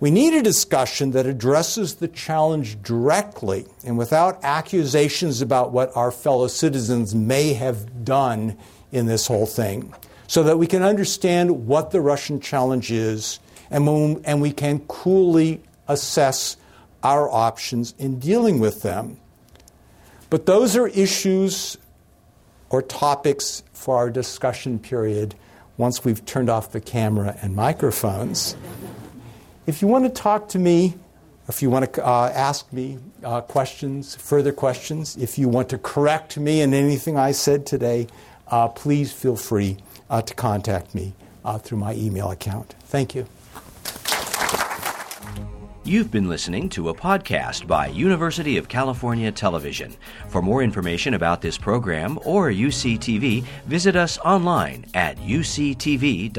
We 0.00 0.10
need 0.10 0.34
a 0.34 0.42
discussion 0.42 1.12
that 1.12 1.24
addresses 1.24 1.94
the 1.94 2.08
challenge 2.08 2.82
directly 2.82 3.66
and 3.84 3.96
without 3.96 4.38
accusations 4.42 5.40
about 5.40 5.72
what 5.72 5.96
our 5.96 6.10
fellow 6.10 6.46
citizens 6.46 7.14
may 7.14 7.54
have 7.54 8.04
done 8.04 8.58
in 8.92 9.06
this 9.06 9.26
whole 9.26 9.46
thing, 9.46 9.94
so 10.26 10.42
that 10.44 10.58
we 10.58 10.66
can 10.66 10.82
understand 10.82 11.66
what 11.66 11.90
the 11.90 12.00
Russian 12.00 12.40
challenge 12.40 12.90
is 12.90 13.38
and, 13.70 13.86
when, 13.86 14.22
and 14.24 14.40
we 14.40 14.52
can 14.52 14.80
coolly 14.80 15.60
assess 15.88 16.56
our 17.02 17.30
options 17.30 17.94
in 17.98 18.18
dealing 18.18 18.58
with 18.58 18.82
them. 18.82 19.18
But 20.30 20.46
those 20.46 20.76
are 20.76 20.88
issues 20.88 21.76
or 22.70 22.82
topics 22.82 23.62
for 23.72 23.96
our 23.96 24.10
discussion 24.10 24.78
period 24.78 25.34
once 25.76 26.04
we've 26.04 26.24
turned 26.24 26.48
off 26.48 26.72
the 26.72 26.80
camera 26.80 27.36
and 27.42 27.54
microphones. 27.54 28.56
If 29.66 29.82
you 29.82 29.88
want 29.88 30.04
to 30.04 30.10
talk 30.10 30.48
to 30.50 30.58
me, 30.58 30.94
if 31.48 31.60
you 31.60 31.68
want 31.68 31.92
to 31.92 32.06
uh, 32.06 32.32
ask 32.34 32.72
me 32.72 32.98
uh, 33.22 33.42
questions, 33.42 34.14
further 34.14 34.52
questions, 34.52 35.16
if 35.16 35.38
you 35.38 35.48
want 35.48 35.68
to 35.70 35.78
correct 35.78 36.38
me 36.38 36.62
in 36.62 36.72
anything 36.72 37.18
I 37.18 37.32
said 37.32 37.66
today, 37.66 38.06
uh, 38.48 38.68
please 38.68 39.12
feel 39.12 39.36
free 39.36 39.78
uh, 40.14 40.22
to 40.22 40.34
contact 40.34 40.94
me 40.94 41.12
uh, 41.44 41.58
through 41.58 41.78
my 41.78 41.92
email 41.94 42.30
account. 42.30 42.76
Thank 42.84 43.16
you. 43.16 43.26
You've 45.82 46.10
been 46.10 46.28
listening 46.28 46.68
to 46.70 46.88
a 46.88 46.94
podcast 46.94 47.66
by 47.66 47.88
University 47.88 48.56
of 48.56 48.68
California 48.68 49.30
Television. 49.32 49.94
For 50.28 50.40
more 50.40 50.62
information 50.62 51.14
about 51.14 51.42
this 51.42 51.58
program 51.58 52.18
or 52.24 52.48
UCTV, 52.48 53.42
visit 53.66 53.96
us 53.96 54.16
online 54.18 54.86
at 54.94 55.18
uctv.tv. 55.18 56.34